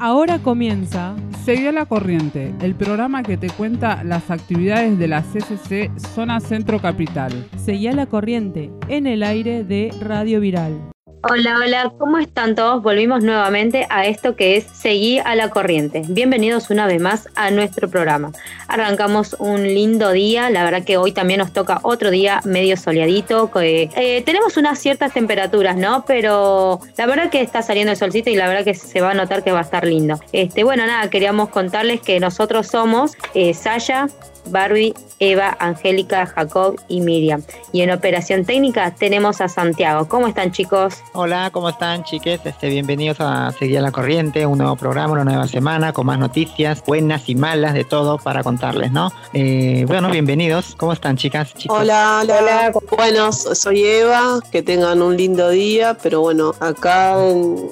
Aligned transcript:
Ahora 0.00 0.38
comienza 0.38 1.16
Seguí 1.44 1.66
a 1.66 1.72
la 1.72 1.86
corriente, 1.86 2.54
el 2.60 2.74
programa 2.74 3.22
que 3.22 3.36
te 3.36 3.48
cuenta 3.48 4.04
las 4.04 4.30
actividades 4.30 4.98
de 4.98 5.08
la 5.08 5.22
CCC 5.22 5.90
Zona 5.98 6.40
Centro 6.40 6.78
Capital. 6.78 7.32
Seguí 7.56 7.88
a 7.88 7.92
la 7.92 8.06
corriente 8.06 8.70
en 8.88 9.06
el 9.06 9.22
aire 9.22 9.64
de 9.64 9.92
Radio 10.00 10.40
Viral. 10.40 10.92
Hola, 11.20 11.56
hola, 11.56 11.92
¿cómo 11.98 12.18
están 12.18 12.54
todos? 12.54 12.80
Volvimos 12.80 13.24
nuevamente 13.24 13.88
a 13.90 14.06
esto 14.06 14.36
que 14.36 14.56
es 14.56 14.66
Seguí 14.72 15.18
a 15.18 15.34
la 15.34 15.50
Corriente. 15.50 16.02
Bienvenidos 16.08 16.70
una 16.70 16.86
vez 16.86 17.02
más 17.02 17.28
a 17.34 17.50
nuestro 17.50 17.88
programa. 17.88 18.30
Arrancamos 18.68 19.34
un 19.40 19.64
lindo 19.64 20.12
día, 20.12 20.48
la 20.48 20.62
verdad 20.62 20.84
que 20.84 20.96
hoy 20.96 21.10
también 21.10 21.40
nos 21.40 21.52
toca 21.52 21.80
otro 21.82 22.12
día 22.12 22.40
medio 22.44 22.76
soleadito. 22.76 23.50
Eh, 23.60 24.22
tenemos 24.24 24.56
unas 24.56 24.78
ciertas 24.78 25.12
temperaturas, 25.12 25.76
¿no? 25.76 26.04
Pero 26.06 26.78
la 26.96 27.06
verdad 27.06 27.30
que 27.30 27.40
está 27.40 27.62
saliendo 27.62 27.90
el 27.90 27.98
solcito 27.98 28.30
y 28.30 28.36
la 28.36 28.46
verdad 28.46 28.64
que 28.64 28.74
se 28.74 29.00
va 29.00 29.10
a 29.10 29.14
notar 29.14 29.42
que 29.42 29.50
va 29.50 29.58
a 29.58 29.62
estar 29.62 29.84
lindo. 29.84 30.20
Este, 30.32 30.62
bueno, 30.62 30.86
nada, 30.86 31.10
queríamos 31.10 31.48
contarles 31.48 32.00
que 32.00 32.20
nosotros 32.20 32.68
somos 32.68 33.16
eh, 33.34 33.54
Saya, 33.54 34.06
Barbie, 34.50 34.94
Eva, 35.18 35.56
Angélica, 35.60 36.26
Jacob 36.26 36.76
y 36.88 37.00
Miriam. 37.00 37.42
Y 37.72 37.82
en 37.82 37.90
operación 37.90 38.44
técnica 38.44 38.94
tenemos 38.94 39.40
a 39.40 39.48
Santiago. 39.48 40.08
¿Cómo 40.08 40.28
están 40.28 40.52
chicos? 40.52 40.94
Hola, 41.12 41.50
¿cómo 41.52 41.68
están 41.68 42.04
chiques? 42.04 42.40
Este, 42.44 42.68
bienvenidos 42.68 43.18
a 43.20 43.52
Seguir 43.52 43.78
a 43.78 43.82
la 43.82 43.92
Corriente, 43.92 44.46
un 44.46 44.58
nuevo 44.58 44.76
programa, 44.76 45.12
una 45.12 45.24
nueva 45.24 45.46
semana 45.46 45.92
con 45.92 46.06
más 46.06 46.18
noticias, 46.18 46.82
buenas 46.86 47.28
y 47.28 47.34
malas 47.34 47.74
de 47.74 47.84
todo 47.84 48.18
para 48.18 48.42
contarles, 48.42 48.92
¿no? 48.92 49.10
Eh, 49.32 49.84
bueno, 49.86 50.10
bienvenidos. 50.10 50.74
¿Cómo 50.76 50.92
están 50.92 51.16
chicas? 51.16 51.52
Hola, 51.68 52.20
hola, 52.22 52.38
hola. 52.38 52.72
Bueno, 52.96 53.32
soy 53.32 53.84
Eva, 53.84 54.40
que 54.50 54.62
tengan 54.62 55.02
un 55.02 55.16
lindo 55.16 55.50
día, 55.50 55.96
pero 56.02 56.20
bueno, 56.20 56.54
acá 56.60 57.16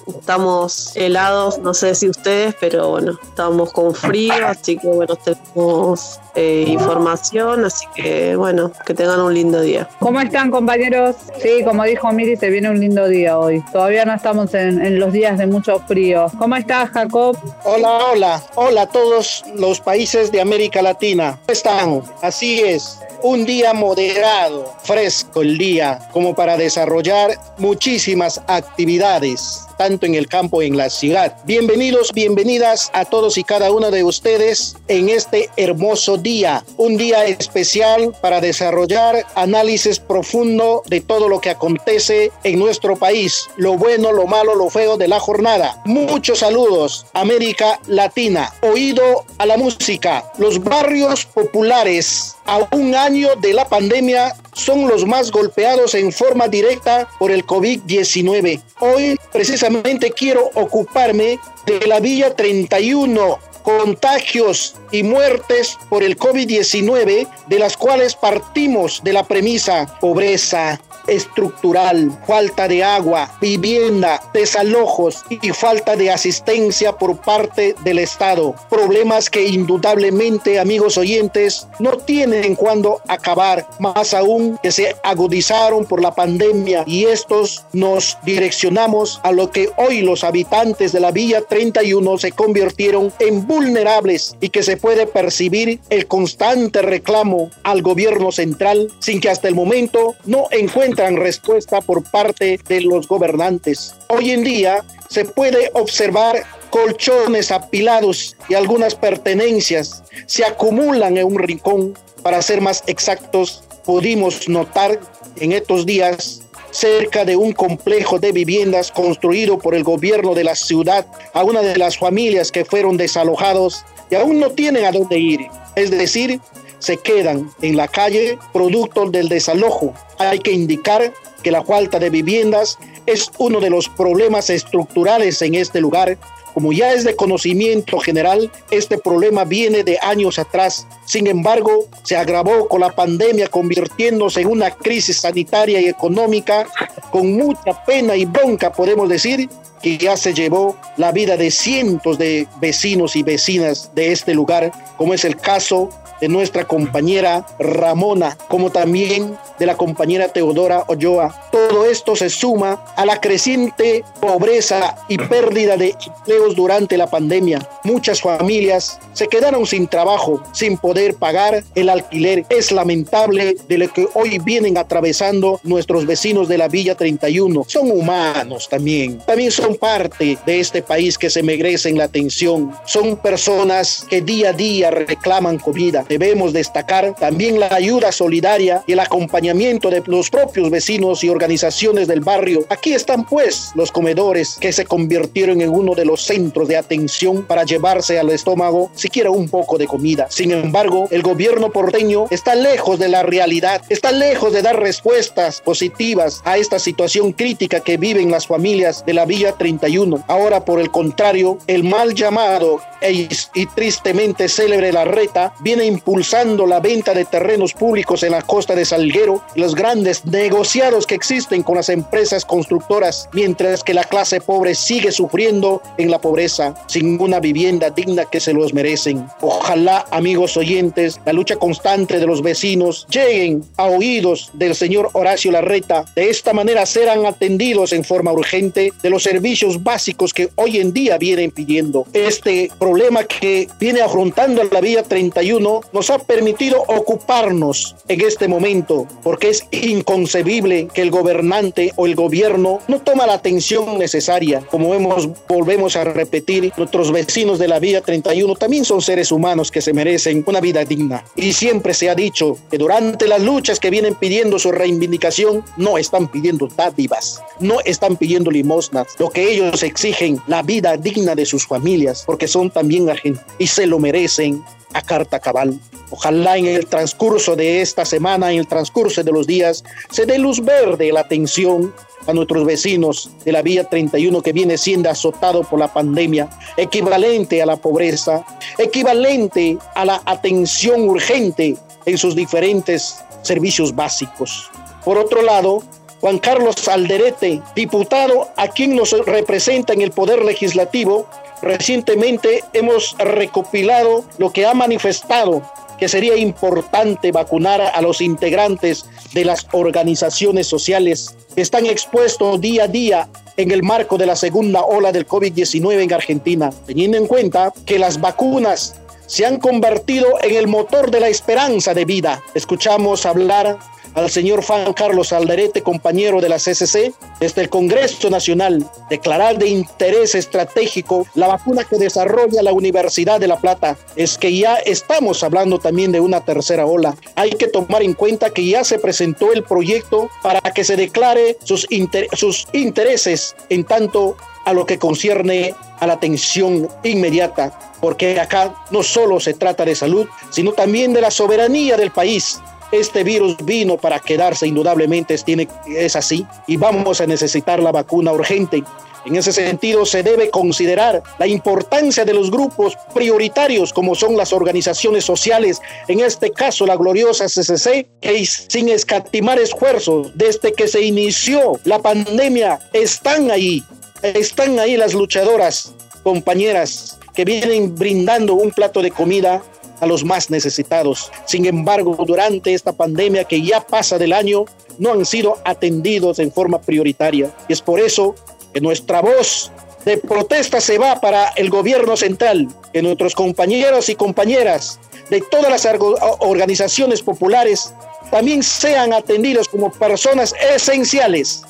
estamos 0.07 0.97
helados, 0.97 1.59
no 1.59 1.75
sé 1.75 1.95
si 1.95 2.09
ustedes, 2.09 2.55
pero 2.61 2.91
bueno, 2.91 3.19
estamos 3.23 3.73
con 3.73 3.95
frío, 3.95 4.35
así 4.47 4.77
que 4.77 4.89
bueno, 4.89 5.17
tenemos 5.17 6.21
eh, 6.35 6.66
información, 6.67 7.65
así 7.65 7.87
que 7.95 8.37
bueno, 8.37 8.71
que 8.85 8.95
tengan 8.95 9.21
un 9.21 9.35
lindo 9.35 9.61
día. 9.61 9.89
¿Cómo 9.99 10.21
están 10.21 10.51
compañeros? 10.51 11.17
Sí, 11.41 11.63
como 11.65 11.85
dijo 11.85 12.11
Miri, 12.13 12.37
se 12.37 12.51
viene 12.51 12.71
un 12.71 12.81
lindo 12.81 13.09
día 13.09 13.39
hoy. 13.39 13.63
Todavía 13.73 14.05
no 14.05 14.15
estamos 14.15 14.53
en, 14.55 14.85
en 14.85 14.99
los 14.99 15.13
días 15.13 15.39
de 15.39 15.47
mucho 15.47 15.81
frío. 15.87 16.27
¿Cómo 16.39 16.57
estás, 16.57 16.91
Jacob? 16.91 17.37
Hola, 17.65 17.99
hola, 18.13 18.43
hola 18.55 18.83
a 18.83 18.87
todos 18.87 19.45
los 19.55 19.81
países 19.81 20.31
de 20.33 20.41
América 20.41 20.83
Latina. 20.83 21.39
¿Cómo 21.47 21.53
están? 21.53 22.03
Así 22.23 22.61
es 22.61 23.01
un 23.23 23.45
día 23.45 23.73
moderado, 23.73 24.73
fresco 24.83 25.43
el 25.43 25.59
día, 25.59 25.99
como 26.13 26.35
para 26.35 26.57
desarrollar 26.57 27.39
muchísimas 27.59 28.41
actividades 28.47 29.66
tanto 29.77 30.07
en 30.07 30.15
el 30.15 30.29
campo 30.29 30.63
en 30.63 30.77
la 30.77 30.91
ciudad. 30.91 31.37
Bienvenidos, 31.45 32.13
bienvenidas 32.13 32.91
a 32.93 33.05
todos 33.05 33.39
y 33.39 33.45
cada 33.45 33.71
uno 33.71 33.91
de 33.91 34.05
ustedes 34.05 34.77
en 34.89 35.09
este 35.09 35.51
hermoso 35.57 36.17
día, 36.17 36.65
un 36.77 36.97
día 36.97 37.25
especial 37.25 38.15
para 38.21 38.41
desarrollar 38.41 39.27
análisis 39.35 39.99
profundo 39.99 40.83
de 40.87 41.01
todo 41.01 41.29
lo 41.29 41.41
que 41.41 41.51
acontece 41.51 42.31
en 42.45 42.59
nuestro 42.59 42.97
país, 42.97 43.49
lo 43.57 43.77
bueno, 43.77 44.13
lo 44.13 44.27
malo, 44.27 44.55
lo 44.55 44.71
feo 44.71 44.97
de 44.97 45.09
la 45.09 45.21
jornada. 45.21 45.83
Muchos 45.85 46.39
saludos, 46.41 47.07
América 47.13 47.81
Latina. 47.87 48.53
Oído 48.63 49.25
a 49.39 49.47
la 49.47 49.57
música, 49.57 50.25
los 50.39 50.63
barrios 50.63 51.27
populares 51.27 52.37
a 52.47 52.59
un 52.73 52.95
año 52.95 53.31
de 53.37 53.53
la 53.53 53.69
pandemia 53.69 54.35
son 54.53 54.89
los 54.89 55.05
más 55.05 55.31
golpeados 55.31 55.95
en 55.95 56.13
forma 56.13 56.49
directa 56.49 57.09
por 57.19 57.31
el 57.31 57.45
COVID-19. 57.45 58.63
Hoy 58.81 59.19
precisamente 59.33 59.66
quiero 60.13 60.51
ocuparme 60.55 61.39
de 61.67 61.87
la 61.87 62.01
Villa 62.01 62.35
31, 62.35 63.39
contagios 63.63 64.77
y 64.93 65.03
muertes 65.03 65.79
por 65.89 66.03
el 66.03 66.17
COVID-19, 66.17 67.29
de 67.49 67.59
las 67.59 67.77
cuales 67.77 68.15
partimos 68.15 69.03
de 69.03 69.13
la 69.13 69.27
premisa 69.27 69.99
pobreza, 70.01 70.81
estructural, 71.07 72.11
falta 72.27 72.69
de 72.69 72.83
agua, 72.83 73.31
vivienda, 73.41 74.21
desalojos 74.33 75.25
y 75.29 75.51
falta 75.51 75.97
de 75.97 76.11
asistencia 76.11 76.93
por 76.93 77.21
parte 77.21 77.75
del 77.85 77.99
Estado. 77.99 78.55
Problemas 78.69 79.31
que 79.31 79.47
indudablemente, 79.47 80.59
amigos 80.59 80.99
oyentes, 80.99 81.69
no 81.79 81.99
tienen 81.99 82.55
cuándo 82.55 83.01
acabar, 83.09 83.69
más 83.79 84.15
aún 84.15 84.59
que 84.63 84.73
se 84.73 84.97
agudizaron 85.03 85.85
por 85.85 86.03
la 86.03 86.15
pandemia 86.15 86.85
y 86.87 87.05
estos 87.05 87.65
nos 87.73 88.19
direccionamos 88.25 89.21
a 89.23 89.33
lo 89.33 89.51
que 89.51 89.71
hoy 89.77 90.03
los 90.03 90.25
habitantes 90.25 90.93
de 90.93 91.01
la 91.01 91.13
Villa 91.13 91.43
31 91.43 92.19
se 92.19 92.33
convirtieron 92.33 93.13
en 93.19 93.47
vulnerables 93.47 94.37
y 94.41 94.49
que 94.49 94.63
se 94.63 94.77
puede 94.77 95.07
percibir 95.07 95.81
el 95.91 96.07
constante 96.07 96.83
reclamo 96.83 97.51
al 97.63 97.83
gobierno 97.83 98.33
central 98.33 98.93
sin 98.99 99.21
que 99.21 99.31
hasta 99.31 99.49
el 99.49 99.55
momento 99.55 100.15
no 100.25 100.47
encuentre 100.51 100.96
respuesta 100.97 101.81
por 101.81 102.03
parte 102.11 102.59
de 102.69 102.81
los 102.81 103.07
gobernantes. 103.07 103.95
Hoy 104.09 104.31
en 104.31 104.43
día 104.43 104.83
se 105.09 105.25
puede 105.25 105.71
observar 105.75 106.43
colchones 106.71 107.51
apilados 107.53 108.37
y 108.49 108.55
algunas 108.55 108.95
pertenencias 108.95 110.03
se 110.27 110.45
acumulan 110.45 111.17
en 111.17 111.27
un 111.27 111.39
rincón. 111.39 111.95
Para 112.23 112.43
ser 112.43 112.61
más 112.61 112.83
exactos, 112.87 113.63
pudimos 113.85 114.49
notar 114.49 114.99
en 115.37 115.53
estos 115.53 115.87
días 115.87 116.43
cerca 116.71 117.25
de 117.25 117.37
un 117.37 117.53
complejo 117.53 118.19
de 118.19 118.33
viviendas 118.33 118.91
construido 118.91 119.59
por 119.59 119.75
el 119.75 119.85
gobierno 119.85 120.35
de 120.35 120.45
la 120.45 120.55
ciudad 120.55 121.07
a 121.33 121.45
una 121.45 121.63
de 121.63 121.77
las 121.77 121.99
familias 121.99 122.51
que 122.51 122.65
fueron 122.65 122.97
desalojados 122.97 123.85
y 124.11 124.15
aún 124.15 124.41
no 124.41 124.51
tienen 124.51 124.85
a 124.85 124.93
dónde 124.93 125.19
ir. 125.19 125.41
Es 125.75 125.91
decir, 125.91 126.41
se 126.79 126.97
quedan 126.99 127.51
en 127.63 127.77
la 127.77 127.89
calle 127.89 128.39
producto 128.53 129.09
del 129.11 129.29
desalojo. 129.29 129.95
Hay 130.19 130.39
que 130.39 130.53
indicar 130.53 131.13
que 131.43 131.51
la 131.51 131.65
falta 131.65 131.99
de 131.99 132.11
viviendas 132.11 132.79
es 133.07 133.31
uno 133.39 133.61
de 133.61 133.71
los 133.71 133.89
problemas 133.89 134.51
estructurales 134.51 135.41
en 135.43 135.55
este 135.55 135.81
lugar. 135.81 136.19
Como 136.55 136.73
ya 136.73 136.93
es 136.95 137.05
de 137.05 137.15
conocimiento 137.15 137.99
general, 137.99 138.51
este 138.71 138.97
problema 138.97 139.45
viene 139.45 139.85
de 139.85 139.99
años 140.01 140.39
atrás. 140.39 140.87
Sin 141.05 141.27
embargo, 141.27 141.87
se 142.03 142.17
agravó 142.17 142.67
con 142.67 142.81
la 142.81 142.91
pandemia, 142.95 143.49
convirtiéndose 143.49 144.41
en 144.41 144.49
una 144.49 144.71
crisis 144.71 145.19
sanitaria 145.19 145.81
y 145.81 145.89
económica 145.89 146.67
con 147.11 147.33
mucha 147.35 147.85
pena 147.85 148.17
y 148.17 148.25
bronca, 148.25 148.73
podemos 148.73 149.09
decir, 149.09 149.49
que 149.83 149.99
ya 149.99 150.17
se 150.17 150.35
llevó 150.35 150.77
la 150.97 151.13
vida 151.13 151.37
de 151.37 151.51
cientos 151.51 152.19
de 152.19 152.49
vecinos 152.61 153.15
y 153.17 153.23
vecinas 153.23 153.95
de 153.95 154.13
este 154.13 154.35
lugar, 154.35 154.73
como 154.97 155.15
es 155.15 155.25
el 155.25 155.37
caso 155.37 155.91
de 156.21 156.29
nuestra 156.29 156.65
compañera 156.65 157.47
Ramona, 157.59 158.37
como 158.49 158.71
también 158.71 159.37
de 159.59 159.67
la 159.67 159.77
compañera 159.77 160.29
Teodora 160.29 160.85
Olloa. 160.89 161.35
Todo 161.51 161.85
esto 161.87 162.17
se 162.17 162.31
suma 162.31 162.85
a 162.97 163.07
la 163.07 163.21
creciente 163.21 164.05
pobreza 164.21 164.97
y 165.09 165.19
pérdida 165.19 165.77
de 165.77 165.95
empleos 166.07 166.55
durante 166.55 166.97
la 166.97 167.07
pandemia. 167.07 167.67
Muchas 167.85 168.21
familias 168.21 168.99
se 169.13 169.29
quedaron 169.29 169.67
sin 169.67 169.89
trabajo, 169.89 170.43
sin 170.53 170.77
poder 170.77 171.15
pagar 171.15 171.65
el 171.75 171.89
alquiler. 171.89 172.45
Es 172.49 172.73
lamentable 172.73 173.57
de 173.69 173.79
lo 173.79 173.93
que 173.93 174.09
hoy 174.15 174.39
vienen 174.39 174.79
atravesando 174.79 175.61
nuestros 175.63 176.07
vecinos 176.07 176.49
de 176.49 176.59
la 176.59 176.69
Villa 176.69 176.95
31. 176.95 177.65
Son 177.67 177.91
humanos 177.91 178.69
también. 178.69 179.19
También 179.21 179.51
son 179.51 179.77
parte 179.77 180.39
de 180.47 180.61
este 180.61 180.83
país 180.83 181.19
que 181.19 181.31
se 181.31 181.43
merecen 181.43 181.99
la 181.99 182.05
atención. 182.05 182.73
Son 182.85 183.17
personas 183.17 184.07
que 184.09 184.21
día 184.21 184.51
a 184.51 184.53
día 184.53 184.91
reclaman 184.91 185.59
comida 185.59 186.06
debemos 186.09 186.53
destacar 186.53 187.15
también 187.15 187.61
la 187.61 187.69
ayuda 187.73 188.13
solidaria 188.13 188.83
y 188.87 188.93
el 188.93 189.01
acompañamiento 189.01 189.91
de 189.91 190.03
los 190.07 190.31
propios 190.31 190.71
vecinos 190.71 191.25
y 191.25 191.29
organizaciones 191.29 192.09
del 192.09 192.21
barrio. 192.21 192.65
Aquí 192.69 192.93
están 192.93 193.25
pues 193.25 193.73
los 193.75 193.93
comedores 193.93 194.57
que 194.61 194.73
se 194.73 194.85
convirtieron 194.85 195.61
en 195.61 195.71
uno 195.71 195.95
de 195.95 196.05
los 196.05 196.23
centros 196.23 196.69
de 196.69 196.77
atención 196.77 197.45
para 197.45 197.65
llevarse 197.65 198.19
al 198.19 198.31
estómago 198.31 198.91
siquiera 198.95 199.31
un 199.31 199.49
poco 199.49 199.79
de 199.79 199.87
comida. 199.87 200.27
Sin 200.31 200.53
embargo, 200.53 201.09
el 201.11 201.23
gobierno 201.23 201.71
porteño 201.71 202.27
está 202.31 202.55
lejos 202.55 202.99
de 202.99 203.09
la 203.09 203.23
realidad, 203.23 203.83
está 203.89 204.13
lejos 204.13 204.53
de 204.53 204.63
dar 204.63 204.81
respuestas 204.81 205.61
positivas 205.61 206.43
a 206.45 206.59
esta 206.59 206.79
situación 206.79 207.33
crítica 207.33 207.81
que 207.81 207.97
viven 207.97 208.31
las 208.31 208.47
familias 208.47 209.05
de 209.05 209.15
la 209.15 209.25
Villa 209.25 209.53
31. 209.53 210.25
Ahora, 210.29 210.65
por 210.65 210.81
el 210.81 210.91
contrario, 210.91 211.59
el 211.67 211.85
mal 211.85 212.15
llamado 212.15 212.81
e 213.01 213.29
y 213.55 213.67
tristemente 213.67 214.49
célebre 214.49 214.93
La 214.93 215.05
Reta 215.05 215.55
viene 215.61 215.87
impulsando 215.97 216.67
la 216.67 216.79
venta 216.79 217.15
de 217.15 217.25
terrenos 217.25 217.73
públicos 217.73 218.23
en 218.23 218.33
la 218.33 218.43
costa 218.43 218.75
de 218.75 218.85
Salguero, 218.85 219.43
los 219.55 219.75
grandes 219.75 220.27
negociados 220.27 221.07
que 221.07 221.15
existen 221.15 221.63
con 221.63 221.77
las 221.77 221.89
empresas 221.89 222.45
constructoras, 222.45 223.31
mientras 223.33 223.83
que 223.83 223.95
la 223.95 224.05
clase 224.05 224.43
pobre 224.43 224.75
sigue 224.75 225.11
sufriendo 225.11 225.81
en 225.97 226.11
la 226.11 226.21
pobreza, 226.21 226.75
sin 226.87 227.19
una 227.21 227.41
vivienda 227.41 227.89
digna 227.89 228.27
que 228.27 228.41
se 228.41 228.53
los 228.53 228.75
merecen. 228.75 229.27
Ojalá, 229.41 230.05
amigos 230.11 230.59
oyentes, 230.59 231.19
la 231.25 231.33
lucha 231.33 231.57
constante 231.57 232.19
de 232.19 232.27
los 232.27 232.43
vecinos 232.43 233.07
lleguen 233.11 233.65
a 233.79 233.85
oídos 233.85 234.51
del 234.53 234.75
señor 234.75 235.09
Horacio 235.15 235.51
Larreta. 235.51 236.05
De 236.15 236.29
esta 236.29 236.53
manera 236.53 236.85
serán 236.85 237.25
atendidos 237.25 237.95
en 237.95 238.05
forma 238.05 238.33
urgente 238.33 238.93
de 239.03 239.11
los 239.11 239.23
servicios 239.23 239.83
básicos 239.83 240.35
que 240.35 240.51
hoy 240.57 240.79
en 240.79 240.93
día 240.93 241.17
vienen 241.17 241.51
pidiendo. 241.51 242.07
Este 242.13 242.71
problema 242.79 243.25
que 243.25 243.69
viene 243.81 244.03
afrontando 244.03 244.63
la 244.71 244.81
vía 244.81 245.03
31 245.03 245.81
nos 245.93 246.11
ha 246.11 246.19
permitido 246.19 246.83
ocuparnos 246.89 247.97
en 248.09 248.21
este 248.21 248.49
momento 248.49 249.07
porque 249.23 249.51
es 249.51 249.67
inconcebible 249.71 250.89
que 250.93 251.03
el 251.03 251.11
gobernante 251.11 251.93
o 251.97 252.07
el 252.07 252.15
gobierno 252.15 252.81
no 252.89 253.01
toma 253.01 253.27
la 253.27 253.35
atención 253.35 253.99
necesaria. 253.99 254.61
Como 254.71 254.95
hemos, 254.95 255.29
volvemos 255.49 255.97
a 255.97 256.05
repetir, 256.05 256.73
nuestros 256.77 257.13
vecinos 257.13 257.59
de 257.59 257.69
la 257.69 257.79
vía 257.79 258.01
31 258.01 258.55
también 258.57 258.85
son 258.85 259.03
seres 259.03 259.33
humanos 259.33 259.71
que 259.71 259.81
se 259.81 259.93
merecen 259.93 260.45
una 260.47 260.61
vida 260.61 260.85
digna. 260.85 261.25
Y 261.35 261.53
siempre 261.53 261.95
se 261.95 262.11
ha 262.11 262.15
dicho 262.15 262.57
que 262.71 262.79
durante 262.79 263.29
las 263.29 263.43
luchas 263.43 263.81
que 263.81 263.91
vienen 263.91 264.15
pidiendo 264.15 264.59
su 264.59 264.73
reivindicación, 264.73 265.65
no 265.77 265.99
están 265.99 266.29
pidiendo 266.29 266.69
dádivas, 266.69 267.43
no 267.61 267.81
están 267.85 268.17
pidiendo 268.17 268.51
limosnas. 268.51 269.09
Lo 269.19 269.31
que 269.31 269.51
ellos 269.51 269.83
exigen, 269.83 270.41
la 270.47 270.63
vida 270.63 270.97
digna 270.97 271.35
de 271.35 271.47
sus 271.47 271.67
familias, 271.67 272.25
porque 272.27 272.49
son 272.49 272.71
también 272.71 273.09
agentes 273.11 273.45
y 273.59 273.67
se 273.67 273.87
lo 273.87 273.99
merecen 273.99 274.65
a 274.97 275.03
carta 275.03 275.39
cabal. 275.39 275.79
Ojalá 276.11 276.57
en 276.57 276.67
el 276.67 276.87
transcurso 276.87 277.55
de 277.55 277.83
esta 277.83 278.05
semana, 278.05 278.53
en 278.53 278.61
el 278.61 278.67
transcurso 278.67 279.23
de 279.23 279.33
los 279.33 279.47
días, 279.47 279.85
se 280.11 280.25
dé 280.25 280.39
luz 280.39 280.65
verde 280.65 281.13
la 281.13 281.21
atención 281.21 281.93
a 282.27 282.33
nuestros 282.33 282.65
vecinos 282.65 283.31
de 283.45 283.53
la 283.53 283.63
vía 283.63 283.85
31 283.85 284.43
que 284.43 284.53
viene 284.53 284.79
siendo 284.79 285.11
azotado 285.11 285.63
por 285.63 285.79
la 285.79 285.93
pandemia, 285.93 286.49
equivalente 286.77 287.63
a 287.63 287.67
la 287.67 287.77
pobreza, 287.77 288.45
equivalente 288.79 289.79
a 289.95 290.05
la 290.05 290.23
atención 290.25 291.09
urgente 291.09 291.77
en 292.05 292.19
sus 292.19 292.35
diferentes 292.35 293.17
servicios 293.43 293.95
básicos. 293.95 294.71
Por 295.05 295.19
otro 295.19 295.43
lado, 295.43 295.83
Juan 296.21 296.39
Carlos 296.39 296.89
Alderete, 296.89 297.61
diputado 297.75 298.49
a 298.57 298.69
quien 298.69 298.97
nos 298.97 299.13
representa 299.27 299.93
en 299.93 300.01
el 300.01 300.11
Poder 300.11 300.45
Legislativo, 300.45 301.29
recientemente 301.63 302.63
hemos 302.73 303.17
recopilado 303.19 304.25
lo 304.39 304.53
que 304.53 304.67
ha 304.67 304.75
manifestado 304.75 305.63
que 305.99 306.09
sería 306.09 306.37
importante 306.37 307.33
vacunar 307.33 307.81
a 307.81 308.01
los 308.03 308.21
integrantes 308.21 309.07
de 309.33 309.45
las 309.45 309.67
organizaciones 309.73 310.67
sociales 310.67 311.35
que 311.55 311.63
están 311.63 311.87
expuestos 311.87 312.61
día 312.61 312.85
a 312.85 312.89
día 312.89 313.29
en 313.57 313.71
el 313.71 313.83
marco 313.83 314.19
de 314.19 314.27
la 314.27 314.37
segunda 314.37 314.85
ola 314.85 315.13
del 315.13 315.27
COVID-19 315.27 316.03
en 316.03 316.13
Argentina, 316.13 316.71
teniendo 316.87 317.17
en 317.17 317.27
cuenta 317.27 317.73
que 317.87 317.99
las 317.99 318.21
vacunas 318.21 318.97
se 319.27 319.47
han 319.47 319.59
convertido 319.59 320.29
en 320.43 320.55
el 320.55 320.69
motor 320.69 321.11
de 321.11 321.21
la 321.21 321.29
esperanza 321.29 321.95
de 321.95 322.05
vida. 322.05 322.43
Escuchamos 322.55 323.27
hablar 323.27 323.79
al 324.17 324.31
señor 324.31 324.65
Juan 324.65 324.95
Carlos 324.95 325.33
Alderete, 325.33 325.83
compañero 325.83 326.41
de 326.41 326.49
la 326.49 326.57
CCC, 326.57 327.13
desde 327.39 327.61
el 327.61 327.69
Congreso 327.69 328.31
Nacional, 328.31 328.91
declarar 329.11 329.59
de 329.59 329.69
interés 329.69 330.35
estratégico 330.35 331.27
la 331.35 331.49
vacuna 331.49 331.85
que 331.85 331.99
desarrolla 331.99 332.63
la 332.63 332.73
Universidad 332.73 333.39
de 333.39 333.47
La 333.47 333.61
Plata. 333.61 333.99
Es 334.17 334.39
que 334.39 334.57
ya 334.57 334.77
estamos 334.77 335.43
hablando 335.45 335.79
también 335.79 336.13
de 336.13 336.21
una 336.21 336.43
tercera 336.43 336.87
ola. 336.87 337.15
Hay 337.35 337.51
que 337.51 337.69
tomar 337.69 338.03
en 338.03 338.15
cuenta 338.15 338.51
que 338.51 338.67
ya 338.67 338.85
se 338.85 338.99
presentó 338.99 339.53
el 339.53 339.63
proyecto 339.63 340.31
para 340.43 340.61
que 340.61 340.83
se 340.83 340.97
declare 340.97 341.59
sus, 341.63 341.87
sus 342.33 342.67
intereses 342.73 343.55
en 343.69 343.85
tanto 343.85 344.39
a 344.65 344.73
lo 344.73 344.87
que 344.87 344.99
concierne 344.99 345.75
a 346.01 346.07
la 346.07 346.15
atención 346.15 346.89
inmediata, 347.05 347.79
porque 348.01 348.41
acá 348.41 348.75
no 348.91 349.03
solo 349.03 349.41
se 349.41 349.55
trata 349.55 349.85
de 349.85 349.95
salud, 349.95 350.27
sino 350.51 350.73
también 350.73 351.13
de 351.13 351.21
la 351.21 351.31
soberanía 351.31 351.97
del 351.99 352.11
país 352.11 352.61
este 352.93 353.25
virus 353.25 353.57
vino 353.65 353.97
para 353.97 354.21
quedarse, 354.21 354.67
indudablemente 354.67 355.35
es, 355.35 355.45
tiene, 355.45 355.69
es 355.87 356.17
así, 356.17 356.47
y 356.67 356.77
vamos 356.77 357.21
a 357.21 357.27
necesitar 357.27 357.81
la 357.81 357.93
vacuna 357.93 358.33
urgente. 358.33 358.83
En 359.27 359.35
ese 359.35 359.53
sentido, 359.53 360.07
se 360.07 360.23
debe 360.23 360.51
considerar 360.51 361.21
la 361.41 361.49
importancia 361.49 362.25
de 362.25 362.33
los 362.33 362.49
grupos 362.49 362.97
prioritarios, 363.13 363.93
como 363.93 364.15
son 364.15 364.37
las 364.37 364.53
organizaciones 364.53 365.25
sociales, 365.25 365.83
en 366.07 366.21
este 366.21 366.53
caso 366.53 366.87
la 366.87 366.95
gloriosa 366.95 367.47
CCC, 367.47 368.07
que 368.21 368.47
sin 368.47 368.89
escatimar 368.89 369.59
esfuerzos, 369.59 370.31
desde 370.37 370.73
que 370.73 370.87
se 370.87 371.03
inició 371.03 371.81
la 371.83 371.99
pandemia, 371.99 372.79
están 372.93 373.51
ahí, 373.51 373.83
están 374.23 374.79
ahí 374.79 374.97
las 374.97 375.13
luchadoras, 375.13 375.93
compañeras, 376.23 377.19
que 377.35 377.45
vienen 377.45 377.97
brindando 377.97 378.55
un 378.55 378.71
plato 378.71 379.03
de 379.03 379.11
comida 379.11 379.61
a 380.01 380.07
los 380.07 380.25
más 380.25 380.51
necesitados. 380.51 381.31
Sin 381.47 381.67
embargo, 381.67 382.17
durante 382.27 382.75
esta 382.75 382.93
pandemia 382.93 383.45
que 383.45 383.63
ya 383.63 383.81
pasa 383.81 384.19
del 384.19 384.33
año, 384.33 384.65
no 384.99 385.13
han 385.13 385.25
sido 385.27 385.59
atendidos 385.65 386.39
en 386.39 386.53
forma 386.53 386.81
prioritaria. 386.81 387.55
Y 387.69 387.73
es 387.73 387.83
por 387.83 388.01
eso 388.01 388.35
que 388.73 388.81
nuestra 388.81 389.21
voz 389.21 389.71
de 390.05 390.17
protesta 390.19 390.81
se 390.81 390.99
va 390.99 391.21
para 391.21 391.49
el 391.57 391.69
gobierno 391.69 392.17
central, 392.17 392.69
que 392.93 393.03
nuestros 393.03 393.35
compañeros 393.35 394.09
y 394.09 394.15
compañeras 394.15 395.01
de 395.31 395.41
todas 395.41 395.71
las 395.71 396.01
organizaciones 396.39 397.23
populares 397.23 397.93
también 398.31 398.63
sean 398.63 399.13
atendidos 399.13 399.69
como 399.69 399.91
personas 399.91 400.55
esenciales. 400.75 401.63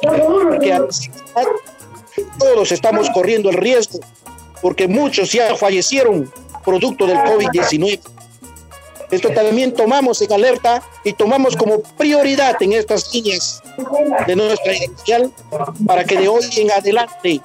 Porque 0.00 0.78
todos 2.38 2.72
estamos 2.72 3.10
corriendo 3.10 3.50
el 3.50 3.56
riesgo, 3.56 4.00
porque 4.62 4.88
muchos 4.88 5.32
ya 5.32 5.54
fallecieron 5.56 6.32
producto 6.66 7.06
del 7.06 7.16
COVID-19. 7.18 8.00
Esto 9.10 9.30
también 9.30 9.72
tomamos 9.72 10.20
en 10.20 10.32
alerta 10.32 10.82
y 11.04 11.12
tomamos 11.12 11.56
como 11.56 11.80
prioridad 11.96 12.60
en 12.60 12.72
estas 12.72 13.14
líneas 13.14 13.62
de 14.26 14.34
nuestra 14.34 14.74
inicial 14.74 15.30
para 15.86 16.04
que 16.04 16.18
de 16.18 16.28
hoy 16.28 16.44
en 16.56 16.72
adelante 16.72 17.40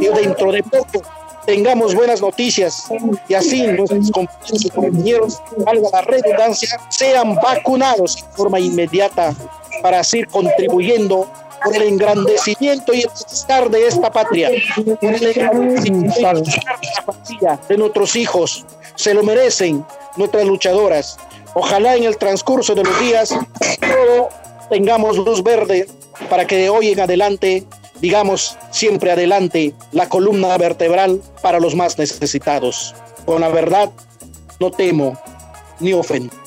y 0.00 0.06
dentro 0.06 0.52
de 0.52 0.62
poco 0.62 1.02
tengamos 1.46 1.94
buenas 1.94 2.20
noticias 2.20 2.86
y 3.28 3.34
así 3.34 3.66
nuestros 3.66 4.10
compañeros 4.12 4.64
y 4.64 4.70
compañeros, 4.70 5.42
valga 5.58 5.88
la 5.92 6.00
redundancia, 6.02 6.80
sean 6.88 7.34
vacunados 7.34 8.18
en 8.22 8.32
forma 8.36 8.60
inmediata 8.60 9.34
para 9.82 10.02
seguir 10.04 10.28
contribuyendo 10.28 11.28
por 11.62 11.76
el 11.76 11.82
engrandecimiento 11.82 12.92
y 12.94 13.02
el 13.02 13.08
bienestar 13.08 13.70
de 13.70 13.86
esta 13.86 14.10
patria, 14.10 14.50
por 15.00 15.14
el 15.14 15.26
engrandecimiento 15.26 16.42
de 17.68 17.76
nuestros 17.76 18.16
hijos. 18.16 18.64
Se 18.96 19.14
lo 19.14 19.22
merecen 19.22 19.84
nuestras 20.16 20.44
luchadoras. 20.44 21.18
Ojalá 21.54 21.96
en 21.96 22.04
el 22.04 22.16
transcurso 22.16 22.74
de 22.74 22.84
los 22.84 23.00
días 23.00 23.34
tengamos 24.70 25.16
luz 25.18 25.42
verde 25.42 25.86
para 26.28 26.46
que 26.46 26.56
de 26.56 26.68
hoy 26.68 26.90
en 26.90 27.00
adelante 27.00 27.64
digamos 28.00 28.58
siempre 28.70 29.12
adelante 29.12 29.74
la 29.92 30.08
columna 30.08 30.56
vertebral 30.58 31.22
para 31.42 31.60
los 31.60 31.74
más 31.74 31.98
necesitados. 31.98 32.94
Con 33.24 33.40
la 33.40 33.48
verdad, 33.48 33.90
no 34.60 34.70
temo 34.70 35.18
ni 35.80 35.92
ofendo. 35.92 36.43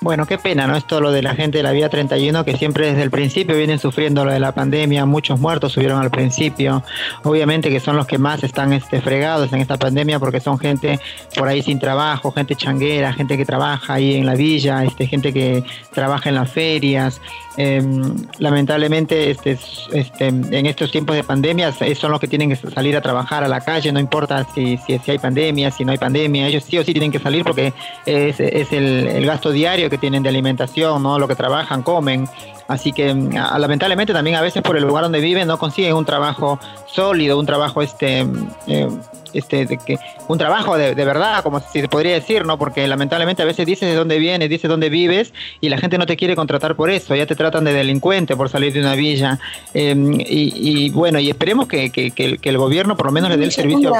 Bueno, 0.00 0.26
qué 0.26 0.36
pena, 0.36 0.66
¿no? 0.66 0.76
Esto 0.76 1.00
lo 1.00 1.10
de 1.10 1.22
la 1.22 1.34
gente 1.34 1.58
de 1.58 1.62
la 1.64 1.72
vía 1.72 1.88
31 1.88 2.44
que 2.44 2.56
siempre 2.56 2.88
desde 2.88 3.02
el 3.02 3.10
principio 3.10 3.56
vienen 3.56 3.78
sufriendo 3.78 4.24
lo 4.24 4.32
de 4.32 4.38
la 4.38 4.52
pandemia, 4.52 5.06
muchos 5.06 5.40
muertos 5.40 5.72
subieron 5.72 6.02
al 6.02 6.10
principio, 6.10 6.82
obviamente 7.22 7.70
que 7.70 7.80
son 7.80 7.96
los 7.96 8.06
que 8.06 8.18
más 8.18 8.44
están 8.44 8.74
este, 8.74 9.00
fregados 9.00 9.52
en 9.54 9.60
esta 9.60 9.78
pandemia 9.78 10.18
porque 10.18 10.38
son 10.40 10.58
gente 10.58 11.00
por 11.34 11.48
ahí 11.48 11.62
sin 11.62 11.78
trabajo, 11.78 12.30
gente 12.30 12.54
changuera, 12.56 13.14
gente 13.14 13.38
que 13.38 13.46
trabaja 13.46 13.94
ahí 13.94 14.16
en 14.16 14.26
la 14.26 14.34
villa, 14.34 14.84
este, 14.84 15.06
gente 15.06 15.32
que 15.32 15.64
trabaja 15.92 16.28
en 16.28 16.34
las 16.34 16.50
ferias, 16.50 17.20
Em, 17.58 18.26
lamentablemente 18.38 19.30
este, 19.30 19.58
este, 19.92 20.26
en 20.26 20.66
estos 20.66 20.90
tiempos 20.90 21.16
de 21.16 21.24
pandemia 21.24 21.72
son 21.72 22.10
los 22.10 22.20
que 22.20 22.28
tienen 22.28 22.50
que 22.50 22.56
salir 22.56 22.94
a 22.96 23.00
trabajar 23.00 23.44
a 23.44 23.48
la 23.48 23.62
calle, 23.62 23.90
no 23.92 23.98
importa 23.98 24.46
si, 24.54 24.76
si, 24.76 25.10
hay 25.10 25.18
pandemia, 25.18 25.70
si 25.70 25.82
no 25.82 25.92
hay 25.92 25.96
pandemia, 25.96 26.48
ellos 26.48 26.64
sí 26.64 26.76
o 26.76 26.84
sí 26.84 26.92
tienen 26.92 27.10
que 27.10 27.18
salir 27.18 27.44
porque 27.44 27.72
es, 28.04 28.38
es 28.40 28.72
el, 28.72 29.24
gasto 29.24 29.52
diario 29.52 29.85
que 29.90 29.98
tienen 29.98 30.22
de 30.22 30.28
alimentación, 30.28 31.02
¿no? 31.02 31.18
lo 31.18 31.28
que 31.28 31.34
trabajan, 31.34 31.82
comen. 31.82 32.28
Así 32.68 32.92
que 32.92 33.14
mm, 33.14 33.34
lamentablemente 33.58 34.12
también 34.12 34.36
a 34.36 34.40
veces 34.40 34.62
por 34.62 34.76
el 34.76 34.84
lugar 34.84 35.04
donde 35.04 35.20
viven 35.20 35.46
no 35.46 35.58
consiguen 35.58 35.94
un 35.94 36.04
trabajo 36.04 36.58
sólido, 36.86 37.38
un 37.38 37.46
trabajo 37.46 37.82
este 37.82 38.24
mm, 38.24 38.48
eh, 38.66 38.88
este, 39.36 39.66
de 39.66 39.76
que 39.76 39.98
un 40.28 40.38
trabajo 40.38 40.76
de, 40.76 40.94
verdad, 40.94 41.42
como 41.42 41.60
si 41.60 41.80
se 41.80 41.88
podría 41.88 42.14
decir, 42.14 42.46
¿no? 42.46 42.58
Porque 42.58 42.88
lamentablemente 42.88 43.42
a 43.42 43.44
veces 43.44 43.66
dices 43.66 43.88
de 43.88 43.94
dónde 43.94 44.18
vienes, 44.18 44.48
dices 44.48 44.68
dónde 44.68 44.88
vives 44.88 45.32
y 45.60 45.68
la 45.68 45.78
gente 45.78 45.98
no 45.98 46.06
te 46.06 46.16
quiere 46.16 46.34
contratar 46.34 46.74
por 46.74 46.90
eso, 46.90 47.14
ya 47.14 47.26
te 47.26 47.34
tratan 47.34 47.64
de 47.64 47.72
delincuente 47.72 48.34
por 48.34 48.48
salir 48.48 48.72
de 48.72 48.80
una 48.80 48.94
villa. 48.94 49.38
Em, 49.74 50.18
y, 50.18 50.90
bueno, 50.90 51.18
y 51.18 51.28
esperemos 51.28 51.68
que, 51.68 51.90
que, 51.90 52.10
que, 52.12 52.38
el 52.42 52.58
gobierno 52.58 52.96
por 52.96 53.06
lo 53.06 53.12
menos 53.12 53.28
le 53.28 53.36
dé 53.36 53.44
el 53.44 53.52
servicio, 53.52 53.92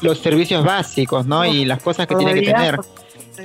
los 0.00 0.18
servicios 0.18 0.64
básicos, 0.64 1.26
¿no? 1.26 1.44
Y 1.44 1.64
las 1.64 1.82
cosas 1.82 2.06
que 2.06 2.14
tiene 2.14 2.34
que 2.34 2.42
tener. 2.42 2.78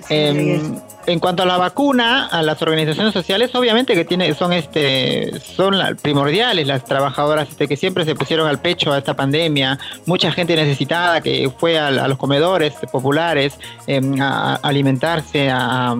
Em, 0.09 0.75
en 1.07 1.19
cuanto 1.19 1.43
a 1.43 1.45
la 1.45 1.57
vacuna, 1.57 2.27
a 2.27 2.43
las 2.43 2.61
organizaciones 2.61 3.13
sociales, 3.13 3.55
obviamente 3.55 3.95
que 3.95 4.03
tiene, 4.03 4.33
son 4.33 4.51
este, 4.51 5.39
son 5.39 5.75
primordiales 6.01 6.67
las 6.67 6.83
trabajadoras 6.83 7.47
este, 7.49 7.67
que 7.67 7.77
siempre 7.77 8.03
se 8.03 8.13
pusieron 8.13 8.47
al 8.47 8.59
pecho 8.59 8.91
a 8.91 8.97
esta 8.97 9.15
pandemia, 9.15 9.79
mucha 10.05 10.31
gente 10.33 10.55
necesitada 10.57 11.21
que 11.21 11.49
fue 11.57 11.79
a, 11.79 11.89
los 11.91 12.17
comedores 12.17 12.73
populares 12.91 13.57
em, 13.87 14.21
a, 14.21 14.55
alimentarse, 14.55 15.49
a, 15.49 15.95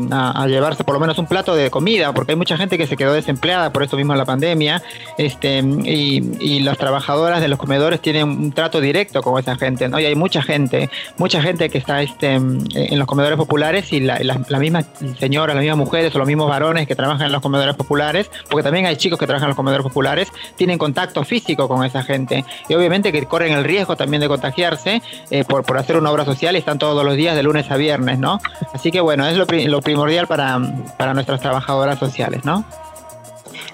llevarse 0.48 0.84
por 0.84 0.94
lo 0.94 1.00
menos 1.00 1.18
un 1.18 1.26
plato 1.26 1.56
de 1.56 1.70
comida, 1.72 2.12
porque 2.14 2.34
hay 2.34 2.38
mucha 2.38 2.58
gente 2.58 2.78
que 2.78 2.86
se 2.86 2.98
quedó 2.98 3.14
desempleada 3.14 3.72
por 3.72 3.84
esto 3.84 3.96
mismo 3.96 4.14
la 4.14 4.26
pandemia, 4.26 4.84
este, 5.18 5.60
y, 5.60 6.58
las 6.68 6.78
trabajadoras 6.78 7.40
de 7.40 7.48
los 7.48 7.60
comedores 7.60 8.02
tienen 8.02 8.28
un 8.28 8.52
trato 8.52 8.82
directo 8.82 9.22
con 9.22 9.40
esa 9.40 9.56
gente, 9.56 9.88
¿no? 9.88 10.00
Y 10.00 10.06
hay 10.06 10.16
mucha 10.16 10.42
gente, 10.42 10.90
mucha 11.18 11.42
gente 11.42 11.70
que 11.70 11.78
está 11.78 12.02
este, 12.02 12.34
en 12.34 13.00
los 13.00 13.08
comedores 13.08 13.38
populares 13.38 13.94
y 13.94 14.02
la, 14.02 14.20
la 14.20 14.60
misma 14.60 14.84
señoras, 15.20 15.56
las 15.56 15.64
mismas 15.64 15.78
mujeres 15.78 16.14
o 16.16 16.20
los 16.20 16.28
mismos 16.28 16.50
varones 16.50 16.88
que 16.88 16.96
trabajan 16.96 17.28
en 17.28 17.32
los 17.32 17.42
comedores 17.42 17.76
populares, 17.76 18.30
porque 18.50 18.64
también 18.64 18.86
hay 18.86 18.96
chicos 18.96 19.20
que 19.20 19.26
trabajan 19.26 19.46
en 19.46 19.50
los 19.50 19.56
comedores 19.56 19.84
populares, 19.84 20.32
tienen 20.56 20.78
contacto 20.78 21.24
físico 21.24 21.68
con 21.68 21.86
esa 21.86 22.04
gente. 22.04 22.46
Y 22.68 22.74
obviamente 22.76 23.12
que 23.12 23.26
corren 23.26 23.54
el 23.54 23.64
riesgo 23.64 23.96
también 23.96 24.22
de 24.22 24.28
contagiarse 24.28 25.02
eh, 25.30 25.44
por, 25.44 25.64
por 25.64 25.78
hacer 25.78 25.98
una 25.98 26.12
obra 26.12 26.26
social 26.26 26.56
y 26.56 26.60
están 26.60 26.80
todos 26.80 27.04
los 27.04 27.16
días 27.16 27.36
de 27.36 27.44
lunes 27.44 27.70
a 27.72 27.78
viernes, 27.78 28.20
¿no? 28.20 28.40
Así 28.74 28.92
que 28.92 29.02
bueno, 29.02 29.28
es 29.28 29.38
lo, 29.38 29.82
primordial 29.82 30.28
para, 30.28 30.60
para 30.98 31.14
nuestras 31.14 31.42
trabajadoras 31.42 32.00
sociales, 32.00 32.44
¿no? 32.46 32.66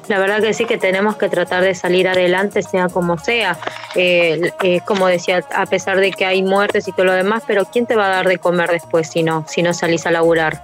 La 0.08 0.20
verdad 0.20 0.42
que 0.42 0.53
sí 0.53 0.65
que 0.65 0.77
tenemos 0.77 1.15
que 1.15 1.30
tratar 1.30 1.63
de 1.63 1.75
salir 1.75 2.08
adelante, 2.08 2.62
sea 2.62 2.89
como 2.89 3.18
sea. 3.18 3.58
Eh, 3.96 4.51
eh, 4.62 4.82
como 4.86 5.08
decía, 5.08 5.44
a 5.56 5.65
pesar 5.65 6.00
de 6.00 6.12
que 6.12 6.25
hay 6.25 6.44
muertes 6.44 6.88
y 6.88 6.92
todo 6.92 7.06
lo 7.06 7.13
demás, 7.13 7.44
pero 7.48 7.65
¿quién 7.65 7.86
te 7.86 7.96
va 7.96 8.08
a 8.08 8.10
dar 8.10 8.27
de 8.27 8.38
comer 8.38 8.70
después 8.70 9.10
si 9.10 9.24
no, 9.24 9.46
si 9.48 9.62
no 9.62 9.74
salís 9.74 10.06
a 10.06 10.12
laburar? 10.12 10.63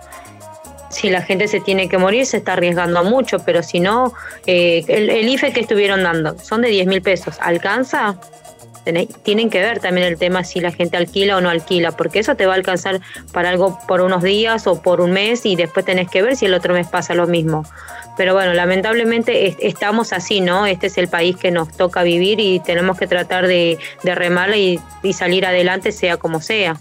Si 1.00 1.10
la 1.10 1.22
gente 1.22 1.48
se 1.48 1.62
tiene 1.62 1.88
que 1.88 1.98
morir, 1.98 2.26
se 2.26 2.38
está 2.38 2.54
arriesgando 2.54 3.04
mucho, 3.06 3.40
pero 3.40 3.64
si 3.64 3.80
no, 3.80 4.14
eh, 4.46 4.84
el, 4.88 5.30
IFE 5.30 5.54
que 5.54 5.62
estuvieron 5.62 6.04
dando 6.04 6.38
son 6.38 6.62
de 6.62 6.70
10 6.70 6.88
mil 6.88 7.02
pesos, 7.02 7.38
¿alcanza? 7.40 8.20
Tienen 9.24 9.50
que 9.50 9.60
ver 9.62 9.80
también 9.80 10.08
el 10.08 10.18
tema 10.18 10.44
si 10.44 10.60
la 10.60 10.72
gente 10.72 10.98
alquila 10.98 11.38
o 11.38 11.42
no 11.42 11.50
alquila, 11.50 11.92
porque 11.92 12.20
eso 12.20 12.36
te 12.36 12.46
va 12.46 12.54
a 12.54 12.56
alcanzar 12.56 13.00
para 13.32 13.50
algo 13.50 13.78
por 13.88 14.02
unos 14.02 14.24
días 14.24 14.68
o 14.68 14.82
por 14.82 15.00
un 15.00 15.12
mes 15.12 15.46
y 15.46 15.56
después 15.56 15.86
tenés 15.86 16.10
que 16.10 16.22
ver 16.22 16.36
si 16.36 16.48
el 16.48 16.54
otro 16.54 16.74
mes 16.74 16.88
pasa 16.88 17.14
lo 17.14 17.28
mismo. 17.28 17.64
Pero 18.18 18.34
bueno, 18.34 18.54
lamentablemente 18.54 19.56
estamos 19.66 20.12
así, 20.12 20.42
¿no? 20.42 20.66
Este 20.66 20.88
es 20.88 20.98
el 20.98 21.08
país 21.08 21.38
que 21.38 21.52
nos 21.52 21.72
toca 21.72 22.04
vivir 22.04 22.40
y 22.40 22.60
tenemos 22.60 22.98
que 22.98 23.08
tratar 23.08 23.48
de, 23.48 23.78
de 24.04 24.16
remarla 24.16 24.58
y 24.58 24.80
salir 25.14 25.46
adelante 25.46 25.92
sea 25.92 26.18
como 26.18 26.42
sea. 26.42 26.78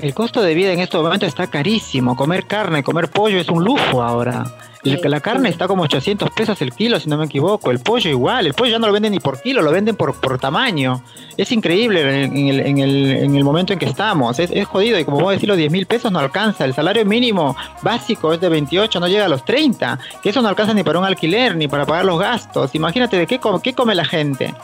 El 0.00 0.14
costo 0.14 0.42
de 0.42 0.54
vida 0.54 0.72
en 0.72 0.78
estos 0.78 1.02
momentos 1.02 1.28
está 1.28 1.48
carísimo. 1.48 2.14
Comer 2.14 2.46
carne, 2.46 2.84
comer 2.84 3.10
pollo 3.10 3.38
es 3.38 3.48
un 3.48 3.64
lujo 3.64 4.02
ahora. 4.02 4.44
La 4.84 5.20
carne 5.20 5.48
está 5.48 5.66
como 5.66 5.82
800 5.82 6.30
pesos 6.30 6.62
el 6.62 6.72
kilo, 6.72 7.00
si 7.00 7.08
no 7.08 7.18
me 7.18 7.24
equivoco. 7.24 7.70
El 7.70 7.80
pollo 7.80 8.08
igual. 8.08 8.46
El 8.46 8.54
pollo 8.54 8.70
ya 8.70 8.78
no 8.78 8.86
lo 8.86 8.92
venden 8.92 9.12
ni 9.12 9.18
por 9.18 9.42
kilo, 9.42 9.60
lo 9.60 9.72
venden 9.72 9.96
por, 9.96 10.14
por 10.14 10.38
tamaño. 10.38 11.02
Es 11.36 11.50
increíble 11.50 12.24
en 12.24 12.36
el, 12.48 12.60
en 12.60 12.78
el, 12.78 13.10
en 13.10 13.34
el 13.34 13.44
momento 13.44 13.72
en 13.72 13.78
que 13.80 13.86
estamos. 13.86 14.38
Es, 14.38 14.50
es 14.52 14.66
jodido. 14.66 14.98
Y 14.98 15.04
como 15.04 15.18
vos 15.18 15.32
decís, 15.32 15.48
los 15.48 15.56
10 15.56 15.72
mil 15.72 15.86
pesos 15.86 16.12
no 16.12 16.20
alcanza. 16.20 16.64
El 16.64 16.74
salario 16.74 17.04
mínimo 17.04 17.56
básico 17.82 18.32
es 18.32 18.40
de 18.40 18.48
28, 18.48 19.00
no 19.00 19.08
llega 19.08 19.24
a 19.24 19.28
los 19.28 19.44
30. 19.44 19.98
Que 20.22 20.30
eso 20.30 20.40
no 20.42 20.48
alcanza 20.48 20.74
ni 20.74 20.84
para 20.84 21.00
un 21.00 21.04
alquiler, 21.04 21.56
ni 21.56 21.66
para 21.66 21.84
pagar 21.84 22.04
los 22.04 22.20
gastos. 22.20 22.74
Imagínate 22.74 23.18
de 23.18 23.26
qué, 23.26 23.40
qué 23.62 23.74
come 23.74 23.94
la 23.96 24.04
gente. 24.04 24.54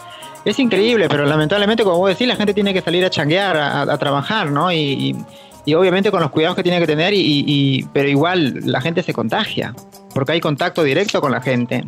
Es 0.45 0.59
increíble, 0.59 1.09
pero 1.09 1.25
lamentablemente, 1.25 1.85
como 1.85 1.99
vos 1.99 2.11
decís, 2.11 2.29
la 2.29 2.37
gente 2.37 2.53
tiene 2.53 2.75
que 2.75 2.83
salir 2.83 3.05
a 3.05 3.11
changuear, 3.11 3.57
a, 3.57 3.99
trabajar, 3.99 4.51
¿no? 4.51 4.73
Y, 4.73 5.17
obviamente 5.75 6.11
con 6.11 6.21
los 6.21 6.31
cuidados 6.31 6.57
que 6.57 6.63
tiene 6.63 6.79
que 6.79 6.87
tener, 6.87 7.15
y, 7.15 7.89
pero 7.93 8.09
igual 8.09 8.61
la 8.65 8.81
gente 8.81 9.03
se 9.03 9.15
contagia, 9.15 9.75
porque 10.13 10.33
hay 10.33 10.41
contacto 10.41 10.83
directo 10.83 11.21
con 11.21 11.33
la 11.33 11.41
gente. 11.41 11.85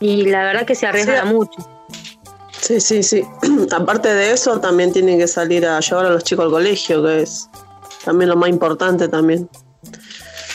Y 0.00 0.26
la 0.26 0.44
verdad 0.44 0.66
que 0.66 0.74
se 0.74 0.86
arriesga 0.86 1.24
mucho. 1.24 1.52
Sí, 2.60 2.80
sí, 2.80 3.02
sí. 3.02 3.24
Aparte 3.74 4.12
de 4.12 4.32
eso, 4.32 4.60
también 4.60 4.92
tienen 4.92 5.18
que 5.18 5.26
salir 5.26 5.64
a 5.66 5.80
llevar 5.80 6.06
a 6.06 6.10
los 6.10 6.24
chicos 6.24 6.44
al 6.44 6.50
colegio, 6.50 7.02
que 7.02 7.22
es 7.22 7.48
también 8.04 8.28
lo 8.28 8.36
más 8.36 8.50
importante 8.50 9.08
también. 9.08 9.48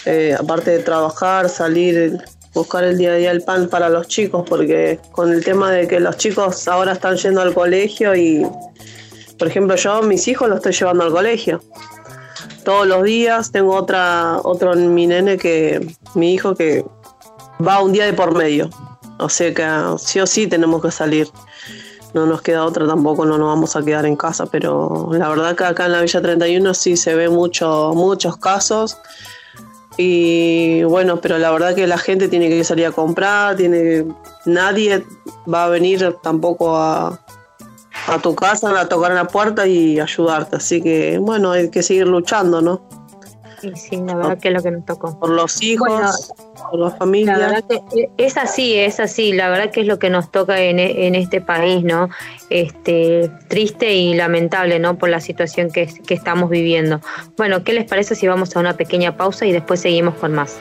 Eh, 0.06 0.36
aparte 0.38 0.72
de 0.72 0.80
trabajar, 0.80 1.48
salir 1.48 2.20
buscar 2.53 2.84
el 2.84 2.98
día 2.98 3.12
a 3.12 3.15
día 3.15 3.31
el 3.31 3.41
pan 3.41 3.70
para 3.70 3.89
los 3.89 4.08
chicos, 4.08 4.43
porque 4.48 5.00
con 5.12 5.31
el 5.31 5.43
tema 5.43 5.72
de 5.72 5.88
que 5.88 6.00
los 6.00 6.17
chicos 6.17 6.67
ahora 6.67 6.93
están 6.93 7.17
yendo 7.17 7.41
al 7.41 7.53
colegio 7.53 8.15
y, 8.15 8.46
por 9.38 9.48
ejemplo, 9.48 9.75
yo 9.75 10.01
mis 10.03 10.27
hijos 10.27 10.50
los 10.50 10.58
estoy 10.58 10.74
llevando 10.74 11.03
al 11.03 11.12
colegio. 11.12 11.62
Todos 12.63 12.86
los 12.86 13.03
días 13.03 13.51
tengo 13.51 13.75
otra, 13.75 14.39
otro 14.43 14.75
mi 14.75 15.08
nene 15.08 15.38
que, 15.38 15.96
mi 16.13 16.34
hijo 16.34 16.53
que 16.55 16.86
va 17.65 17.81
un 17.81 17.91
día 17.91 18.05
de 18.05 18.13
por 18.13 18.36
medio. 18.36 18.70
O 19.17 19.29
sea 19.29 19.53
que 19.53 19.65
sí 20.00 20.20
o 20.20 20.27
sí 20.27 20.48
tenemos 20.48 20.81
que 20.81 20.91
salir. 20.91 21.27
No 22.13 22.25
nos 22.25 22.41
queda 22.41 22.65
otra 22.65 22.86
tampoco, 22.86 23.25
no 23.25 23.38
nos 23.38 23.48
vamos 23.48 23.75
a 23.75 23.84
quedar 23.84 24.05
en 24.05 24.17
casa, 24.17 24.46
pero 24.46 25.10
la 25.13 25.29
verdad 25.29 25.55
que 25.55 25.63
acá 25.63 25.86
en 25.86 25.93
la 25.93 26.01
Villa 26.01 26.22
31 26.22 26.74
sí 26.74 26.98
se 26.98 27.15
ve 27.15 27.29
mucho, 27.29 27.93
muchos 27.96 28.36
casos 28.36 28.98
y 30.01 30.84
bueno, 30.84 31.22
pero 31.22 31.38
la 31.38 31.51
verdad 31.51 31.75
que 31.75 31.86
la 31.86 31.98
gente 31.98 32.27
tiene 32.27 32.50
que 32.50 32.63
salir 32.63 32.88
a 32.88 32.91
comprar, 32.91 33.55
tiene 33.55 34.05
nadie 34.46 35.03
va 35.51 35.65
a 35.65 35.70
venir 35.70 36.15
tampoco 36.24 36.75
a, 36.75 37.20
a 38.08 38.20
tu 38.20 38.36
casa, 38.36 38.79
a 38.79 38.89
tocar 38.89 39.12
la 39.13 39.25
puerta 39.25 39.67
y 39.67 40.00
ayudarte. 40.00 40.55
Así 40.55 40.81
que 40.81 41.20
bueno, 41.20 41.51
hay 41.51 41.70
que 41.70 41.84
seguir 41.84 42.08
luchando, 42.08 42.62
¿no? 42.62 42.81
Sí, 43.62 43.72
sí, 43.75 43.98
la 43.98 44.15
verdad 44.15 44.39
que 44.39 44.48
es 44.48 44.53
lo 44.55 44.63
que 44.63 44.72
nos 44.72 44.86
tocó. 44.86 45.20
Por 45.20 45.29
los 45.29 45.62
hijos, 45.62 46.34
por 46.72 46.79
la 46.79 46.89
familia. 46.89 47.38
La 47.38 47.48
verdad 47.48 47.63
que 47.67 48.10
es 48.17 48.36
así, 48.38 48.75
es 48.75 49.00
así, 49.00 49.34
la 49.34 49.50
verdad 49.50 49.70
que 49.70 49.81
es 49.81 49.88
lo 49.88 50.00
que 50.00 50.10
nos 50.10 50.31
toca 50.31 50.60
en, 50.60 50.79
en 50.79 51.13
este 51.13 51.41
país, 51.41 51.84
¿no? 51.84 52.10
Este, 52.51 53.31
triste 53.48 53.93
y 53.93 54.13
lamentable, 54.13 54.77
¿no? 54.77 54.98
Por 54.98 55.08
la 55.08 55.22
situación 55.22 55.72
que, 55.72 55.88
que 56.05 56.13
estamos 56.13 56.50
viviendo. 56.50 57.00
Bueno, 57.38 57.63
¿qué 57.63 57.72
les 57.72 57.86
parece 57.86 58.13
si 58.13 58.27
vamos 58.27 58.55
a 58.55 58.60
una 58.60 58.75
pequeña 58.75 59.15
pausa 59.15 59.46
y 59.46 59.53
después 59.53 59.79
seguimos 59.79 60.15
con 60.15 60.34
más? 60.34 60.60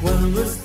quando 0.00 0.40
as 0.40 0.56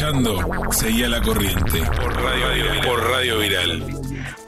escuchando 0.00 0.72
Seguí 0.72 1.04
a 1.04 1.08
la 1.08 1.20
corriente 1.20 1.82
por 2.00 2.14
Radio 2.14 2.48
Viral. 2.54 2.80
Por 2.86 3.10
Radio 3.10 3.38
Viral. 3.38 3.84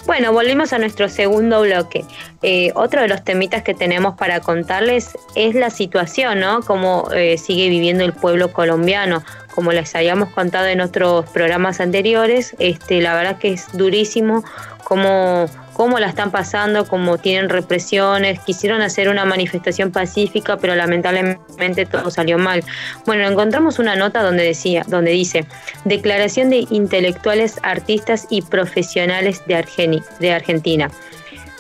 Bueno, 0.07 0.33
volvimos 0.33 0.73
a 0.73 0.79
nuestro 0.79 1.09
segundo 1.09 1.61
bloque. 1.61 2.05
Eh, 2.43 2.73
otro 2.75 3.03
de 3.03 3.09
los 3.09 3.23
temitas 3.23 3.62
que 3.62 3.75
tenemos 3.75 4.17
para 4.17 4.41
contarles 4.41 5.17
es 5.35 5.55
la 5.55 5.71
situación, 5.71 6.41
¿no? 6.41 6.61
Cómo 6.62 7.09
eh, 7.15 7.37
sigue 7.38 7.69
viviendo 7.69 8.03
el 8.03 8.12
pueblo 8.12 8.53
colombiano. 8.53 9.23
Como 9.55 9.73
les 9.73 9.95
habíamos 9.95 10.31
contado 10.31 10.67
en 10.67 10.81
otros 10.81 11.29
programas 11.31 11.81
anteriores, 11.81 12.57
este, 12.59 13.01
la 13.01 13.15
verdad 13.15 13.38
que 13.38 13.53
es 13.53 13.67
durísimo 13.73 14.43
cómo, 14.83 15.47
cómo 15.75 15.99
la 15.99 16.09
están 16.09 16.31
pasando, 16.31 16.87
cómo 16.87 17.19
tienen 17.19 17.51
represiones. 17.51 18.41
Quisieron 18.41 18.81
hacer 18.81 19.09
una 19.09 19.25
manifestación 19.27 19.93
pacífica, 19.93 20.57
pero 20.57 20.75
lamentablemente 20.75 21.85
todo 21.87 22.11
salió 22.11 22.38
mal. 22.38 22.65
Bueno, 23.05 23.29
encontramos 23.29 23.79
una 23.79 23.95
nota 23.95 24.23
donde 24.23 24.43
decía, 24.45 24.85
donde 24.87 25.11
dice 25.11 25.45
Declaración 25.85 26.49
de 26.51 26.67
intelectuales, 26.71 27.57
artistas 27.62 28.27
y 28.31 28.41
profesionales 28.43 29.43
de, 29.47 29.57
Argeni- 29.57 30.05
de 30.19 30.33
Argentina. 30.33 30.91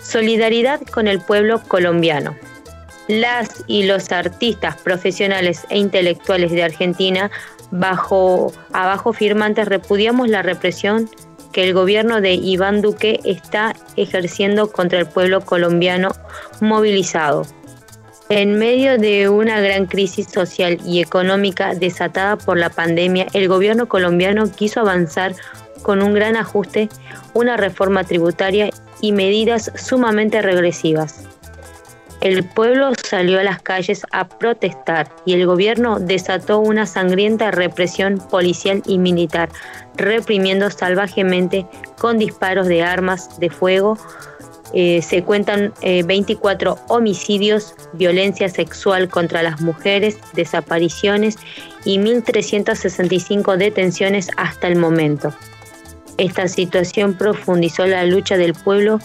Solidaridad 0.02 0.80
con 0.80 1.08
el 1.08 1.20
pueblo 1.20 1.62
colombiano. 1.68 2.34
Las 3.08 3.64
y 3.66 3.82
los 3.84 4.12
artistas 4.12 4.76
profesionales 4.76 5.66
e 5.70 5.78
intelectuales 5.78 6.52
de 6.52 6.62
Argentina, 6.62 7.30
bajo 7.72 8.52
abajo 8.72 9.12
firmantes, 9.12 9.66
repudiamos 9.66 10.28
la 10.28 10.42
represión 10.42 11.10
que 11.52 11.64
el 11.64 11.74
gobierno 11.74 12.20
de 12.20 12.34
Iván 12.34 12.80
Duque 12.80 13.20
está 13.24 13.74
ejerciendo 13.96 14.70
contra 14.70 15.00
el 15.00 15.06
pueblo 15.06 15.40
colombiano 15.40 16.12
movilizado. 16.60 17.44
En 18.28 18.58
medio 18.58 18.96
de 18.96 19.28
una 19.28 19.60
gran 19.60 19.86
crisis 19.86 20.28
social 20.28 20.78
y 20.86 21.00
económica 21.00 21.74
desatada 21.74 22.36
por 22.36 22.56
la 22.56 22.70
pandemia, 22.70 23.26
el 23.34 23.48
gobierno 23.48 23.88
colombiano 23.88 24.50
quiso 24.50 24.80
avanzar 24.80 25.34
con 25.82 26.00
un 26.00 26.14
gran 26.14 26.36
ajuste, 26.36 26.88
una 27.34 27.56
reforma 27.56 28.04
tributaria 28.04 28.70
y 29.00 29.12
medidas 29.12 29.72
sumamente 29.74 30.40
regresivas. 30.40 31.31
El 32.22 32.44
pueblo 32.44 32.92
salió 33.02 33.40
a 33.40 33.42
las 33.42 33.60
calles 33.62 34.02
a 34.12 34.28
protestar 34.28 35.12
y 35.26 35.32
el 35.32 35.44
gobierno 35.44 35.98
desató 35.98 36.60
una 36.60 36.86
sangrienta 36.86 37.50
represión 37.50 38.18
policial 38.30 38.80
y 38.86 38.98
militar, 38.98 39.48
reprimiendo 39.96 40.70
salvajemente 40.70 41.66
con 41.98 42.18
disparos 42.18 42.68
de 42.68 42.84
armas 42.84 43.40
de 43.40 43.50
fuego. 43.50 43.98
Eh, 44.72 45.02
se 45.02 45.24
cuentan 45.24 45.74
eh, 45.82 46.04
24 46.04 46.78
homicidios, 46.86 47.74
violencia 47.92 48.48
sexual 48.48 49.08
contra 49.08 49.42
las 49.42 49.60
mujeres, 49.60 50.16
desapariciones 50.32 51.38
y 51.84 51.98
1.365 51.98 53.56
detenciones 53.56 54.30
hasta 54.36 54.68
el 54.68 54.76
momento. 54.76 55.34
Esta 56.18 56.46
situación 56.46 57.14
profundizó 57.18 57.84
la 57.84 58.04
lucha 58.04 58.36
del 58.36 58.54
pueblo 58.54 59.00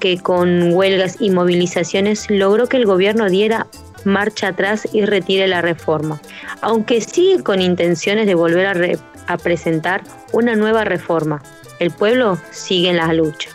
que 0.00 0.18
con 0.18 0.72
huelgas 0.72 1.18
y 1.20 1.30
movilizaciones 1.30 2.28
logró 2.30 2.66
que 2.66 2.78
el 2.78 2.86
gobierno 2.86 3.28
diera 3.28 3.66
marcha 4.04 4.48
atrás 4.48 4.88
y 4.92 5.04
retire 5.04 5.46
la 5.46 5.60
reforma, 5.60 6.20
aunque 6.62 7.00
sigue 7.00 7.42
con 7.42 7.60
intenciones 7.60 8.26
de 8.26 8.34
volver 8.34 8.66
a, 8.66 9.32
a 9.32 9.38
presentar 9.38 10.02
una 10.32 10.56
nueva 10.56 10.84
reforma. 10.84 11.42
El 11.78 11.90
pueblo 11.90 12.38
sigue 12.50 12.90
en 12.90 12.96
la 12.96 13.12
lucha. 13.12 13.50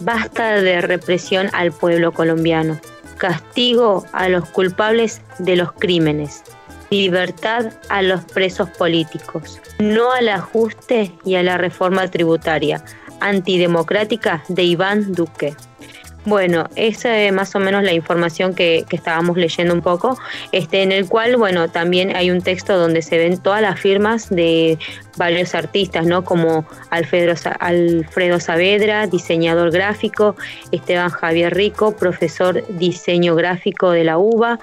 Basta 0.00 0.60
de 0.60 0.80
represión 0.80 1.48
al 1.52 1.72
pueblo 1.72 2.12
colombiano, 2.12 2.80
castigo 3.18 4.06
a 4.12 4.28
los 4.28 4.48
culpables 4.48 5.22
de 5.38 5.56
los 5.56 5.72
crímenes, 5.72 6.42
libertad 6.90 7.72
a 7.88 8.02
los 8.02 8.24
presos 8.24 8.68
políticos, 8.70 9.60
no 9.78 10.12
al 10.12 10.28
ajuste 10.28 11.12
y 11.24 11.36
a 11.36 11.42
la 11.42 11.58
reforma 11.58 12.08
tributaria 12.08 12.84
antidemocrática 13.20 14.42
de 14.48 14.64
Iván 14.64 15.12
Duque. 15.12 15.54
Bueno, 16.26 16.70
esa 16.74 17.18
es 17.18 17.32
más 17.34 17.54
o 17.54 17.58
menos 17.58 17.82
la 17.82 17.92
información 17.92 18.54
que, 18.54 18.86
estábamos 18.90 19.36
leyendo 19.36 19.74
un 19.74 19.82
poco, 19.82 20.16
este, 20.52 20.82
en 20.82 20.90
el 20.90 21.06
cual, 21.06 21.36
bueno, 21.36 21.68
también 21.68 22.16
hay 22.16 22.30
un 22.30 22.40
texto 22.40 22.78
donde 22.78 23.02
se 23.02 23.18
ven 23.18 23.36
todas 23.36 23.60
las 23.60 23.78
firmas 23.78 24.30
de 24.30 24.78
varios 25.18 25.54
artistas, 25.54 26.06
¿no? 26.06 26.24
Como 26.24 26.66
Alfredo, 26.88 27.34
Alfredo 27.60 28.40
Saavedra, 28.40 29.06
diseñador 29.06 29.70
gráfico, 29.70 30.34
Esteban 30.72 31.10
Javier 31.10 31.54
Rico, 31.54 31.94
profesor 31.94 32.64
diseño 32.68 33.34
gráfico 33.34 33.90
de 33.90 34.04
la 34.04 34.16
UBA, 34.16 34.58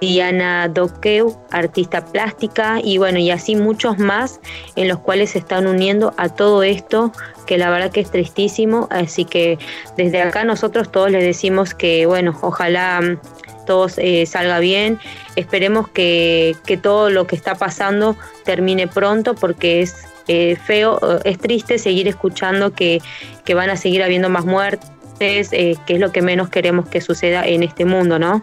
Diana 0.00 0.68
Doqueu, 0.68 1.36
artista 1.50 2.04
plástica, 2.04 2.80
y 2.82 2.98
bueno, 2.98 3.18
y 3.18 3.30
así 3.30 3.56
muchos 3.56 3.98
más 3.98 4.40
en 4.76 4.88
los 4.88 4.98
cuales 4.98 5.30
se 5.30 5.38
están 5.38 5.66
uniendo 5.66 6.14
a 6.16 6.28
todo 6.28 6.62
esto, 6.62 7.12
que 7.46 7.58
la 7.58 7.70
verdad 7.70 7.90
que 7.90 8.00
es 8.00 8.10
tristísimo, 8.10 8.88
así 8.90 9.24
que 9.24 9.58
desde 9.96 10.20
acá 10.20 10.44
nosotros 10.44 10.90
todos 10.90 11.10
les 11.10 11.24
decimos 11.24 11.74
que, 11.74 12.06
bueno, 12.06 12.36
ojalá 12.42 13.00
mm, 13.00 13.18
todo 13.66 13.88
eh, 13.96 14.26
salga 14.26 14.58
bien, 14.58 14.98
esperemos 15.34 15.88
que, 15.88 16.56
que 16.66 16.76
todo 16.76 17.10
lo 17.10 17.26
que 17.26 17.36
está 17.36 17.54
pasando 17.54 18.16
termine 18.44 18.88
pronto, 18.88 19.34
porque 19.34 19.82
es 19.82 20.06
eh, 20.28 20.56
feo, 20.56 20.98
es 21.24 21.38
triste 21.38 21.78
seguir 21.78 22.08
escuchando 22.08 22.72
que, 22.72 23.00
que 23.44 23.54
van 23.54 23.70
a 23.70 23.76
seguir 23.76 24.02
habiendo 24.02 24.28
más 24.28 24.44
muertes, 24.44 25.52
eh, 25.52 25.76
que 25.86 25.94
es 25.94 26.00
lo 26.00 26.10
que 26.10 26.20
menos 26.20 26.48
queremos 26.48 26.88
que 26.88 27.00
suceda 27.00 27.46
en 27.46 27.62
este 27.62 27.84
mundo, 27.84 28.18
¿no? 28.18 28.42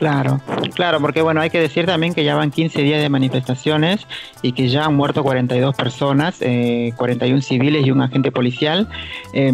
Claro, 0.00 0.40
claro, 0.74 0.98
porque 0.98 1.20
bueno, 1.20 1.42
hay 1.42 1.50
que 1.50 1.60
decir 1.60 1.84
también 1.84 2.14
que 2.14 2.24
ya 2.24 2.34
van 2.34 2.50
15 2.50 2.80
días 2.80 3.02
de 3.02 3.10
manifestaciones 3.10 4.06
y 4.40 4.52
que 4.52 4.70
ya 4.70 4.86
han 4.86 4.96
muerto 4.96 5.22
42 5.22 5.74
personas, 5.76 6.36
eh, 6.40 6.94
41 6.96 7.42
civiles 7.42 7.86
y 7.86 7.90
un 7.90 8.00
agente 8.00 8.32
policial. 8.32 8.88
eh, 9.34 9.52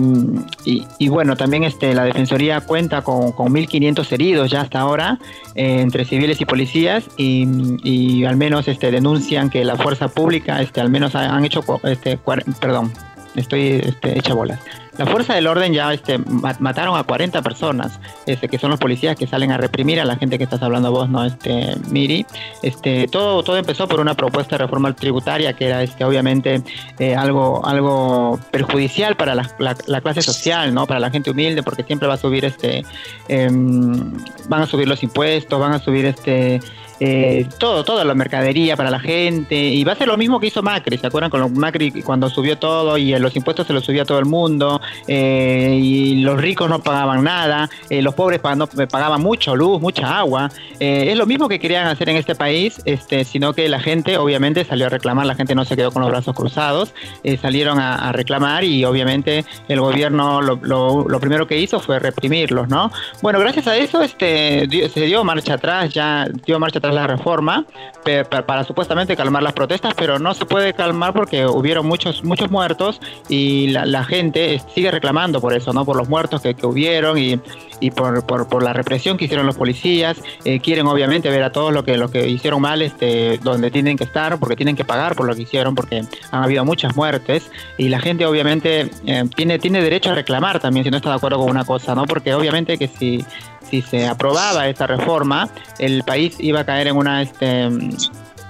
y, 0.65 1.09
bueno, 1.09 1.35
también 1.37 1.65
este, 1.65 1.93
la 1.95 2.05
Defensoría 2.05 2.61
cuenta 2.61 3.03
con, 3.03 3.33
con 3.33 3.53
1.500 3.53 4.13
heridos 4.13 4.49
ya 4.49 4.61
hasta 4.61 4.79
ahora, 4.79 5.19
eh, 5.57 5.81
entre 5.81 6.05
civiles 6.05 6.41
y 6.41 6.45
policías, 6.45 7.09
y, 7.17 7.45
y 7.83 8.25
al 8.25 8.37
menos 8.37 8.69
este, 8.69 8.93
denuncian 8.93 9.51
que 9.51 9.65
la 9.65 9.75
fuerza 9.75 10.07
pública 10.07 10.63
este, 10.63 10.81
al 10.81 10.91
menos 10.91 11.17
ha- 11.17 11.35
han 11.35 11.45
hecho, 11.45 11.65
este, 11.83 12.21
perdón, 12.61 12.93
estoy 13.37 13.81
este, 13.85 14.19
hecha 14.19 14.35
bolas. 14.35 14.61
La 14.99 15.05
fuerza 15.05 15.35
del 15.35 15.47
orden 15.47 15.75
ya 15.75 15.93
este, 15.93 16.17
ma- 16.17 16.57
mataron 16.59 16.97
a 16.97 17.03
40 17.05 17.43
personas, 17.43 18.01
este, 18.25 18.49
que 18.49 18.59
son 18.59 18.71
los 18.71 18.81
policías 18.81 19.15
que 19.15 19.27
salen 19.27 19.53
a 19.53 19.59
reprimir 19.59 20.01
a 20.01 20.07
la 20.07 20.17
gente 20.17 20.39
que 20.39 20.45
estás 20.45 20.63
hablando 20.63 20.91
vos, 20.91 21.11
¿no? 21.11 21.23
Este, 21.25 21.75
Miri. 21.91 22.25
Este, 22.63 23.07
todo, 23.07 23.43
todo 23.43 23.59
empezó 23.59 23.87
por 23.89 24.01
una 24.01 24.15
propuesta 24.15 24.57
de 24.57 24.65
reforma 24.65 24.95
tributaria 24.95 25.53
que 25.53 25.67
era 25.67 25.83
este, 25.83 26.03
obviamente 26.05 26.63
eh, 26.99 27.15
algo, 27.15 27.65
algo 27.67 28.41
perjudicial 28.51 29.17
para 29.17 29.35
la, 29.35 29.51
la- 29.59 29.77
la 29.87 30.01
clase 30.01 30.23
social, 30.23 30.73
¿no? 30.73 30.87
Para 30.87 30.99
la 30.99 31.11
gente 31.11 31.31
humilde, 31.31 31.63
porque 31.63 31.83
siempre 31.83 32.09
va 32.09 32.15
a 32.15 32.19
subir 32.19 32.47
este 32.47 32.83
em, 33.29 34.13
van 34.49 34.63
a 34.63 34.67
subir 34.67 34.89
los 34.89 35.03
impuestos, 35.03 35.61
van 35.61 35.73
a 35.73 35.79
subir 35.79 36.07
este 36.07 36.61
eh, 36.99 37.47
todo, 37.59 37.85
toda 37.85 38.05
la 38.05 38.15
mercadería 38.15 38.77
para 38.77 38.91
la 38.91 38.99
gente. 38.99 39.57
Y 39.57 39.85
va 39.85 39.93
a 39.93 39.97
ser 39.97 40.09
lo 40.09 40.17
mismo 40.17 40.41
que 40.41 40.47
hizo 40.47 40.63
Macri, 40.63 40.97
¿se 40.99 41.07
acuerdan 41.07 41.31
con 41.31 41.53
Macri 41.59 42.03
cuando 42.03 42.31
subió 42.31 42.59
todo 42.59 42.97
y 42.97 43.13
eh, 43.13 43.19
los 43.19 43.37
impuestos 43.37 43.67
se 43.67 43.73
los 43.73 43.85
subía 43.85 44.03
a 44.03 44.05
todo 44.05 44.19
el 44.19 44.25
mundo 44.25 44.81
eh, 45.07 45.79
y 45.81 46.17
los 46.23 46.41
ricos 46.41 46.71
no 46.71 46.83
pagaban 46.83 47.25
nada, 47.25 47.69
los 47.91 48.15
pobres 48.15 48.41
pagaban 48.41 49.21
mucho 49.21 49.55
luz, 49.57 49.81
mucha 49.81 50.19
agua, 50.19 50.51
es 50.79 51.17
lo 51.17 51.27
mismo 51.27 51.49
que 51.49 51.59
querían 51.59 51.87
hacer 51.87 52.09
en 52.09 52.17
este 52.17 52.35
país, 52.35 52.81
este, 52.85 53.25
sino 53.25 53.53
que 53.53 53.69
la 53.69 53.81
gente 53.81 54.19
obviamente 54.19 54.65
salió 54.65 54.87
a 54.87 54.89
reclamar, 54.89 55.27
la 55.27 55.35
gente 55.35 55.55
no 55.55 55.65
se 55.65 55.77
quedó 55.77 55.91
con 55.91 56.03
los 56.03 56.11
brazos 56.11 56.35
cruzados, 56.35 56.95
salieron 57.41 57.79
a, 57.79 58.13
reclamar 58.13 58.65
y 58.65 58.85
obviamente 58.85 59.45
el 59.69 59.81
gobierno 59.81 60.41
lo, 60.41 61.21
primero 61.21 61.47
que 61.47 61.59
hizo 61.59 61.81
fue 61.81 61.99
reprimirlos, 61.99 62.69
¿no? 62.69 62.91
Bueno, 63.23 63.39
gracias 63.41 63.67
a 63.67 63.77
eso 63.77 64.03
este, 64.03 64.69
se 64.89 65.01
dio 65.03 65.25
marcha 65.25 65.55
atrás, 65.55 65.93
ya 65.93 66.27
dio 66.45 66.59
marcha 66.59 66.79
atrás 66.79 66.86
la 66.93 67.07
reforma 67.07 67.65
pe- 68.05 68.25
pa- 68.25 68.45
para, 68.47 68.65
supuestamente 68.65 69.17
calmar 69.17 69.43
las 69.43 69.53
protestas, 69.53 69.95
pero 69.95 70.19
no 70.19 70.35
se 70.35 70.45
puede 70.47 70.73
calmar 70.75 71.13
porque 71.13 71.47
hubieron 71.47 71.87
muchos 71.87 72.25
muchos 72.25 72.51
muertos 72.51 73.01
y 73.29 73.69
la, 73.69 73.85
la 73.87 74.05
gente 74.05 74.61
sigue 74.75 74.91
reclamando 74.91 75.41
por 75.41 75.55
eso, 75.55 75.73
¿no? 75.73 75.85
Por 75.85 75.97
los 75.97 76.09
muertos 76.09 76.41
que, 76.43 76.55
que 76.55 76.67
hubieron 76.67 77.19
y, 77.19 77.41
y 77.81 77.91
por, 77.91 78.25
por, 78.27 78.49
por 78.49 78.63
la 78.63 78.73
represión 78.73 79.17
que 79.17 79.25
hicieron 79.27 79.47
los 79.47 79.57
policías. 79.57 80.21
Eh, 80.45 80.61
quieren 80.61 80.87
obviamente 80.87 81.29
ver 81.31 81.43
a 81.43 81.53
todos 81.53 81.73
los 81.73 81.85
que, 81.85 81.97
los 81.97 82.11
que 82.11 82.29
hicieron 82.29 82.61
mal 82.63 82.83
este, 82.83 83.39
donde 83.43 83.71
tienen 83.71 83.97
que 83.97 84.05
estar, 84.05 84.39
porque 84.39 84.57
tienen 84.57 84.77
que 84.77 84.85
pagar 84.85 85.15
por 85.17 85.27
lo 85.27 85.35
que 85.35 85.43
hicieron, 85.43 85.75
porque 85.75 86.03
han 86.31 86.43
habido 86.45 86.65
muchas 86.65 86.97
muertes 86.97 87.51
y 87.79 87.89
la 87.89 88.01
gente 88.01 88.27
obviamente 88.27 88.91
eh, 89.07 89.25
tiene, 89.35 89.59
tiene 89.59 89.81
derecho 89.83 90.11
a 90.11 90.15
reclamar 90.15 90.61
también 90.61 90.85
si 90.85 90.91
no 90.91 90.97
está 90.99 91.11
de 91.11 91.17
acuerdo 91.17 91.39
con 91.39 91.51
una 91.51 91.65
cosa, 91.65 91.95
¿no? 91.95 92.05
Porque 92.07 92.35
obviamente 92.35 92.79
que 92.79 92.89
si, 92.89 93.25
si 93.69 93.83
se 93.83 94.07
aprobaba 94.07 94.69
esta 94.69 94.87
reforma, 94.87 95.49
el 95.79 96.03
país 96.05 96.37
iba 96.39 96.61
a 96.61 96.65
caer 96.65 96.89
en 96.89 96.97
una... 96.97 97.23
Este, 97.23 97.69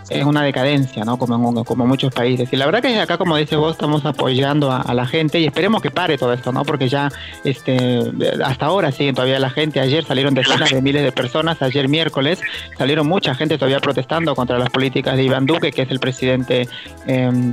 en 0.08 0.24
una 0.28 0.44
decadencia, 0.44 1.04
¿no? 1.04 1.18
Como, 1.18 1.34
en- 1.58 1.64
como 1.64 1.84
muchos 1.84 2.14
países. 2.14 2.48
Y 2.52 2.56
la 2.56 2.64
verdad 2.66 2.80
que 2.80 3.00
acá, 3.00 3.18
como 3.18 3.36
dices 3.36 3.58
vos, 3.58 3.72
estamos 3.72 4.04
apoyando 4.04 4.70
a, 4.70 4.80
a 4.82 4.94
la 4.94 5.04
gente 5.04 5.40
y 5.40 5.46
esperemos 5.46 5.82
que 5.82 5.90
pare 5.90 6.16
todo 6.16 6.32
esto, 6.32 6.52
¿no? 6.52 6.64
Porque 6.64 6.88
ya 6.88 7.10
este, 7.42 8.12
hasta 8.44 8.66
ahora 8.66 8.92
siguen 8.92 9.16
todavía 9.16 9.40
la 9.40 9.50
gente. 9.50 9.80
Ayer 9.80 10.04
salieron 10.04 10.32
decenas 10.34 10.70
de 10.70 10.80
miles 10.80 11.02
de 11.02 11.10
personas, 11.10 11.60
ayer 11.60 11.88
miércoles 11.88 12.40
salieron 12.78 13.08
mucha 13.08 13.34
gente 13.34 13.58
todavía 13.58 13.80
protestando 13.80 14.36
contra 14.36 14.60
las 14.60 14.70
políticas 14.70 15.16
de 15.16 15.24
Iván 15.24 15.44
Duque, 15.44 15.72
que 15.72 15.82
es 15.82 15.90
el 15.90 15.98
presidente... 15.98 16.68
em, 17.08 17.52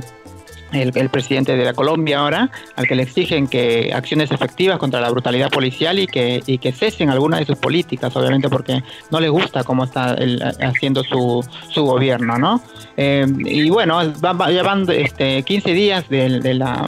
el, 0.74 0.92
el 0.94 1.08
presidente 1.08 1.56
de 1.56 1.64
la 1.64 1.72
Colombia 1.72 2.18
ahora, 2.20 2.50
al 2.76 2.86
que 2.86 2.94
le 2.94 3.02
exigen 3.04 3.46
que 3.46 3.92
acciones 3.94 4.30
efectivas 4.30 4.78
contra 4.78 5.00
la 5.00 5.10
brutalidad 5.10 5.50
policial 5.50 5.98
y 5.98 6.06
que, 6.06 6.42
y 6.46 6.58
que 6.58 6.72
cesen 6.72 7.10
algunas 7.10 7.40
de 7.40 7.46
sus 7.46 7.56
políticas, 7.58 8.14
obviamente 8.16 8.48
porque 8.48 8.82
no 9.10 9.20
le 9.20 9.28
gusta 9.28 9.64
cómo 9.64 9.84
está 9.84 10.14
él 10.14 10.42
haciendo 10.60 11.02
su, 11.04 11.44
su 11.70 11.84
gobierno, 11.84 12.38
¿no? 12.38 12.62
Eh, 12.96 13.26
y 13.44 13.68
bueno, 13.70 13.98
va- 14.24 14.50
ya 14.50 14.62
van 14.62 14.86
este, 14.90 15.42
15 15.42 15.72
días 15.72 16.08
de, 16.08 16.40
de 16.40 16.54
la 16.54 16.86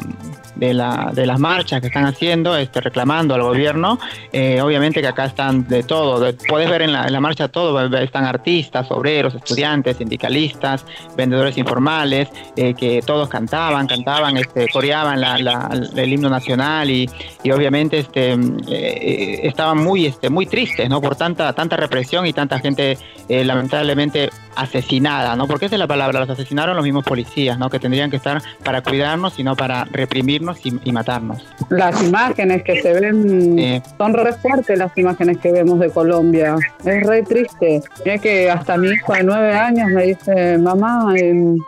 de, 0.56 0.74
la, 0.74 1.10
de 1.12 1.26
las 1.26 1.38
marchas 1.38 1.80
que 1.80 1.86
están 1.86 2.04
haciendo, 2.04 2.56
este, 2.56 2.80
reclamando 2.80 3.34
al 3.34 3.42
gobierno. 3.42 3.98
Eh, 4.32 4.60
obviamente 4.60 5.00
que 5.00 5.06
acá 5.08 5.26
están 5.26 5.66
de 5.68 5.82
todo, 5.82 6.18
de- 6.20 6.32
puedes 6.48 6.68
ver 6.68 6.82
en 6.82 6.92
la, 6.92 7.20
marcha 7.20 7.48
todo, 7.48 7.80
están 7.98 8.24
artistas, 8.24 8.90
obreros, 8.90 9.34
estudiantes, 9.34 9.96
sindicalistas, 9.98 10.84
vendedores 11.16 11.56
informales, 11.58 12.28
eh, 12.56 12.74
que 12.74 13.00
todos 13.04 13.28
cantaban, 13.28 13.86
cantaban, 13.86 14.36
este, 14.36 14.68
coreaban 14.68 15.20
la- 15.20 15.38
la- 15.38 15.70
el 15.96 16.12
himno 16.12 16.28
nacional 16.28 16.90
y, 16.90 17.08
y 17.42 17.50
obviamente 17.50 17.98
este, 17.98 18.32
eh, 18.68 19.40
estaban 19.44 19.78
muy, 19.82 20.06
este, 20.06 20.30
muy 20.30 20.46
tristes 20.46 20.88
¿no? 20.88 21.00
por 21.00 21.16
tanta, 21.16 21.52
tanta 21.52 21.76
represión 21.76 22.26
y 22.26 22.32
tanta 22.32 22.58
gente 22.58 22.98
lamentablemente 23.28 24.30
asesinada, 24.56 25.36
¿no? 25.36 25.46
porque 25.46 25.66
esa 25.66 25.76
es 25.76 25.78
la 25.78 25.86
palabra, 25.86 26.20
los 26.20 26.30
asesinaron 26.30 26.76
los 26.76 26.84
mismos 26.84 27.04
policías, 27.04 27.58
¿no? 27.58 27.70
que 27.70 27.78
tendrían 27.78 28.10
que 28.10 28.16
estar 28.16 28.42
para 28.64 28.82
cuidarnos 28.82 29.38
y 29.38 29.44
no 29.44 29.56
para 29.56 29.84
reprimirnos 29.84 30.64
y, 30.64 30.78
y 30.84 30.92
matarnos. 30.92 31.44
Las 31.70 32.02
imágenes 32.02 32.62
que 32.62 32.80
se 32.82 32.92
ven 32.92 33.82
son 33.98 34.14
re 34.14 34.32
fuertes 34.34 34.78
las 34.78 34.96
imágenes 34.96 35.38
que 35.38 35.52
vemos 35.52 35.78
de 35.80 35.90
Colombia. 35.90 36.56
Es 36.84 37.06
re 37.06 37.22
triste. 37.22 37.82
Mira 38.04 38.18
que 38.18 38.50
hasta 38.50 38.76
mi 38.76 38.88
hijo 38.88 39.12
de 39.12 39.22
nueve 39.22 39.52
años 39.52 39.90
me 39.90 40.04
dice, 40.04 40.58
mamá, 40.58 41.12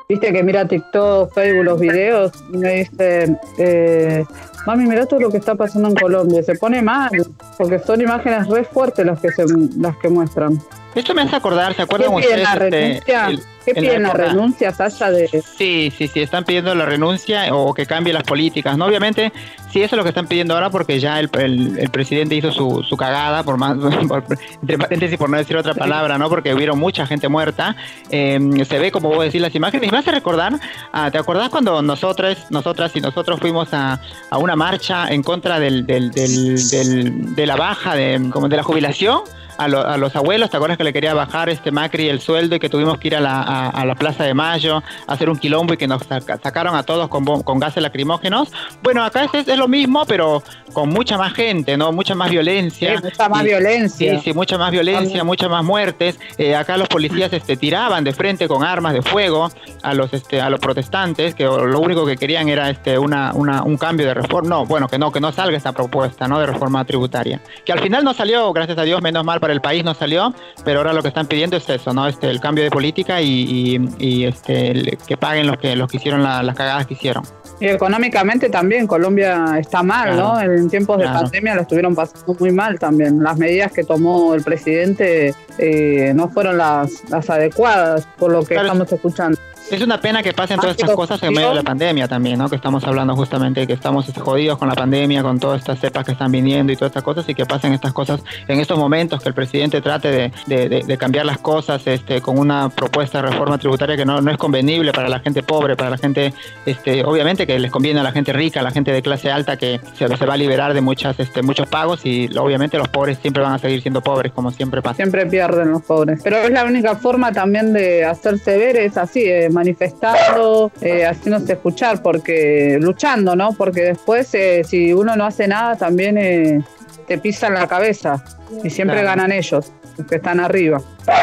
viste 0.09 0.33
que 0.33 0.43
mira 0.43 0.67
TikTok, 0.67 1.33
Facebook, 1.35 1.65
los 1.65 1.81
videos, 1.81 2.33
y 2.53 2.57
me 2.57 2.75
dice, 2.75 3.37
eh, 3.59 4.25
mami, 4.67 4.87
mira 4.87 5.07
todo 5.07 5.21
lo 5.21 5.31
que 5.31 5.39
está 5.39 5.55
pasando 5.55 5.89
en 5.89 5.95
Colombia. 5.95 6.43
Se 6.43 6.55
pone 6.55 6.83
mal, 6.83 7.11
porque 7.57 7.79
son 7.79 8.01
imágenes 8.01 8.49
re 8.49 8.65
fuertes 8.65 9.05
las 9.05 9.21
que 9.21 9.31
se, 9.31 9.45
las 9.77 9.97
que 9.99 10.09
muestran. 10.09 10.59
Esto 10.95 11.15
me 11.15 11.23
hace 11.23 11.37
acordar, 11.37 11.73
¿se 11.73 11.77
¿Qué 11.77 11.83
acuerdan 11.83 12.09
piden 12.17 12.25
ustedes? 12.25 12.43
la 12.43 12.53
este, 12.53 12.71
renuncia? 12.71 13.27
el- 13.29 13.41
¿Qué 13.65 13.75
la 13.75 13.81
piden 13.83 14.03
la 14.05 14.13
renuncia, 14.15 14.73
Sasha, 14.73 15.11
de, 15.11 15.29
Sí, 15.29 15.93
sí, 15.95 16.09
sí, 16.09 16.21
están 16.23 16.45
pidiendo 16.45 16.75
la 16.75 16.87
renuncia 16.87 17.55
o 17.55 17.75
que 17.75 17.85
cambie 17.85 18.15
las 18.15 18.23
políticas, 18.23 18.79
¿no? 18.79 18.87
Obviamente, 18.87 19.31
sí, 19.71 19.83
eso 19.83 19.95
es 19.95 19.99
lo 19.99 20.05
que 20.05 20.09
están 20.09 20.27
pidiendo 20.27 20.55
ahora 20.55 20.71
porque 20.71 20.99
ya 20.99 21.21
el, 21.21 21.29
el- 21.39 21.79
el 21.79 21.91
presidente 21.91 22.35
hizo 22.35 22.51
su, 22.51 22.83
su 22.83 22.97
cagada, 22.97 23.43
por 23.43 23.59
más, 23.59 23.77
por- 24.09 24.25
entre 24.63 24.79
paréntesis, 24.79 25.19
por 25.19 25.29
no 25.29 25.37
decir 25.37 25.55
otra 25.59 25.75
palabra, 25.75 26.17
¿no? 26.17 26.31
Porque 26.31 26.55
hubieron 26.55 26.79
mucha 26.79 27.07
gente 27.07 27.29
muerta. 27.29 27.77
Eh, 28.11 28.39
se 28.67 28.79
ve, 28.79 28.91
como 28.91 29.11
vos 29.11 29.23
decís, 29.23 29.43
las 29.43 29.55
imágenes. 29.55 29.87
Y 29.87 29.93
me 29.93 29.99
hace 29.99 30.13
recordar, 30.13 30.55
ah, 30.95 31.11
¿te 31.11 31.19
acordás 31.19 31.51
cuando 31.51 31.83
nosotras, 31.83 32.47
nosotras 32.49 32.93
y 32.97 33.03
nosotros 33.03 33.39
fuimos 33.39 33.75
a, 33.75 34.01
a 34.31 34.39
una 34.39 34.57
marcha 34.57 35.09
en 35.09 35.23
contra 35.23 35.61
del, 35.61 35.85
del, 35.87 36.11
del- 36.11 36.71
del- 36.71 37.35
de 37.35 37.47
la 37.47 37.57
baja, 37.57 37.95
de, 37.95 38.31
como 38.33 38.49
de 38.49 38.57
la 38.57 38.63
jubilación? 38.63 39.21
A, 39.59 39.69
lo- 39.69 39.87
a 39.87 39.97
los 39.99 40.15
abuelos, 40.17 40.49
¿te 40.51 40.57
acuerdas 40.57 40.79
que 40.79 40.85
le 40.85 40.93
quería 40.93 41.15
bajar 41.15 41.49
este 41.51 41.71
Macri 41.71 42.09
el 42.09 42.21
sueldo 42.21 42.57
y 42.57 42.61
que 42.61 42.69
tuvimos 42.69 42.99
que 42.99 43.09
ir 43.09 43.17
a 43.17 43.21
la, 43.21 43.43
a, 43.43 43.69
a 43.71 43.85
la 43.85 43.95
Plaza 43.95 44.25
de 44.25 44.33
Mayo 44.35 44.83
a 45.07 45.13
hacer 45.13 45.29
un 45.29 45.37
quilombo 45.37 45.75
y 45.75 45.77
que 45.77 45.87
nos 45.87 46.03
saca- 46.09 46.39
sacaron 46.43 46.75
a 46.77 46.83
todos 46.85 47.09
con, 47.09 47.59
gases 47.61 47.83
lacrimógenos? 47.83 48.51
Bueno, 48.83 49.05
acá 49.05 49.25
es, 49.33 49.49
es 49.49 49.59
lo 49.59 49.69
mismo, 49.69 50.05
pero 50.07 50.43
con 50.73 50.89
mucha 50.91 51.19
más 51.19 51.33
gente, 51.35 51.77
¿no? 51.77 51.93
Mucha 51.93 52.15
más 52.15 52.31
violencia. 52.31 52.97
Sí, 52.99 53.03
mucha 53.05 53.29
más 53.29 53.43
Y- 53.43 53.47
violencia. 53.47 54.15
Sí, 54.15 54.21
sí, 54.25 54.33
mucha 54.33 54.57
más 54.59 54.71
violencia, 54.71 55.25
muchas 55.25 55.51
más 55.51 55.65
muertes. 55.65 56.19
Eh, 56.39 56.55
acá 56.55 56.77
los 56.77 56.89
policías 56.89 57.33
este, 57.33 57.57
tiraban 57.57 58.05
de 58.05 58.13
frente 58.13 58.47
con 58.49 58.63
armas 58.65 58.93
de 58.95 59.03
fuego 59.03 59.51
a 59.83 59.95
los 59.95 60.13
este, 60.13 60.41
a 60.41 60.49
los 60.51 60.61
protestantes, 60.61 61.35
que 61.35 61.45
lo 61.45 61.81
único 61.81 62.07
que 62.07 62.17
querían 62.17 62.49
era 62.49 62.71
este 62.71 62.99
una, 62.99 63.33
una, 63.35 63.63
un 63.63 63.77
cambio 63.77 64.07
de 64.07 64.15
reforma. 64.15 64.49
No, 64.49 64.67
bueno, 64.67 64.89
que 64.89 64.99
no, 64.99 65.11
que 65.11 65.21
no 65.21 65.33
salga 65.33 65.57
esta 65.57 65.73
propuesta, 65.73 66.29
¿no? 66.29 66.39
De 66.39 66.47
reforma 66.47 66.85
tributaria. 66.85 67.41
Que 67.65 67.73
al 67.73 67.81
final 67.81 68.05
no 68.05 68.15
salió, 68.15 68.53
gracias 68.53 68.79
a 68.79 68.83
Dios, 68.83 69.03
menos 69.03 69.25
mal 69.25 69.41
para 69.41 69.48
el 69.53 69.61
país 69.61 69.85
no 69.85 69.95
salió, 69.95 70.35
pero 70.65 70.79
ahora 70.81 70.93
lo 70.93 71.03
que 71.03 71.09
están 71.09 71.27
pidiendo 71.27 71.57
es 71.57 71.69
eso, 71.69 71.93
¿no? 71.93 72.07
Este, 72.09 72.29
el 72.31 72.41
cambio 72.41 72.65
de 72.65 72.71
política 72.71 73.21
y, 73.21 73.29
y- 73.29 73.89
y, 73.99 74.25
este, 74.25 74.71
el- 74.71 74.99
que 75.07 75.17
paguen 75.17 75.47
los 75.47 75.59
que, 75.59 75.77
los 75.77 75.91
que 75.91 75.97
hicieron 75.99 76.23
la- 76.23 76.43
las 76.43 76.55
cagadas 76.57 76.87
que 76.87 76.95
hicieron. 76.95 77.23
Y 77.61 77.67
económicamente 77.67 78.49
también 78.51 78.87
Colombia 78.87 79.57
está 79.59 79.83
mal, 79.83 80.13
Claro. 80.15 80.35
¿no? 80.35 80.41
En 80.41 80.69
tiempos 80.71 80.99
de 80.99 81.05
Claro. 81.05 81.23
pandemia 81.23 81.55
lo 81.57 81.63
estuvieron 81.63 81.95
pasando 81.95 82.37
muy 82.39 82.53
mal 82.53 82.79
también. 82.79 83.23
Las 83.23 83.37
medidas 83.37 83.73
que 83.73 83.83
tomó 83.85 84.35
el 84.35 84.43
presidente 84.45 85.35
eh, 85.59 86.13
no 86.15 86.29
fueron 86.29 86.57
las, 86.59 87.09
las 87.11 87.29
adecuadas, 87.31 88.07
por 88.17 88.31
lo 88.31 88.41
que 88.41 88.55
Claro. 88.55 88.69
estamos 88.69 88.93
escuchando. 88.93 89.39
Es 89.71 89.83
una 89.83 90.01
pena 90.01 90.23
que 90.23 90.33
pasen 90.33 90.59
todas 90.59 90.77
que 90.77 90.83
estas 90.83 90.97
cosas 90.97 91.23
en 91.23 91.33
medio 91.35 91.51
de 91.51 91.57
la 91.57 91.63
pandemia 91.63 92.09
también, 92.09 92.39
¿no? 92.39 92.49
Que 92.49 92.57
estamos 92.57 92.83
hablando 92.85 93.15
justamente 93.15 93.61
de 93.61 93.67
que 93.67 93.75
estamos 93.75 94.09
este, 94.09 94.19
jodidos 94.21 94.57
con 94.59 94.67
la 94.69 94.75
pandemia, 94.75 95.23
con 95.23 95.39
todas 95.39 95.61
estas 95.61 95.79
cepas 95.79 96.07
que 96.07 96.13
están 96.13 96.33
viniendo 96.33 96.73
y 96.73 96.77
todas 96.77 96.91
estas 96.91 97.03
cosas, 97.03 97.29
y 97.29 97.35
que 97.35 97.45
pasen 97.45 97.75
estas 97.75 97.93
cosas 97.93 98.23
en 98.49 98.61
estos 98.61 98.79
momentos, 98.79 99.23
que 99.23 99.29
el 99.29 99.35
presidente 99.35 99.81
trate 99.83 100.11
de, 100.11 100.33
de- 100.47 100.69
de- 100.71 100.83
de 100.85 100.99
cambiar 100.99 101.27
las 101.27 101.39
cosas 101.39 101.87
este, 101.87 102.23
con 102.23 102.39
una 102.39 102.71
propuesta 102.71 103.21
de 103.21 103.29
reforma 103.29 103.59
tributaria 103.59 103.97
que 103.97 104.07
no, 104.07 104.21
no 104.23 104.31
es 104.31 104.39
convenible 104.39 104.93
para 104.93 105.09
la 105.11 105.21
gente 105.21 105.43
pobre, 105.43 105.77
para 105.77 105.91
la 105.91 105.99
gente, 105.99 106.33
este, 106.65 107.05
obviamente 107.05 107.47
que 107.47 107.59
les 107.59 107.71
conviene 107.71 108.01
a 108.01 108.03
la 108.03 108.13
gente 108.13 108.33
rica, 108.33 108.61
a 108.61 108.63
la 108.63 108.71
gente 108.71 108.91
de 108.93 109.03
clase 109.03 109.31
alta, 109.31 109.59
que 109.59 109.81
se, 109.99 110.09
se 110.09 110.27
va 110.27 110.35
a 110.35 110.37
liberar 110.39 110.73
de 110.73 110.81
muchas, 110.81 111.21
este, 111.21 111.43
muchos 111.43 111.67
pagos, 111.69 112.07
y 112.07 112.31
obviamente 112.39 112.79
los 112.79 112.89
pobres 112.89 113.19
siempre 113.19 113.43
van 113.43 113.53
a 113.53 113.59
seguir 113.59 113.83
siendo 113.83 114.01
pobres, 114.01 114.33
como 114.33 114.51
siempre 114.51 114.81
pasa. 114.81 114.97
Siempre 114.97 115.27
pierden 115.27 115.71
los 115.73 115.83
pobres. 115.83 116.21
Pero 116.25 116.39
es 116.39 116.51
la 116.51 116.65
única 116.65 116.97
forma 116.97 117.33
también 117.33 117.75
de 117.75 118.05
hacerse 118.07 118.57
ver, 118.57 118.77
es 118.77 118.97
así, 118.97 119.25
eh, 119.27 119.51
manifestando, 119.59 120.71
eh, 120.81 121.05
haciéndose 121.07 121.53
escuchar, 121.55 122.03
porque 122.03 122.79
luchando, 122.81 123.35
¿no? 123.37 123.53
Porque 123.53 123.83
después, 123.83 124.33
eh, 124.35 124.63
si 124.65 124.93
uno 124.93 125.17
no 125.17 125.25
hace 125.27 125.47
nada, 125.49 125.77
también 125.77 126.17
eh, 126.19 126.61
te 127.07 127.19
pisan 127.19 127.55
la 127.55 127.67
cabeza 127.67 128.23
y 128.65 128.71
siempre 128.71 129.01
Claro. 129.01 129.17
ganan 129.19 129.33
ellos, 129.33 129.73
los 129.97 130.07
que 130.07 130.17
están 130.17 130.41
arriba. 130.41 130.81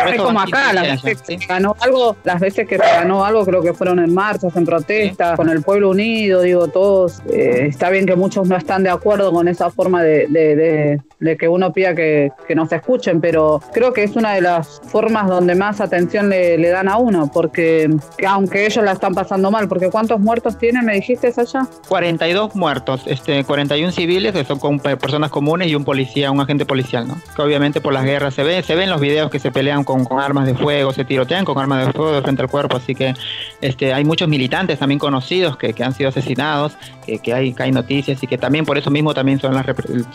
Es 0.10 0.22
como 0.22 0.40
acá, 0.40 0.74
las 0.74 0.84
15 0.88 1.06
veces 1.08 1.28
días, 1.28 1.40
que 1.40 1.46
se 1.46 1.54
ganó 1.54 1.76
algo, 1.82 2.16
las 2.24 2.40
veces 2.40 2.68
que 2.68 2.78
se 2.78 2.84
ganó 2.84 3.24
algo 3.26 3.46
creo 3.46 3.62
que 3.62 3.74
fueron 3.74 4.00
en 4.00 4.14
marchas, 4.14 4.56
en 4.56 4.66
protestas, 4.66 5.36
con 5.38 5.50
el 5.50 5.62
pueblo 5.64 5.90
unido, 5.92 6.42
digo, 6.42 6.68
todos, 6.68 7.22
eh, 7.32 7.66
está 7.70 7.90
bien 7.90 8.06
que 8.06 8.16
muchos 8.16 8.48
no 8.48 8.56
están 8.58 8.84
de 8.84 8.90
acuerdo 8.90 9.32
con 9.32 9.48
esa 9.48 9.70
forma 9.70 10.04
de, 10.04 10.28
de- 10.30 10.56
de- 10.56 11.02
de 11.20 11.38
que 11.38 11.48
uno 11.48 11.72
pida 11.74 11.96
que, 11.96 12.32
que 12.48 12.56
nos 12.56 12.72
escuchen, 12.72 13.22
pero 13.22 13.62
creo 13.74 13.94
que 13.94 14.04
es 14.04 14.16
una 14.16 14.34
de 14.34 14.42
las 14.42 14.82
formas 14.88 15.28
donde 15.28 15.56
más 15.56 15.80
atención 15.82 16.30
le, 16.30 16.58
le 16.58 16.70
dan 16.70 16.88
a 16.90 16.98
uno, 16.98 17.32
porque 17.34 17.90
que 18.18 18.26
aunque 18.28 18.66
ellos 18.66 18.84
la 18.84 18.92
están 18.92 19.14
pasando 19.16 19.50
mal, 19.50 19.68
porque 19.68 19.90
¿cuántos 19.90 20.20
muertos 20.20 20.58
tienen, 20.58 20.86
me 20.86 20.94
dijiste 20.96 21.34
allá? 21.36 21.66
42 21.88 22.56
muertos, 22.56 23.04
este, 23.08 23.44
41 23.44 23.92
civiles 23.92 24.34
que 24.34 24.44
son 24.44 24.60
con 24.60 24.80
pe- 24.80 24.98
personas 24.98 25.32
comunes 25.32 25.68
y 25.70 25.76
un 25.76 25.86
policía, 25.86 26.32
un 26.32 26.42
agente 26.42 26.66
policial, 26.66 27.08
¿no? 27.08 27.18
Que 27.36 27.42
obviamente 27.42 27.82
por 27.82 27.94
las 27.94 28.04
guerras 28.04 28.34
se 28.34 28.44
ve, 28.44 28.62
se 28.62 28.76
ven 28.76 28.90
los 28.90 29.00
videos 29.02 29.32
que 29.32 29.40
se 29.40 29.52
pelean 29.52 29.75
con, 29.84 30.06
con 30.06 30.20
armas 30.20 30.46
de 30.46 30.56
fuego, 30.56 30.94
se 30.94 31.04
tirotean 31.06 31.44
con 31.46 31.58
armas 31.58 31.86
de 31.88 31.94
fuego 31.94 32.12
de 32.14 32.22
frente 32.22 32.42
al 32.42 32.50
cuerpo, 32.50 32.78
así 32.78 32.96
que 32.96 33.14
este, 33.62 33.94
hay 33.94 34.06
muchos 34.06 34.28
militantes 34.30 34.80
también 34.80 35.00
conocidos 35.00 35.58
que, 35.58 35.74
que 35.74 35.84
han 35.84 35.94
sido 35.94 36.10
asesinados, 36.10 36.74
que, 37.06 37.20
que 37.20 37.34
hay, 37.34 37.54
que 37.54 37.64
hay 37.64 37.72
noticias 37.72 38.22
y 38.24 38.28
que 38.28 38.38
también 38.38 38.66
por 38.66 38.78
eso 38.78 38.90
mismo 38.90 39.14
también 39.14 39.40
son 39.40 39.54
las 39.54 39.66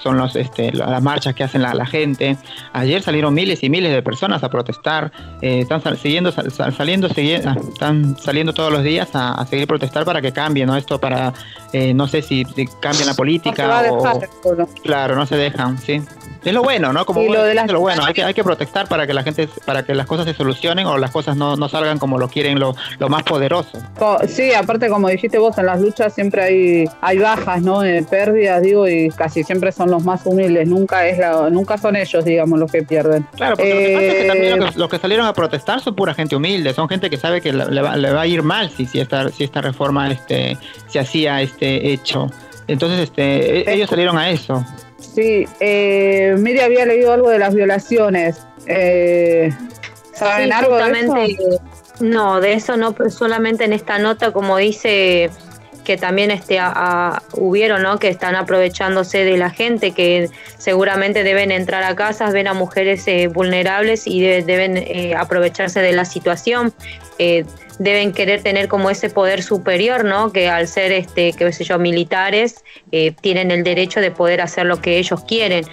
son 0.03 0.17
los, 0.17 0.35
este, 0.37 0.73
la- 0.73 0.87
las 0.87 1.03
marchas 1.03 1.35
que 1.35 1.45
hacen 1.45 1.63
la, 1.63 1.75
la 1.75 1.87
gente. 1.87 2.37
Ayer 2.73 3.03
salieron 3.03 3.35
miles 3.35 3.63
y 3.63 3.71
miles 3.71 3.93
de 3.93 4.03
personas 4.03 4.43
a 4.43 4.49
protestar, 4.49 5.13
eh, 5.43 5.61
están 5.61 5.83
sal- 5.83 5.99
siguiendo, 5.99 6.33
sal- 6.33 6.51
sal- 6.51 6.75
saliendo, 6.75 7.09
segui- 7.09 7.43
ah, 7.45 7.57
están 7.73 8.17
saliendo 8.19 8.53
todos 8.53 8.73
los 8.73 8.83
días 8.83 9.09
a, 9.15 9.33
a 9.35 9.47
seguir 9.47 9.67
protestar 9.67 10.05
para 10.05 10.21
que 10.23 10.33
cambie, 10.33 10.67
¿no? 10.67 10.77
Esto 10.77 10.99
para, 11.01 11.33
eh, 11.73 11.93
no 11.95 12.07
sé 12.09 12.23
si, 12.23 12.45
si 12.57 12.67
cambia 12.81 13.05
la 13.07 13.13
No 13.13 13.17
política 13.17 13.63
se 13.63 13.69
va 13.69 13.81
a 13.81 13.93
o... 13.93 13.97
dejar. 14.03 14.29
Claro, 14.83 15.15
no 15.17 15.27
se 15.27 15.37
dejan, 15.37 15.79
sí. 15.79 16.01
Es 16.43 16.55
lo 16.55 16.63
bueno, 16.63 16.93
¿no? 16.93 17.05
Como 17.05 17.21
vos 17.23 17.35
lo 17.37 17.43
de 17.45 17.55
las- 17.55 17.71
lo 17.71 17.81
bueno, 17.81 18.03
hay 18.05 18.15
que, 18.15 18.25
hay 18.25 18.33
que 18.33 18.43
protestar 18.43 18.89
para 18.89 19.07
que 19.07 19.13
la 19.13 19.23
gente, 19.23 19.47
para 19.67 19.83
que 19.85 19.95
las 19.95 20.07
cosas 20.07 20.25
se 20.25 20.33
solucionen 20.35 20.87
o 20.87 20.97
las 20.97 21.11
cosas 21.11 21.37
no, 21.37 21.55
no 21.57 21.69
salgan 21.69 21.99
como 21.99 22.19
lo 22.19 22.29
quieren 22.29 22.59
lo, 22.59 22.75
lo 22.99 23.09
más 23.11 23.23
poderoso. 23.25 23.79
Sí, 24.27 24.55
aparte 24.55 24.89
como 24.89 25.09
dijiste 25.09 25.37
vos, 25.39 25.59
en 25.59 25.67
las 25.67 25.81
luchas 25.81 26.15
siempre 26.15 26.43
hay, 26.43 26.85
hay 27.03 27.19
bajas, 27.19 27.61
¿no? 27.61 27.85
Eh, 27.85 28.03
pérdidas, 28.09 28.63
digo, 28.63 28.89
y 28.89 29.11
casi 29.11 29.45
siempre 29.45 29.71
son 29.71 29.91
los 29.91 30.03
más 30.05 30.25
humildes, 30.25 30.67
nunca 30.67 31.07
es 31.07 31.19
la, 31.19 31.51
nunca 31.51 31.77
son 31.77 31.97
ellos, 31.97 32.25
digamos, 32.25 32.59
los 32.59 32.73
que 32.73 32.83
pierden. 32.85 33.27
Claro, 33.37 33.57
porque 33.57 33.75
lo 33.75 33.79
que 33.81 33.93
pasa 33.95 34.07
es 34.07 34.15
que 34.15 34.25
también 34.29 34.53
Eh, 34.55 34.57
los 34.57 34.73
que, 34.73 34.79
los 34.79 34.89
que 34.89 34.99
salieron 34.99 35.27
a 35.27 35.33
protestar 35.35 35.81
son 35.81 35.95
pura 35.95 36.15
gente 36.15 36.37
humilde, 36.37 36.73
son 36.73 36.89
gente 36.89 37.11
que 37.11 37.19
sabe 37.19 37.41
que 37.43 37.53
le, 37.53 37.67
le 37.67 37.83
va, 37.83 37.97
le 37.97 38.11
va 38.13 38.23
a 38.23 38.27
ir 38.27 38.43
mal 38.43 38.71
si, 38.71 38.87
si 38.87 38.99
esta, 39.01 39.29
si 39.29 39.45
esta 39.45 39.61
reforma 39.61 40.11
este, 40.11 40.57
se 40.89 40.99
hacía 41.01 41.43
este 41.43 41.93
hecho. 41.93 42.31
Entonces, 42.67 43.01
este, 43.01 43.69
e- 43.69 43.75
ellos 43.75 43.91
salieron 43.91 44.17
a 44.17 44.31
eso. 44.31 44.65
Sí, 45.01 45.47
eh, 45.61 46.35
Miri 46.39 46.61
había 46.61 46.87
leído 46.87 47.13
algo 47.13 47.31
de 47.31 47.39
las 47.39 47.55
violaciones. 47.55 48.39
Eh, 48.67 49.53
¿Saben 50.15 50.47
Sí, 50.47 50.53
algo 50.53 50.77
de 50.77 51.01
eso? 51.01 51.63
No, 52.01 52.41
de 52.41 52.53
eso 52.55 52.77
no, 52.77 52.95
solamente 53.11 53.65
en 53.65 53.73
esta 53.73 53.99
nota, 53.99 54.33
como 54.33 54.57
dice 54.57 55.31
que 55.91 55.97
también 55.97 56.31
este 56.31 56.61
a- 56.61 57.21
hubieron, 57.33 57.83
¿no? 57.83 57.99
Que 57.99 58.07
están 58.07 58.37
aprovechándose 58.37 59.25
de 59.25 59.37
la 59.37 59.51
gente, 59.51 59.91
que 59.91 60.31
seguramente 60.57 61.25
deben 61.25 61.51
entrar 61.51 61.83
a 61.83 61.97
casas, 61.97 62.33
ven 62.33 62.47
a 62.47 62.55
mujeres 62.55 63.09
eh, 63.09 63.27
vulnerables 63.27 64.07
y 64.07 64.21
de- 64.21 64.43
deben 64.43 64.77
eh, 64.77 65.17
aprovecharse 65.17 65.81
de 65.81 65.91
la 65.91 66.05
situación. 66.05 66.73
Eh, 67.19 67.45
deben 67.81 68.13
querer 68.13 68.41
tener 68.41 68.69
como 68.69 68.89
ese 68.89 69.11
poder 69.11 69.43
superior, 69.43 70.05
¿no? 70.05 70.33
Que 70.33 70.49
al 70.49 70.69
ser, 70.69 70.93
este, 70.93 71.33
qué 71.33 71.51
sé 71.53 71.65
yo, 71.65 71.77
militares, 71.81 72.63
eh, 72.93 73.13
tienen 73.21 73.51
el 73.51 73.65
derecho 73.65 74.01
de 74.01 74.13
poder 74.13 74.43
hacer 74.43 74.67
lo 74.67 74.81
que 74.81 74.99
ellos 74.99 75.25
quieren. 75.27 75.65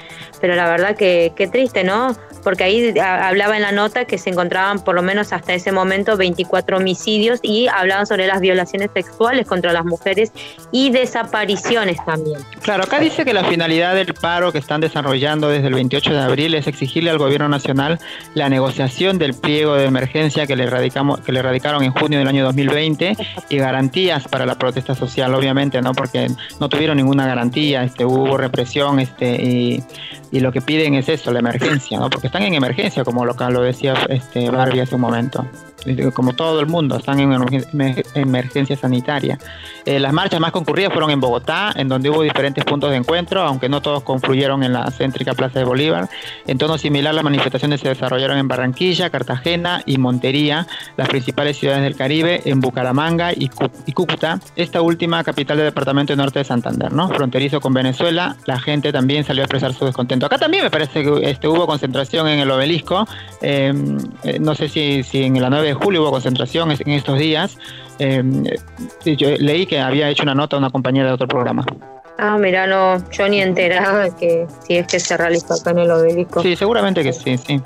Pero 0.41 0.55
la 0.55 0.67
verdad 0.67 0.95
que 0.95 1.31
qué 1.35 1.45
triste, 1.47 1.83
¿no? 1.83 2.17
Porque 2.47 2.63
ahí 2.63 2.97
a- 2.97 3.27
hablaba 3.27 3.57
en 3.57 3.61
la 3.61 3.73
nota 3.73 4.05
que 4.05 4.17
se 4.17 4.29
encontraban 4.29 4.79
por 4.81 4.95
lo 4.95 5.01
menos 5.01 5.33
hasta 5.33 5.53
ese 5.53 5.73
momento 5.73 6.15
24 6.15 6.77
homicidios 6.77 7.41
y 7.43 7.67
hablaban 7.67 8.07
sobre 8.07 8.25
las 8.25 8.39
violaciones 8.39 8.89
sexuales 8.93 9.45
contra 9.45 9.73
las 9.73 9.83
mujeres 9.83 10.31
y 10.71 10.89
desapariciones 10.91 11.97
también. 12.05 12.39
Claro, 12.61 12.85
acá 12.85 13.01
dice 13.01 13.25
que 13.25 13.33
la 13.33 13.43
finalidad 13.43 13.95
del 13.95 14.13
paro 14.13 14.53
que 14.53 14.59
están 14.59 14.79
desarrollando 14.79 15.49
desde 15.49 15.67
el 15.67 15.73
28 15.73 16.13
de 16.13 16.19
abril 16.21 16.53
es 16.53 16.67
exigirle 16.67 17.09
al 17.09 17.17
gobierno 17.17 17.49
nacional 17.49 17.99
la 18.33 18.47
negociación 18.47 19.17
del 19.17 19.33
pliego 19.33 19.75
de 19.75 19.83
emergencia 19.83 20.47
que 20.47 20.55
le, 20.55 20.67
radicamos, 20.67 21.19
que 21.19 21.33
le 21.33 21.41
radicaron 21.41 21.83
en 21.83 21.91
junio 21.91 22.17
del 22.17 22.29
año 22.29 22.45
2020 22.45 23.17
y 23.49 23.57
garantías 23.57 24.25
para 24.29 24.45
la 24.45 24.55
protesta 24.55 24.95
social, 24.95 25.35
obviamente, 25.35 25.81
¿no? 25.81 25.91
Porque 25.91 26.29
no 26.61 26.69
tuvieron 26.69 26.95
ninguna 26.95 27.27
garantía, 27.27 27.83
este, 27.83 28.05
hubo 28.05 28.37
represión 28.37 29.01
este, 29.01 29.35
y, 29.35 29.83
y 30.31 30.39
lo 30.39 30.51
que 30.51 30.61
piden 30.61 30.93
es 30.95 31.09
eso, 31.09 31.31
la 31.31 31.39
emergencia, 31.39 31.99
¿no? 31.99 32.09
Porque 32.09 32.27
están 32.27 32.43
en 32.43 32.53
emergencia, 32.53 33.03
como 33.03 33.25
lo, 33.25 33.33
lo 33.33 33.61
decía 33.61 33.93
este, 34.09 34.49
Barbie 34.49 34.81
hace 34.81 34.95
un 34.95 35.01
momento. 35.01 35.45
Como 36.13 36.33
todo 36.33 36.59
el 36.59 36.65
mundo, 36.65 36.97
están 36.97 37.19
en 37.21 37.31
emergen- 37.31 37.65
emer- 37.71 38.05
emergencia 38.15 38.75
sanitaria. 38.75 39.39
Eh, 39.85 39.99
las 39.99 40.11
marchas 40.11 40.39
más 40.41 40.51
concurridas 40.51 40.91
fueron 40.91 41.11
en 41.11 41.21
Bogotá, 41.21 41.71
en 41.75 41.87
donde 41.87 42.09
hubo 42.09 42.23
diferentes 42.23 42.65
puntos 42.65 42.89
de 42.89 42.97
encuentro, 42.97 43.41
aunque 43.41 43.69
no 43.69 43.81
todos 43.81 44.03
confluyeron 44.03 44.63
en 44.63 44.73
la 44.73 44.89
céntrica 44.91 45.33
Plaza 45.33 45.59
de 45.59 45.65
Bolívar. 45.65 46.09
En 46.45 46.57
tono 46.57 46.77
similar, 46.77 47.13
las 47.15 47.23
manifestaciones 47.23 47.79
se 47.79 47.87
desarrollaron 47.89 48.37
en 48.37 48.49
Barranquilla, 48.49 49.09
Cartagena 49.09 49.81
y 49.85 49.97
Montería, 49.97 50.67
las 50.97 51.07
principales 51.07 51.57
ciudades 51.57 51.83
del 51.83 51.95
Caribe, 51.95 52.41
en 52.43 52.59
Bucaramanga 52.59 53.31
y, 53.31 53.49
y 53.85 53.91
Cúcuta, 53.93 54.39
esta 54.57 54.81
última 54.81 55.23
capital 55.23 55.55
del 55.57 55.67
departamento 55.67 56.11
de 56.11 56.17
norte 56.17 56.39
de 56.39 56.45
Santander, 56.45 56.91
¿no? 56.91 57.07
Fronterizo 57.09 57.61
con 57.61 57.73
Venezuela, 57.73 58.35
la 58.45 58.59
gente 58.59 58.91
también 58.91 59.23
salió 59.23 59.43
a 59.43 59.45
expresar 59.45 59.73
su 59.73 59.85
descontento. 59.85 60.16
Acá 60.25 60.37
también 60.37 60.63
me 60.63 60.69
parece 60.69 61.03
que 61.03 61.29
este, 61.29 61.47
hubo 61.47 61.65
concentración 61.67 62.27
en 62.27 62.39
el 62.39 62.49
obelisco, 62.51 63.07
eh, 63.41 63.73
eh, 64.23 64.39
no 64.39 64.55
sé 64.55 64.69
si, 64.69 65.03
si 65.03 65.23
en 65.23 65.41
la 65.41 65.49
9 65.49 65.67
de 65.67 65.73
julio 65.73 66.01
hubo 66.01 66.11
concentración 66.11 66.71
en 66.71 66.91
estos 66.91 67.19
días. 67.19 67.57
Eh, 67.99 68.23
yo 69.05 69.29
leí 69.39 69.65
que 69.65 69.79
había 69.79 70.09
hecho 70.09 70.23
una 70.23 70.35
nota 70.35 70.57
una 70.57 70.69
compañera 70.69 71.07
de 71.07 71.13
otro 71.13 71.27
programa. 71.27 71.65
Ah, 72.19 72.37
mira, 72.37 72.65
no, 72.65 72.97
yo 73.11 73.29
ni 73.29 73.41
enterada 73.41 74.15
que 74.15 74.47
si 74.65 74.77
es 74.77 74.87
que 74.87 74.99
se 74.99 75.15
realizó 75.17 75.53
acá 75.53 75.71
en 75.71 75.79
el 75.79 75.91
obelisco. 75.91 76.41
Sí, 76.41 76.55
seguramente 76.55 77.03
que 77.03 77.13
sí, 77.13 77.37
sí. 77.37 77.61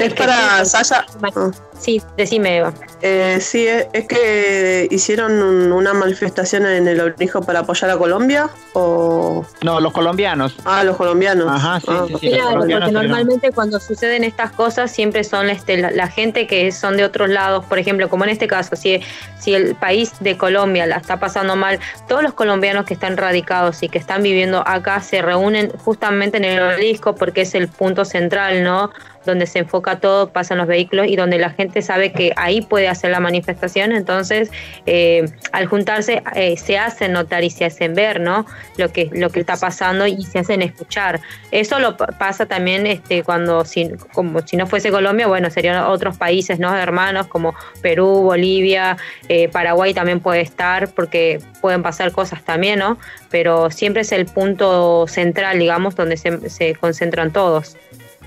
Es 0.00 0.14
para 0.14 0.64
Sasha. 0.64 1.04
Ah. 1.22 1.50
Sí, 1.78 2.02
decime, 2.16 2.58
Eva. 2.58 2.74
Eh, 3.00 3.38
sí, 3.40 3.66
es 3.66 3.86
es 3.94 4.06
que 4.06 4.86
hicieron 4.90 5.42
un- 5.42 5.72
una 5.72 5.94
manifestación 5.94 6.66
en 6.66 6.86
el 6.86 7.00
obelisco 7.00 7.40
para 7.42 7.60
apoyar 7.60 7.90
a 7.90 7.96
Colombia 7.96 8.50
o 8.74 9.46
No, 9.62 9.80
los 9.80 9.92
colombianos. 9.92 10.56
ah 10.66 10.84
los 10.84 10.96
colombianos. 10.98 11.46
Ajá, 11.50 11.80
sí, 11.80 11.86
Ah. 11.88 12.04
sí, 12.06 12.16
sí. 12.20 12.26
los 12.28 12.34
Claro, 12.36 12.50
colombianos 12.52 12.88
porque 12.90 12.92
normalmente 13.08 13.52
cuando 13.52 13.80
suceden 13.80 14.24
estas 14.24 14.50
cosas 14.52 14.90
siempre 14.90 15.24
son 15.24 15.48
este, 15.48 15.78
la, 15.78 15.90
la 15.90 16.08
gente 16.08 16.46
que 16.46 16.70
son 16.72 16.98
de 16.98 17.04
otros 17.04 17.30
lados, 17.30 17.64
por 17.64 17.78
ejemplo, 17.78 18.10
como 18.10 18.24
en 18.24 18.30
este 18.30 18.46
caso, 18.46 18.76
si, 18.76 19.00
si 19.38 19.54
el 19.54 19.74
país 19.74 20.12
de 20.20 20.36
Colombia 20.36 20.86
la 20.86 20.96
está 20.96 21.18
pasando 21.18 21.56
mal, 21.56 21.78
todos 22.08 22.22
los 22.22 22.34
colombianos 22.34 22.84
que 22.84 22.92
están 22.94 23.16
radicados 23.16 23.82
y 23.82 23.88
que 23.88 23.96
están 23.98 24.22
viviendo 24.22 24.62
acá 24.66 25.00
se 25.00 25.22
reúnen 25.22 25.70
justamente 25.84 26.36
en 26.36 26.44
el 26.44 26.60
obelisco 26.62 27.14
porque 27.14 27.42
es 27.42 27.54
el 27.54 27.68
punto 27.68 28.04
central, 28.04 28.62
¿no? 28.62 28.90
Donde 29.26 29.46
se 29.46 29.58
enfoca 29.60 30.00
todo, 30.00 30.30
pasan 30.32 30.58
los 30.58 30.66
vehículos 30.66 31.06
y 31.06 31.16
donde 31.16 31.38
la 31.38 31.50
gente 31.50 31.82
sabe 31.82 32.12
que 32.12 32.32
ahí 32.36 32.62
puede 32.62 32.88
hacer 32.88 33.10
la 33.10 33.20
manifestación, 33.20 33.92
entonces 33.92 34.50
eh, 34.86 35.24
al 35.52 35.66
juntarse 35.66 36.22
eh, 36.34 36.56
se 36.56 36.78
hacen 36.78 37.12
notar 37.12 37.44
y 37.44 37.50
se 37.50 37.64
hacen 37.66 37.94
ver, 37.94 38.20
¿no? 38.20 38.46
Lo 38.78 38.90
que 38.90 39.10
lo 39.12 39.30
que 39.30 39.40
está 39.40 39.56
pasando 39.56 40.06
y 40.06 40.22
se 40.24 40.38
hacen 40.38 40.62
escuchar. 40.62 41.20
Eso 41.50 41.78
lo 41.80 41.96
pa- 41.96 42.06
pasa 42.06 42.46
también 42.46 42.86
este 42.86 43.22
cuando 43.22 43.64
si 43.64 43.90
como 44.12 44.40
si 44.46 44.56
no 44.56 44.66
fuese 44.66 44.90
Colombia, 44.90 45.26
bueno, 45.26 45.50
serían 45.50 45.84
otros 45.84 46.16
países, 46.16 46.58
¿no? 46.58 46.74
Hermanos 46.76 47.26
como 47.26 47.54
Perú, 47.82 48.22
Bolivia, 48.22 48.96
eh, 49.28 49.48
Paraguay 49.48 49.92
también 49.92 50.20
puede 50.20 50.40
estar 50.40 50.88
porque 50.94 51.40
pueden 51.60 51.82
pasar 51.82 52.12
cosas 52.12 52.42
también, 52.42 52.78
¿no? 52.78 52.98
Pero 53.30 53.70
siempre 53.70 54.02
es 54.02 54.12
el 54.12 54.24
punto 54.26 55.06
central, 55.08 55.58
digamos, 55.58 55.94
donde 55.94 56.16
se, 56.16 56.48
se 56.48 56.74
concentran 56.74 57.32
todos. 57.32 57.76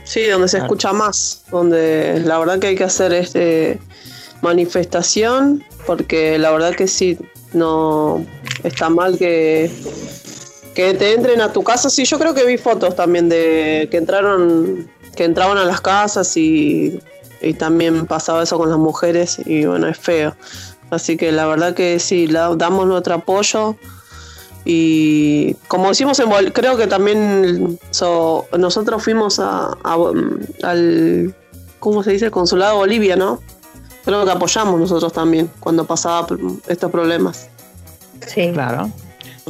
Sí, 0.04 0.26
donde 0.28 0.48
se 0.48 0.58
Claro. 0.58 0.66
escucha 0.74 0.94
más, 0.94 1.44
donde 1.52 2.22
la 2.26 2.38
verdad 2.39 2.60
que 2.60 2.68
hay 2.68 2.76
que 2.76 2.84
hacer 2.84 3.13
este 3.13 3.80
manifestación, 4.42 5.63
porque 5.86 6.38
la 6.38 6.52
verdad 6.52 6.76
que 6.76 6.88
sí, 6.88 7.18
no 7.54 8.26
está 8.63 8.89
mal 8.89 9.18
que, 9.18 9.72
que 10.76 10.94
te 10.94 11.13
entren 11.13 11.42
a 11.42 11.52
tu 11.54 11.63
casa. 11.63 11.89
Sí, 11.89 12.06
yo 12.06 12.20
creo 12.20 12.34
que 12.34 12.46
vi 12.46 12.58
fotos 12.58 12.96
también 12.96 13.30
de 13.30 13.88
que 13.92 13.98
entraron, 13.98 14.89
que 15.16 15.24
entraban 15.24 15.58
a 15.58 15.66
las 15.66 15.82
casas 15.82 16.36
y, 16.38 17.00
y 17.42 17.54
también 17.54 18.06
pasaba 18.06 18.44
eso 18.44 18.58
con 18.58 18.70
las 18.70 18.80
mujeres 18.80 19.38
y 19.46 19.66
bueno, 19.66 19.88
es 19.88 19.98
feo. 19.98 20.36
Así 20.89 21.18
que 21.18 21.32
la 21.32 21.48
verdad 21.48 21.74
que 21.74 22.00
sí, 22.00 22.28
la- 22.28 22.56
damos 22.56 22.86
nuestro 22.88 23.16
apoyo 23.16 23.76
y 24.65 25.54
como 25.67 25.89
decimos 25.89 26.19
en 26.19 26.30
Bol- 26.30 26.52
creo 26.54 26.78
que 26.78 26.88
también 26.88 27.80
so- 27.91 28.45
nosotros 28.58 29.04
fuimos 29.04 29.39
a, 29.39 29.78
a- 29.84 29.97
al 30.63 31.36
¿cómo 31.80 32.04
se 32.04 32.12
dice? 32.12 32.32
consulado 32.32 32.73
de 32.73 32.78
Bolivia, 32.80 33.15
¿no? 33.15 33.41
Creo 34.06 34.26
que 34.26 34.32
apoyamos 34.32 34.80
nosotros 34.80 35.12
también 35.13 35.49
cuando 35.60 35.86
pasaba 35.86 36.28
estos 36.67 36.91
problemas. 36.91 37.49
Sí. 38.26 38.52
Claro. 38.54 38.89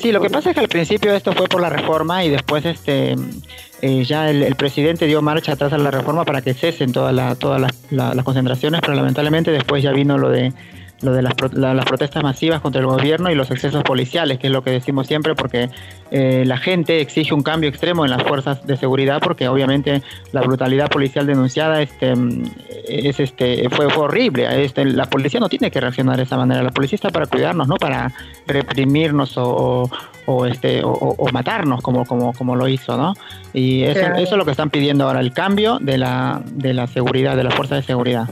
Sí, 0.02 0.12
lo 0.12 0.20
que 0.22 0.30
pasa 0.32 0.50
es 0.50 0.56
que 0.56 0.60
al 0.62 0.68
principio 0.70 1.14
esto 1.14 1.34
fue 1.34 1.48
por 1.48 1.62
la 1.62 1.70
reforma 1.70 2.24
y 2.26 2.30
después 2.30 2.66
este 2.66 3.16
eh, 3.82 4.04
ya 4.06 4.30
el, 4.30 4.42
el 4.42 4.56
presidente 4.56 5.06
dio 5.06 5.22
marcha 5.22 5.52
atrás 5.54 5.72
a 5.74 5.78
la 5.78 5.92
reforma 5.92 6.26
para 6.26 6.42
que 6.42 6.54
cesen 6.56 6.92
todas 6.92 7.14
la- 7.14 7.36
todas 7.36 7.62
las, 7.62 7.72
la- 7.92 8.16
las 8.16 8.26
concentraciones, 8.26 8.82
pero 8.82 8.96
lamentablemente 8.96 9.52
después 9.52 9.84
ya 9.84 9.92
vino 9.92 10.18
lo 10.18 10.30
de 10.30 10.52
lo 11.02 11.12
de 11.12 11.22
las, 11.22 11.34
la- 11.54 11.74
las 11.74 11.86
protestas 11.86 12.24
masivas 12.24 12.62
contra 12.62 12.80
el 12.80 12.88
gobierno 12.88 13.30
y 13.30 13.36
los 13.36 13.52
excesos 13.52 13.84
policiales, 13.84 14.40
que 14.40 14.48
es 14.48 14.54
lo 14.54 14.64
que 14.64 14.72
decimos 14.72 15.06
siempre, 15.08 15.36
porque 15.36 15.70
eh, 16.12 16.44
la 16.46 16.58
gente 16.58 17.02
exige 17.02 17.34
un 17.34 17.44
cambio 17.44 17.70
extremo 17.70 18.06
en 18.06 18.12
las 18.12 18.24
fuerzas 18.24 18.66
de 18.66 18.78
seguridad, 18.78 19.20
porque 19.22 19.48
obviamente 19.50 20.02
la 20.32 20.42
brutalidad 20.42 20.88
policial 20.90 21.26
denunciada 21.28 21.82
este, 21.82 22.16
mm, 22.16 22.44
es, 22.88 23.20
este, 23.20 23.68
fue, 23.70 23.90
fue 23.90 24.04
horrible. 24.04 24.64
Este, 24.64 24.86
la 24.86 25.06
policía 25.06 25.40
no 25.42 25.50
tiene 25.50 25.70
que 25.72 25.82
reaccionar 25.82 26.16
de 26.18 26.24
esa 26.24 26.38
manera. 26.38 26.64
La 26.64 26.72
policía 26.72 26.96
está 26.96 27.10
para 27.10 27.26
cuidarnos, 27.26 27.68
no 27.68 27.76
para 27.76 28.14
reprimirnos 28.48 29.38
o, 29.38 29.44
o- 29.84 29.90
o, 30.26 30.46
este, 30.46 30.84
o, 30.86 30.90
o- 30.92 31.16
o 31.18 31.30
matarnos 31.34 31.82
como, 31.82 32.06
como, 32.06 32.32
como 32.32 32.56
lo 32.56 32.70
hizo, 32.70 32.96
¿no? 32.96 33.14
Y 33.54 33.84
eso, 33.84 34.00
Claro. 34.00 34.16
eso 34.16 34.32
es 34.36 34.38
lo 34.38 34.46
que 34.46 34.52
están 34.52 34.70
pidiendo 34.70 35.06
ahora, 35.06 35.20
el 35.20 35.34
cambio 35.34 35.80
de 35.82 35.98
la, 35.98 36.42
de 36.46 36.74
la 36.74 36.88
seguridad, 36.88 37.36
de 37.36 37.44
las 37.44 37.54
fuerzas 37.56 37.80
de 37.80 37.84
seguridad. 37.84 38.30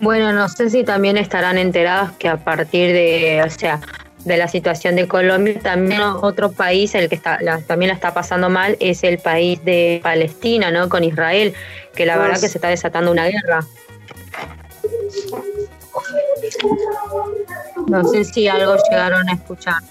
Bueno, 0.00 0.32
no 0.32 0.48
sé 0.48 0.70
si 0.70 0.84
también 0.84 1.16
estarán 1.16 1.58
enterados 1.58 2.12
que 2.12 2.28
a 2.28 2.36
partir 2.36 2.92
de, 2.92 3.42
o 3.44 3.50
sea, 3.50 3.80
de 4.24 4.36
la 4.36 4.48
situación 4.48 4.96
de 4.96 5.06
Colombia, 5.06 5.58
también 5.60 6.00
otro 6.00 6.52
país, 6.52 6.94
el 6.94 7.08
que 7.08 7.14
está, 7.14 7.38
también 7.66 7.88
la 7.88 7.94
está 7.94 8.14
pasando 8.14 8.48
mal, 8.48 8.76
es 8.80 9.04
el 9.04 9.18
país 9.18 9.62
de 9.64 10.00
Palestina, 10.02 10.70
¿no? 10.70 10.88
Con 10.88 11.04
Israel, 11.04 11.54
que 11.94 12.06
la 12.06 12.16
verdad 12.16 12.40
que 12.40 12.48
se 12.48 12.58
está 12.58 12.68
desatando 12.68 13.10
una 13.10 13.26
guerra. 13.26 13.66
No 17.88 18.04
sé 18.04 18.24
si 18.24 18.48
algo 18.48 18.76
llegaron 18.90 19.28
a 19.28 19.32
escuchar. 19.32 19.82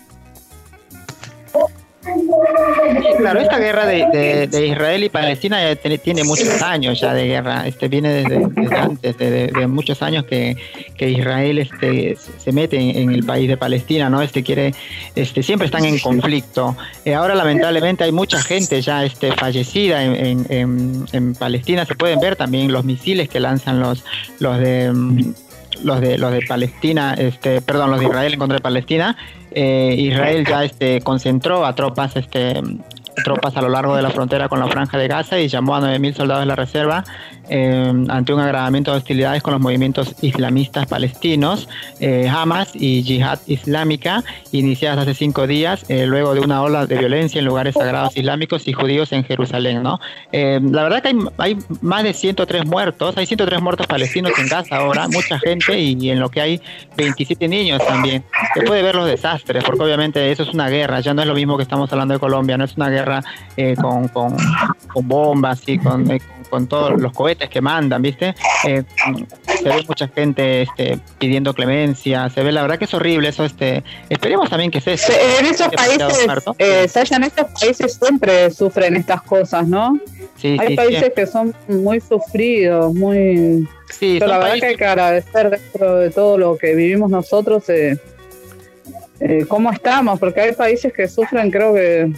Claro, 3.17 3.39
esta 3.39 3.59
guerra 3.59 3.85
de, 3.85 4.05
de- 4.11 4.47
de 4.47 4.67
Israel 4.67 5.03
y 5.03 5.09
Palestina 5.09 5.61
ya 5.63 5.75
tiene, 5.75 5.97
tiene 5.97 6.23
muchos 6.23 6.61
años 6.61 6.99
ya 6.99 7.13
de 7.13 7.27
guerra. 7.27 7.65
Este 7.67 7.87
viene 7.87 8.09
desde, 8.09 8.39
desde 8.49 8.75
antes, 8.77 9.17
de, 9.17 9.67
muchos 9.67 10.01
años 10.01 10.25
que, 10.25 10.57
que 10.97 11.09
Israel 11.09 11.59
este, 11.59 12.17
se 12.37 12.51
mete 12.51 12.77
en, 12.77 12.95
en 12.97 13.09
el 13.11 13.23
país 13.23 13.47
de 13.47 13.57
Palestina, 13.57 14.09
¿no? 14.09 14.21
Este 14.21 14.43
quiere, 14.43 14.73
este 15.15 15.43
siempre 15.43 15.65
están 15.67 15.85
en 15.85 15.99
conflicto. 15.99 16.75
Eh, 17.05 17.13
ahora 17.15 17.35
lamentablemente 17.35 18.03
hay 18.03 18.11
mucha 18.11 18.41
gente 18.41 18.81
ya 18.81 19.05
este 19.05 19.31
fallecida 19.33 20.03
en, 20.03 20.15
en- 20.15 20.45
en- 20.49 21.05
en 21.13 21.35
Palestina. 21.35 21.85
Se 21.85 21.95
pueden 21.95 22.19
ver 22.19 22.35
también 22.35 22.71
los 22.71 22.83
misiles 22.83 23.29
que 23.29 23.39
lanzan 23.39 23.79
los 23.79 24.03
los 24.39 24.59
de 24.59 24.91
mm, 24.91 25.33
los 25.83 25.99
de 26.01 26.17
los 26.17 26.31
de 26.31 26.41
Palestina, 26.47 27.13
este, 27.17 27.61
perdón, 27.61 27.91
los 27.91 27.99
de 27.99 28.05
Israel 28.05 28.33
en 28.33 28.39
contra 28.39 28.57
de 28.57 28.61
Palestina. 28.61 29.17
Eh, 29.55 29.95
Israel 29.97 30.45
ya 30.45 30.63
este 30.63 31.01
concentró 31.01 31.65
a 31.65 31.75
tropas 31.75 32.15
este 32.15 32.61
tropas 33.23 33.55
a 33.57 33.61
lo 33.61 33.69
largo 33.69 33.95
de 33.95 34.01
la 34.01 34.09
frontera 34.09 34.49
con 34.49 34.59
la 34.59 34.67
franja 34.67 34.97
de 34.97 35.07
Gaza 35.07 35.39
y 35.39 35.47
llamó 35.47 35.75
a 35.75 35.81
9.000 35.81 36.13
soldados 36.15 36.43
de 36.43 36.47
la 36.47 36.55
reserva 36.55 37.03
eh, 37.49 37.93
ante 38.09 38.33
un 38.33 38.39
agravamiento 38.39 38.91
de 38.91 38.97
hostilidades 38.97 39.43
con 39.43 39.53
los 39.53 39.61
movimientos 39.61 40.15
islamistas 40.21 40.87
palestinos, 40.87 41.67
eh, 41.99 42.27
Hamas 42.29 42.71
y 42.73 43.03
Yihad 43.03 43.39
Islámica, 43.47 44.23
iniciadas 44.51 44.99
hace 44.99 45.13
cinco 45.13 45.45
días, 45.45 45.85
eh, 45.89 46.05
luego 46.05 46.33
de 46.33 46.39
una 46.39 46.61
ola 46.61 46.85
de 46.85 46.97
violencia 46.97 47.39
en 47.39 47.45
lugares 47.45 47.75
sagrados 47.75 48.15
islámicos 48.15 48.67
y 48.67 48.73
judíos 48.73 49.11
en 49.11 49.23
Jerusalén. 49.23 49.83
¿no? 49.83 49.99
Eh, 50.31 50.59
la 50.63 50.83
verdad 50.83 51.01
que 51.01 51.09
hay, 51.09 51.17
hay 51.37 51.57
más 51.81 52.03
de 52.03 52.13
103 52.13 52.65
muertos, 52.65 53.17
hay 53.17 53.25
103 53.25 53.61
muertos 53.61 53.87
palestinos 53.87 54.31
en 54.37 54.47
Gaza 54.47 54.77
ahora, 54.77 55.07
mucha 55.07 55.37
gente 55.39 55.77
y, 55.79 56.09
en 56.09 56.19
lo 56.19 56.29
que 56.29 56.41
hay 56.41 56.61
27 56.95 57.47
niños 57.47 57.85
también. 57.85 58.23
Se 58.53 58.61
puede 58.61 58.81
ver 58.81 58.95
los 58.95 59.07
desastres, 59.07 59.63
porque 59.63 59.83
obviamente 59.83 60.31
eso 60.31 60.43
es 60.43 60.53
una 60.53 60.69
guerra, 60.69 60.99
ya 61.01 61.13
no 61.13 61.21
es 61.21 61.27
lo 61.27 61.33
mismo 61.33 61.57
que 61.57 61.63
estamos 61.63 61.91
hablando 61.91 62.13
de 62.13 62.19
Colombia, 62.19 62.57
no 62.57 62.63
es 62.63 62.75
una 62.77 62.89
guerra 62.89 63.02
eh, 63.57 63.75
con, 63.79 64.07
con, 64.07 64.35
con 64.87 65.07
bombas 65.07 65.61
y 65.67 65.77
con, 65.77 66.09
eh, 66.11 66.21
con, 66.49 66.67
todos 66.67 67.01
los 67.01 67.11
cohetes 67.13 67.49
que 67.49 67.61
mandan, 67.61 68.01
¿viste? 68.01 68.35
Eh, 68.67 68.83
se 69.45 69.63
ve 69.63 69.83
mucha 69.87 70.07
gente 70.07 70.63
este, 70.63 70.99
pidiendo 71.17 71.53
clemencia, 71.53 72.29
se 72.29 72.43
ve, 72.43 72.51
la 72.51 72.61
verdad 72.61 72.77
que 72.77 72.85
es 72.85 72.93
horrible 72.93 73.29
eso, 73.29 73.43
este, 73.43 73.83
esperemos 74.09 74.49
también 74.49 74.71
que 74.71 74.81
se... 74.81 74.93
En 74.93 75.45
esos 75.45 75.69
países, 75.69 76.27
eh, 76.59 76.87
Sasha, 76.87 77.15
en 77.15 77.23
estos 77.23 77.47
países 77.59 77.93
siempre 77.93 78.51
sufren 78.51 78.95
estas 78.95 79.21
cosas, 79.23 79.67
¿no? 79.67 79.99
Sí, 80.37 80.57
Hay 80.59 80.69
sí, 80.69 80.75
países 80.75 80.99
siempre. 80.99 81.23
que 81.23 81.31
son 81.31 81.55
muy 81.67 81.99
sufridos, 81.99 82.93
muy... 82.93 83.67
Sí, 83.89 84.17
Pero 84.19 84.31
la 84.31 84.39
verdad 84.39 84.55
que 84.59 84.65
hay 84.65 84.75
que 84.75 84.85
agradecer 84.85 85.49
dentro 85.51 85.97
de 85.97 86.09
todo 86.09 86.37
lo 86.37 86.57
que 86.57 86.73
vivimos 86.73 87.11
nosotros 87.11 87.69
eh, 87.69 87.97
eh, 89.19 89.45
cómo 89.47 89.71
estamos, 89.71 90.19
porque 90.19 90.41
hay 90.41 90.51
países 90.53 90.91
que 90.91 91.07
sufren, 91.07 91.49
creo 91.51 91.73
que 91.73 92.11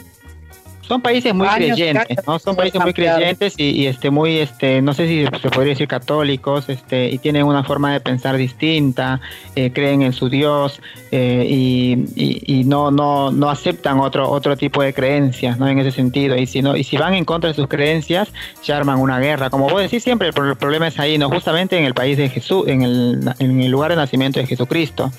Son 0.87 1.01
países 1.01 1.33
muy 1.33 1.47
creyentes, 1.47 2.17
¿no? 2.27 2.37
Son 2.39 2.55
países 2.55 2.79
muy 2.81 2.93
creyentes 2.93 3.55
y, 3.57 3.69
y, 3.71 3.87
este 3.87 4.09
muy 4.11 4.37
este 4.37 4.81
no 4.81 4.93
sé 4.93 5.07
si 5.07 5.25
se 5.41 5.49
podría 5.49 5.71
decir 5.71 5.87
católicos, 5.87 6.69
este 6.69 7.09
y 7.09 7.17
tienen 7.17 7.45
una 7.45 7.63
forma 7.63 7.91
de 7.91 7.99
pensar 7.99 8.37
distinta, 8.37 9.19
eh, 9.55 9.71
creen 9.73 10.03
en 10.03 10.13
su 10.13 10.29
Dios 10.29 10.79
eh, 11.11 11.45
y, 11.49 12.05
y- 12.15 12.59
y 12.59 12.63
no 12.65 12.91
no 12.91 13.31
no 13.31 13.49
aceptan 13.49 13.99
otro 13.99 14.29
otro 14.29 14.55
tipo 14.57 14.83
de 14.83 14.93
creencias, 14.93 15.57
¿no? 15.57 15.67
En 15.67 15.79
ese 15.79 15.91
sentido 15.91 16.35
y 16.35 16.45
si 16.45 16.61
no 16.61 16.75
y 16.77 16.83
si 16.83 16.97
van 16.97 17.13
en 17.15 17.25
contra 17.25 17.47
de 17.49 17.55
sus 17.55 17.67
creencias 17.67 18.29
se 18.61 18.71
arman 18.73 18.99
una 18.99 19.19
guerra. 19.19 19.49
Como 19.49 19.67
vos 19.67 19.81
decís 19.81 20.03
siempre 20.03 20.27
el 20.27 20.33
problema 20.33 20.87
es 20.87 20.99
ahí, 20.99 21.17
no 21.17 21.29
justamente 21.29 21.77
en 21.77 21.85
el 21.85 21.93
país 21.95 22.17
de 22.17 22.29
Jesús, 22.29 22.67
en 22.67 22.83
el 22.83 23.19
en 23.39 23.61
el 23.61 23.71
lugar 23.71 23.91
de 23.91 23.97
nacimiento 23.97 24.39
de 24.39 24.45
Jesucristo. 24.45 25.11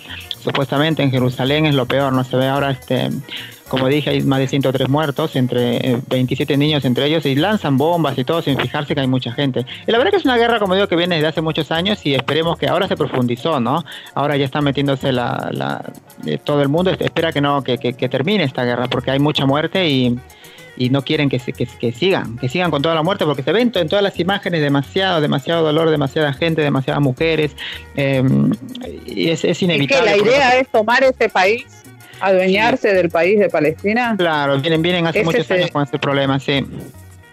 Supuestamente 0.43 1.03
en 1.03 1.11
Jerusalén 1.11 1.67
es 1.67 1.75
lo 1.75 1.87
peor, 1.87 2.13
no 2.13 2.23
se 2.23 2.37
ve 2.37 2.47
ahora 2.47 2.71
este 2.71 3.11
como 3.69 3.89
dije, 3.89 4.11
hay 4.11 4.23
más 4.23 4.39
de 4.39 4.47
103 4.49 4.89
muertos, 4.89 5.35
entre 5.37 5.77
eh, 5.77 5.99
27 6.09 6.57
niños 6.57 6.85
entre 6.85 7.07
ellos, 7.07 7.27
y 7.27 7.35
lanzan 7.35 7.77
bombas 7.77 8.17
y 8.17 8.25
todo 8.25 8.41
sin 8.43 8.57
fijarse 8.59 8.95
que 8.95 9.01
hay 9.01 9.07
mucha 9.09 9.33
gente. 9.33 9.67
Y 9.87 9.91
la 9.91 9.99
verdad 9.99 10.13
que 10.13 10.19
es 10.19 10.25
una 10.25 10.37
guerra, 10.37 10.59
como 10.61 10.75
digo, 10.75 10.87
que 10.89 10.97
viene 10.97 11.17
desde 11.17 11.29
hace 11.29 11.41
muchos 11.41 11.71
años 11.73 12.05
y 12.07 12.15
esperemos 12.15 12.59
que 12.59 12.69
ahora 12.69 12.87
se 12.89 12.97
profundizó, 12.97 13.59
¿no? 13.59 13.85
Ahora 14.15 14.37
ya 14.37 14.45
está 14.45 14.61
metiéndose 14.61 15.11
la, 15.13 15.49
la- 15.53 15.85
eh, 16.27 16.39
todo 16.43 16.63
el 16.63 16.69
mundo, 16.69 16.91
espera 16.91 17.33
que 17.33 17.41
no, 17.41 17.63
que, 17.63 17.79
que- 17.79 17.95
que 17.95 18.09
termine 18.09 18.45
esta 18.45 18.65
guerra, 18.65 18.87
porque 18.89 19.11
hay 19.11 19.19
mucha 19.19 19.47
muerte 19.47 19.89
y, 19.89 20.17
y 20.77 20.91
no 20.91 21.03
quieren 21.03 21.29
que, 21.29 21.39
se- 21.39 21.53
que, 21.53 21.67
que 21.67 21.91
sigan, 21.91 22.37
que 22.39 22.49
sigan 22.49 22.71
con 22.71 22.83
toda 22.83 22.95
la 22.95 23.03
muerte, 23.03 23.25
porque 23.25 23.43
se 23.43 23.51
ven 23.53 23.73
en 23.75 23.89
todas 23.89 24.03
las 24.03 24.19
imágenes 24.21 24.61
demasiado, 24.61 25.21
demasiado 25.21 25.65
dolor, 25.65 25.91
demasiada 25.91 26.33
gente, 26.35 26.63
demasiadas 26.63 27.03
mujeres, 27.03 27.57
eh, 27.97 28.23
y 29.07 29.29
es, 29.31 29.45
es 29.45 29.51
es 29.53 29.59
que 29.59 29.65
inevitable. 29.65 30.11
la 30.11 30.17
idea 30.19 30.57
es 30.59 30.69
tomar 30.69 31.03
ese 31.03 31.29
país, 31.29 31.65
adueñarse 32.21 32.93
del 32.95 33.11
país 33.11 33.39
de 33.39 33.49
Palestina. 33.49 34.15
Claro, 34.19 34.59
vienen, 34.61 34.83
vienen 34.83 35.07
hace 35.07 35.19
Ese 35.21 35.27
muchos 35.27 35.47
se- 35.47 35.55
años 35.55 35.71
con 35.71 35.83
este 35.83 35.99
problema, 35.99 36.39
sí. 36.41 36.65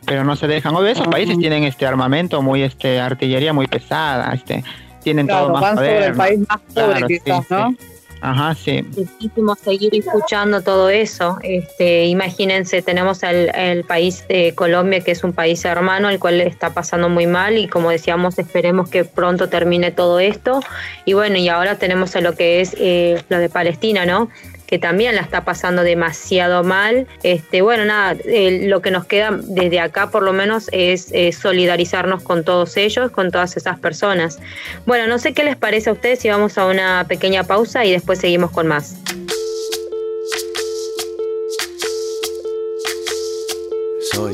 Pero 0.06 0.24
no 0.26 0.36
se 0.36 0.48
dejan. 0.48 0.76
Obvio, 0.76 0.90
esos 0.90 1.08
países 1.08 1.38
tienen 1.40 1.64
este 1.64 1.86
armamento 1.86 2.42
muy, 2.42 2.62
este, 2.64 3.00
artillería 3.00 3.54
muy 3.54 3.68
pesada, 3.68 4.34
este, 4.34 4.64
tienen 5.02 5.28
Claro, 5.28 5.46
todo 5.46 5.54
más 5.54 5.62
van 5.62 5.76
sobre 5.78 6.06
el 6.08 6.14
país 6.14 6.40
más 6.48 6.60
pobre 6.74 6.86
Claro, 6.92 7.08
sí, 7.08 7.20
quizás, 7.24 7.50
¿no? 7.50 7.70
sí. 7.70 7.78
Ajá, 8.26 8.56
sí. 8.56 8.82
Muchísimo 8.96 9.54
seguir 9.56 9.94
escuchando 9.96 10.62
todo 10.62 10.90
eso. 10.90 11.38
Este, 11.44 12.06
imagínense, 12.06 12.82
tenemos 12.82 13.22
el, 13.22 13.52
el 13.54 13.84
país 13.84 14.26
de 14.30 14.54
Colombia, 14.56 15.02
que 15.02 15.12
es 15.12 15.26
un 15.26 15.34
país 15.34 15.66
hermano, 15.66 16.08
el 16.10 16.20
cual 16.20 16.40
está 16.40 16.74
pasando 16.74 17.10
muy 17.10 17.28
mal 17.28 17.58
y 17.58 17.68
como 17.68 17.90
decíamos, 17.90 18.40
esperemos 18.40 18.90
que 18.90 19.04
pronto 19.04 19.50
termine 19.50 19.92
todo 19.92 20.22
esto. 20.22 20.62
Y 21.04 21.12
bueno, 21.14 21.36
y 21.38 21.50
ahora 21.50 21.78
tenemos 21.78 22.16
a 22.16 22.22
lo 22.22 22.34
que 22.34 22.62
es 22.62 22.74
eh, 22.80 23.22
lo 23.28 23.40
de 23.40 23.50
Palestina, 23.50 24.06
¿no? 24.06 24.30
Que 24.68 24.80
también 24.80 25.16
la 25.16 25.22
está 25.22 25.46
pasando 25.46 25.84
demasiado 25.84 26.64
mal. 26.64 27.08
Este, 27.24 27.62
bueno, 27.62 27.86
nada, 27.86 28.16
lo 28.26 28.82
que 28.82 28.92
nos 28.92 29.06
queda 29.06 29.32
desde 29.32 29.80
acá 29.80 30.10
por 30.10 30.24
lo 30.24 30.34
menos 30.34 30.70
es 30.72 31.12
solidarizarnos 31.38 32.24
con 32.24 32.44
todos 32.44 32.78
ellos, 32.78 33.12
con 33.12 33.32
todas 33.32 33.58
esas 33.58 33.80
personas. 33.80 34.40
Bueno, 34.86 35.08
no 35.08 35.20
sé 35.20 35.34
qué 35.34 35.44
les 35.44 35.56
parece 35.56 35.90
a 35.90 35.94
ustedes 35.94 36.20
si 36.20 36.30
vamos 36.30 36.58
a 36.58 36.66
una 36.66 37.06
pequeña 37.08 37.44
pausa 37.44 37.86
y 37.86 37.92
después 37.92 38.20
seguimos 38.20 38.52
con 38.52 38.68
más. 38.68 38.96
Soy, 44.12 44.34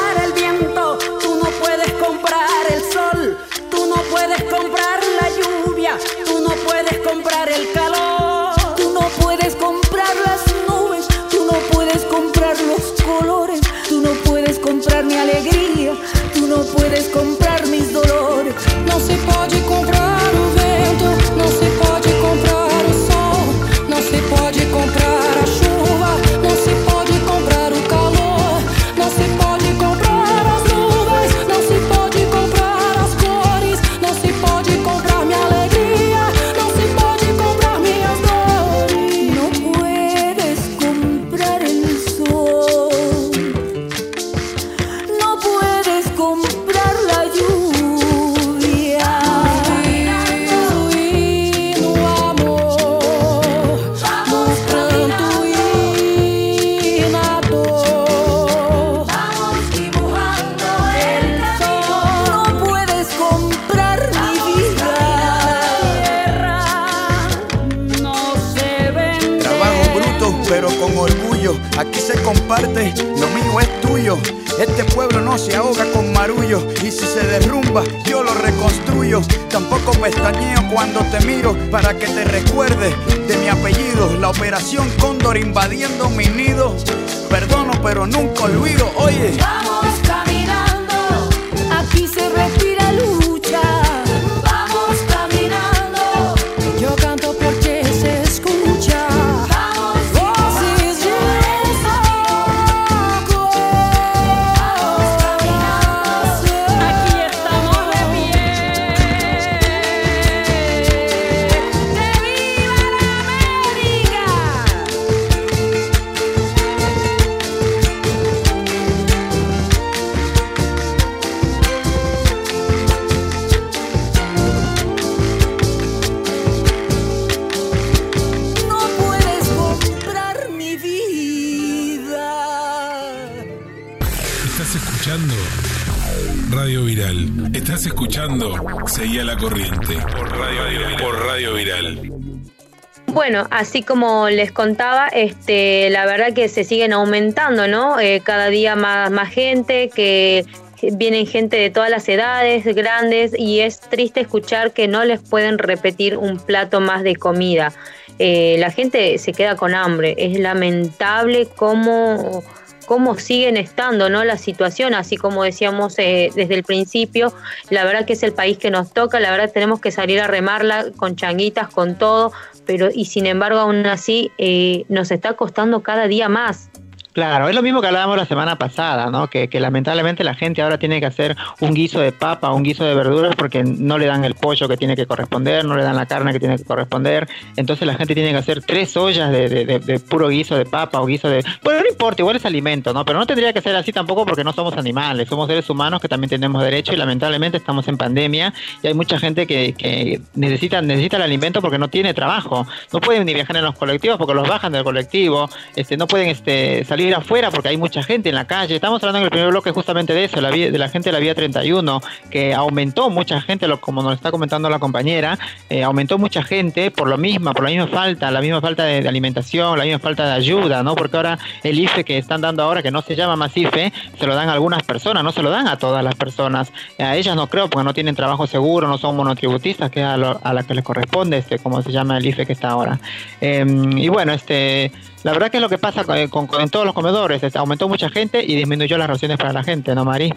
así 143.61 143.83
como 143.83 144.29
les 144.29 144.51
contaba, 144.51 145.07
este, 145.07 145.89
la 145.91 146.05
verdad 146.05 146.33
que 146.33 146.49
se 146.49 146.63
siguen 146.63 146.93
aumentando, 146.93 147.67
¿no? 147.67 147.99
Eh, 147.99 148.21
cada 148.23 148.47
día 148.47 148.75
más, 148.75 149.11
más 149.11 149.29
gente, 149.29 149.89
que 149.89 150.45
vienen 150.93 151.27
gente 151.27 151.57
de 151.57 151.69
todas 151.69 151.91
las 151.91 152.09
edades, 152.09 152.65
grandes, 152.75 153.33
y 153.37 153.59
es 153.59 153.79
triste 153.79 154.21
escuchar 154.21 154.71
que 154.71 154.87
no 154.87 155.05
les 155.05 155.21
pueden 155.21 155.59
repetir 155.59 156.17
un 156.17 156.39
plato 156.39 156.81
más 156.81 157.03
de 157.03 157.15
comida. 157.15 157.71
Eh, 158.17 158.55
la 158.59 158.71
gente 158.71 159.17
se 159.19 159.31
queda 159.31 159.55
con 159.55 159.75
hambre. 159.75 160.15
Es 160.17 160.39
lamentable 160.39 161.47
cómo 161.55 162.43
cómo 162.91 163.17
siguen 163.17 163.55
estando 163.55 164.09
no 164.09 164.25
la 164.25 164.37
situación 164.37 164.93
así 164.93 165.15
como 165.15 165.45
decíamos 165.45 165.97
eh, 165.97 166.29
desde 166.35 166.55
el 166.55 166.65
principio 166.65 167.33
la 167.69 167.85
verdad 167.85 168.03
que 168.05 168.11
es 168.11 168.21
el 168.21 168.33
país 168.33 168.57
que 168.57 168.69
nos 168.69 168.91
toca 168.91 169.21
la 169.21 169.31
verdad 169.31 169.49
tenemos 169.53 169.79
que 169.79 169.91
salir 169.91 170.19
a 170.19 170.27
remarla 170.27 170.87
con 170.97 171.15
changuitas 171.15 171.69
con 171.69 171.97
todo 171.97 172.33
pero 172.65 172.89
y 172.93 173.05
sin 173.05 173.27
embargo 173.27 173.59
aún 173.59 173.85
así 173.85 174.33
eh, 174.37 174.83
nos 174.89 175.09
está 175.11 175.37
costando 175.37 175.83
cada 175.83 176.09
día 176.09 176.27
más 176.27 176.70
Claro, 177.13 177.49
es 177.49 177.55
lo 177.55 177.61
mismo 177.61 177.81
que 177.81 177.87
hablábamos 177.87 178.15
la 178.15 178.25
semana 178.25 178.57
pasada, 178.57 179.09
¿no? 179.11 179.27
Que, 179.27 179.49
que 179.49 179.59
lamentablemente 179.59 180.23
la 180.23 180.33
gente 180.33 180.61
ahora 180.61 180.77
tiene 180.77 181.01
que 181.01 181.05
hacer 181.05 181.35
un 181.59 181.73
guiso 181.73 181.99
de 181.99 182.13
papa, 182.13 182.51
un 182.53 182.63
guiso 182.63 182.85
de 182.85 182.95
verduras 182.95 183.35
porque 183.35 183.63
no 183.63 183.97
le 183.97 184.05
dan 184.05 184.23
el 184.23 184.35
pollo 184.35 184.69
que 184.69 184.77
tiene 184.77 184.95
que 184.95 185.05
corresponder, 185.05 185.65
no 185.65 185.75
le 185.75 185.83
dan 185.83 185.97
la 185.97 186.05
carne 186.05 186.31
que 186.31 186.39
tiene 186.39 186.55
que 186.55 186.63
corresponder. 186.63 187.27
Entonces 187.57 187.85
la 187.85 187.95
gente 187.95 188.13
tiene 188.13 188.31
que 188.31 188.37
hacer 188.37 188.61
tres 188.61 188.95
ollas 188.95 189.29
de, 189.29 190.01
puro 190.07 190.29
guiso 190.29 190.55
de 190.55 190.65
papa 190.65 191.01
o 191.01 191.05
guiso 191.05 191.27
de... 191.27 191.43
Bueno, 191.63 191.81
no 191.81 191.89
importa, 191.89 192.21
igual 192.21 192.37
es 192.37 192.45
alimento, 192.45 192.93
¿no? 192.93 193.03
Pero 193.03 193.19
no 193.19 193.25
tendría 193.25 193.51
que 193.51 193.59
ser 193.61 193.75
así 193.75 193.91
tampoco 193.91 194.25
porque 194.25 194.45
no 194.45 194.53
somos 194.53 194.77
animales, 194.77 195.27
somos 195.27 195.47
seres 195.47 195.69
humanos 195.69 195.99
que 195.99 196.07
también 196.07 196.29
tenemos 196.29 196.63
derecho 196.63 196.93
y 196.93 196.95
lamentablemente 196.95 197.57
estamos 197.57 197.89
en 197.89 197.97
pandemia 197.97 198.53
y 198.81 198.87
hay 198.87 198.93
mucha 198.93 199.19
gente 199.19 199.45
que, 199.45 199.73
que 199.73 200.21
necesita, 200.35 200.81
necesita 200.81 201.17
el 201.17 201.23
alimento 201.23 201.59
porque 201.59 201.77
no 201.77 201.89
tiene 201.89 202.13
trabajo. 202.13 202.65
No 202.93 203.01
pueden 203.01 203.25
ni 203.25 203.33
viajar 203.33 203.57
en 203.57 203.65
los 203.65 203.75
colectivos 203.75 204.17
porque 204.17 204.33
los 204.33 204.47
bajan 204.47 204.71
del 204.71 204.85
colectivo, 204.85 205.49
este, 205.75 205.97
no 205.97 206.07
pueden 206.07 206.29
este, 206.29 206.85
salir 206.85 207.00
afuera 207.09 207.49
porque 207.51 207.69
hay 207.69 207.77
mucha 207.77 208.03
gente 208.03 208.29
en 208.29 208.35
la 208.35 208.45
calle. 208.45 208.75
Estamos 208.75 209.01
hablando 209.01 209.19
en 209.19 209.23
el 209.25 209.29
primer 209.31 209.49
bloque 209.49 209.71
justamente 209.71 210.13
de 210.13 210.25
eso, 210.25 210.39
la 210.41 210.49
vía- 210.51 210.71
de 210.71 210.77
la 210.77 210.89
gente 210.89 211.09
de 211.09 211.13
la 211.13 211.19
vía 211.19 211.33
31, 211.35 212.01
que 212.29 212.53
aumentó 212.53 213.09
mucha 213.09 213.41
gente, 213.41 213.67
lo, 213.67 213.81
como 213.81 214.01
nos 214.03 214.13
está 214.13 214.31
comentando 214.31 214.69
la 214.69 214.79
compañera, 214.79 215.37
eh, 215.69 215.83
aumentó 215.83 216.17
mucha 216.17 216.43
gente 216.43 216.91
por 216.91 217.07
lo 217.07 217.17
mismo, 217.17 217.51
por 217.53 217.63
la 217.63 217.69
misma 217.71 217.87
falta, 217.87 218.29
la 218.31 218.41
misma 218.41 218.61
falta 218.61 218.83
de, 218.83 219.07
alimentación, 219.07 219.77
la 219.77 219.83
misma 219.85 219.99
falta 219.99 220.25
de 220.27 220.33
ayuda, 220.33 220.83
¿no? 220.83 220.95
Porque 220.95 221.17
ahora 221.17 221.39
el 221.63 221.79
IFE 221.79 222.03
que 222.03 222.17
están 222.17 222.41
dando 222.41 222.63
ahora, 222.63 222.81
que 222.83 222.91
no 222.91 223.01
se 223.01 223.15
llama 223.15 223.35
más 223.35 223.55
IFE, 223.57 223.91
se 224.19 224.27
lo 224.27 224.35
dan 224.35 224.49
a 224.49 224.53
algunas 224.53 224.83
personas, 224.83 225.23
no 225.23 225.31
se 225.31 225.41
lo 225.43 225.49
dan 225.49 225.67
a 225.67 225.77
todas 225.77 226.03
las 226.03 226.15
personas. 226.15 226.71
A 226.99 227.15
ellas 227.15 227.35
no 227.35 227.47
creo, 227.47 227.69
porque 227.69 227.83
no 227.83 227.93
tienen 227.93 228.15
trabajo 228.15 228.47
seguro, 228.47 228.87
no 228.87 228.97
son 228.97 229.15
monotributistas, 229.15 229.89
que 229.91 230.01
es 230.01 230.05
a, 230.05 230.17
lo- 230.17 230.39
a 230.43 230.53
la 230.53 230.63
que 230.63 230.73
les 230.75 230.83
corresponde, 230.83 231.37
este, 231.37 231.59
como 231.59 231.81
se 231.81 231.91
llama 231.91 232.17
el 232.17 232.25
IFE 232.25 232.45
que 232.45 232.53
está 232.53 232.69
ahora. 232.69 232.99
Eh, 233.39 233.65
y 233.97 234.07
bueno, 234.09 234.33
este, 234.33 234.91
la 235.23 235.33
verdad 235.33 235.51
que 235.51 235.57
es 235.57 235.61
lo 235.61 235.69
que 235.69 235.77
pasa 235.77 236.03
con, 236.03 236.47
con- 236.47 236.69
todos 236.69 236.85
los 236.85 236.93
comedores, 236.93 237.43
aumentó 237.55 237.87
mucha 237.87 238.09
gente 238.09 238.43
y 238.43 238.55
disminuyó 238.55 238.97
las 238.97 239.07
raciones 239.07 239.37
para 239.37 239.53
la 239.53 239.63
gente, 239.63 239.93
¿no, 239.95 240.05
Mari? 240.05 240.33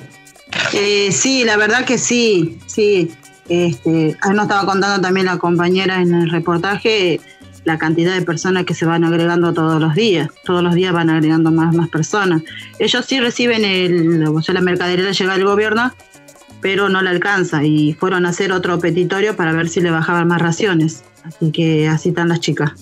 Eh, 0.73 1.11
sí, 1.13 1.45
la 1.45 1.57
verdad 1.57 1.85
que 1.85 1.99
sí, 1.99 2.59
sí. 2.67 3.11
Este, 3.49 4.17
ahí 4.23 4.33
nos 4.35 4.45
estaba 4.45 4.65
contando 4.65 5.01
también 5.03 5.27
la 5.27 5.39
compañera 5.39 6.01
en 6.01 6.15
el 6.15 6.31
reportaje 6.31 7.21
la 7.65 7.79
cantidad 7.79 8.15
de 8.15 8.23
personas 8.23 8.65
que 8.65 8.75
se 8.75 8.85
van 8.85 9.05
agregando 9.05 9.55
todos 9.55 9.81
los 9.81 9.95
días. 9.95 10.29
Todos 10.45 10.63
los 10.63 10.75
días 10.75 10.93
van 10.93 11.09
agregando 11.09 11.51
más, 11.51 11.75
más 11.75 11.89
personas. 11.89 12.43
Ellos 12.79 13.05
sí 13.07 13.21
reciben 13.21 13.65
el, 13.65 14.27
o 14.29 14.43
sea, 14.43 14.55
la 14.55 14.61
mercadería 14.61 15.07
le 15.07 15.13
llega 15.15 15.33
del 15.33 15.45
gobierno, 15.47 15.91
pero 16.61 16.91
no 16.91 17.01
le 17.01 17.09
alcanza 17.11 17.65
y 17.65 17.95
fueron 17.95 18.27
a 18.27 18.31
hacer 18.31 18.53
otro 18.53 18.79
petitorio 18.79 19.35
para 19.35 19.53
ver 19.53 19.69
si 19.71 19.81
le 19.81 19.91
bajaban 19.91 20.29
más 20.29 20.43
raciones. 20.43 21.05
Así 21.25 21.51
que 21.53 21.89
así 21.89 22.11
están 22.11 22.29
las 22.29 22.41
chicas. 22.41 22.73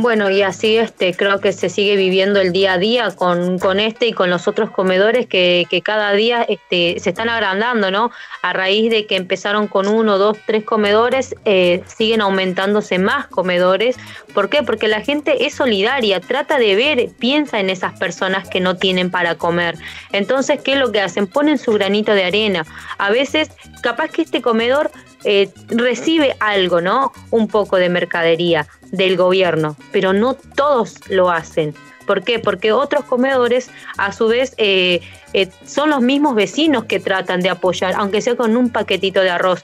Bueno, 0.00 0.30
y 0.30 0.42
así 0.42 0.76
este, 0.76 1.12
creo 1.12 1.40
que 1.40 1.52
se 1.52 1.68
sigue 1.68 1.96
viviendo 1.96 2.40
el 2.40 2.52
día 2.52 2.74
a 2.74 2.78
día 2.78 3.10
con, 3.16 3.58
con 3.58 3.80
este 3.80 4.06
y 4.06 4.12
con 4.12 4.30
los 4.30 4.46
otros 4.46 4.70
comedores 4.70 5.26
que, 5.26 5.66
que 5.68 5.82
cada 5.82 6.12
día 6.12 6.44
este, 6.48 7.00
se 7.00 7.10
están 7.10 7.28
agrandando, 7.28 7.90
¿no? 7.90 8.12
A 8.42 8.52
raíz 8.52 8.92
de 8.92 9.06
que 9.06 9.16
empezaron 9.16 9.66
con 9.66 9.88
uno, 9.88 10.16
dos, 10.16 10.38
tres 10.46 10.62
comedores, 10.62 11.34
eh, 11.44 11.82
siguen 11.88 12.20
aumentándose 12.20 13.00
más 13.00 13.26
comedores. 13.26 13.96
¿Por 14.34 14.48
qué? 14.48 14.62
Porque 14.62 14.86
la 14.86 15.00
gente 15.00 15.46
es 15.46 15.56
solidaria, 15.56 16.20
trata 16.20 16.58
de 16.58 16.76
ver, 16.76 17.08
piensa 17.18 17.58
en 17.58 17.68
esas 17.68 17.98
personas 17.98 18.48
que 18.48 18.60
no 18.60 18.76
tienen 18.76 19.10
para 19.10 19.34
comer. 19.34 19.74
Entonces, 20.12 20.60
¿qué 20.62 20.74
es 20.74 20.78
lo 20.78 20.92
que 20.92 21.00
hacen? 21.00 21.26
Ponen 21.26 21.58
su 21.58 21.72
granito 21.72 22.14
de 22.14 22.22
arena. 22.22 22.64
A 22.98 23.10
veces, 23.10 23.50
capaz 23.82 24.10
que 24.10 24.22
este 24.22 24.42
comedor 24.42 24.92
eh, 25.24 25.50
recibe 25.68 26.36
algo, 26.40 26.80
¿no? 26.80 27.12
Un 27.30 27.48
poco 27.48 27.76
de 27.76 27.88
mercadería 27.88 28.66
del 28.92 29.16
gobierno, 29.16 29.76
pero 29.92 30.12
no 30.12 30.34
todos 30.34 30.96
lo 31.08 31.30
hacen. 31.30 31.74
¿Por 32.06 32.22
qué? 32.22 32.38
Porque 32.38 32.72
otros 32.72 33.04
comedores, 33.04 33.70
a 33.98 34.12
su 34.12 34.28
vez, 34.28 34.54
eh, 34.56 35.00
eh, 35.34 35.50
son 35.66 35.90
los 35.90 36.00
mismos 36.00 36.34
vecinos 36.34 36.84
que 36.84 37.00
tratan 37.00 37.40
de 37.40 37.50
apoyar, 37.50 37.94
aunque 37.98 38.22
sea 38.22 38.34
con 38.34 38.56
un 38.56 38.70
paquetito 38.70 39.20
de 39.20 39.28
arroz, 39.28 39.62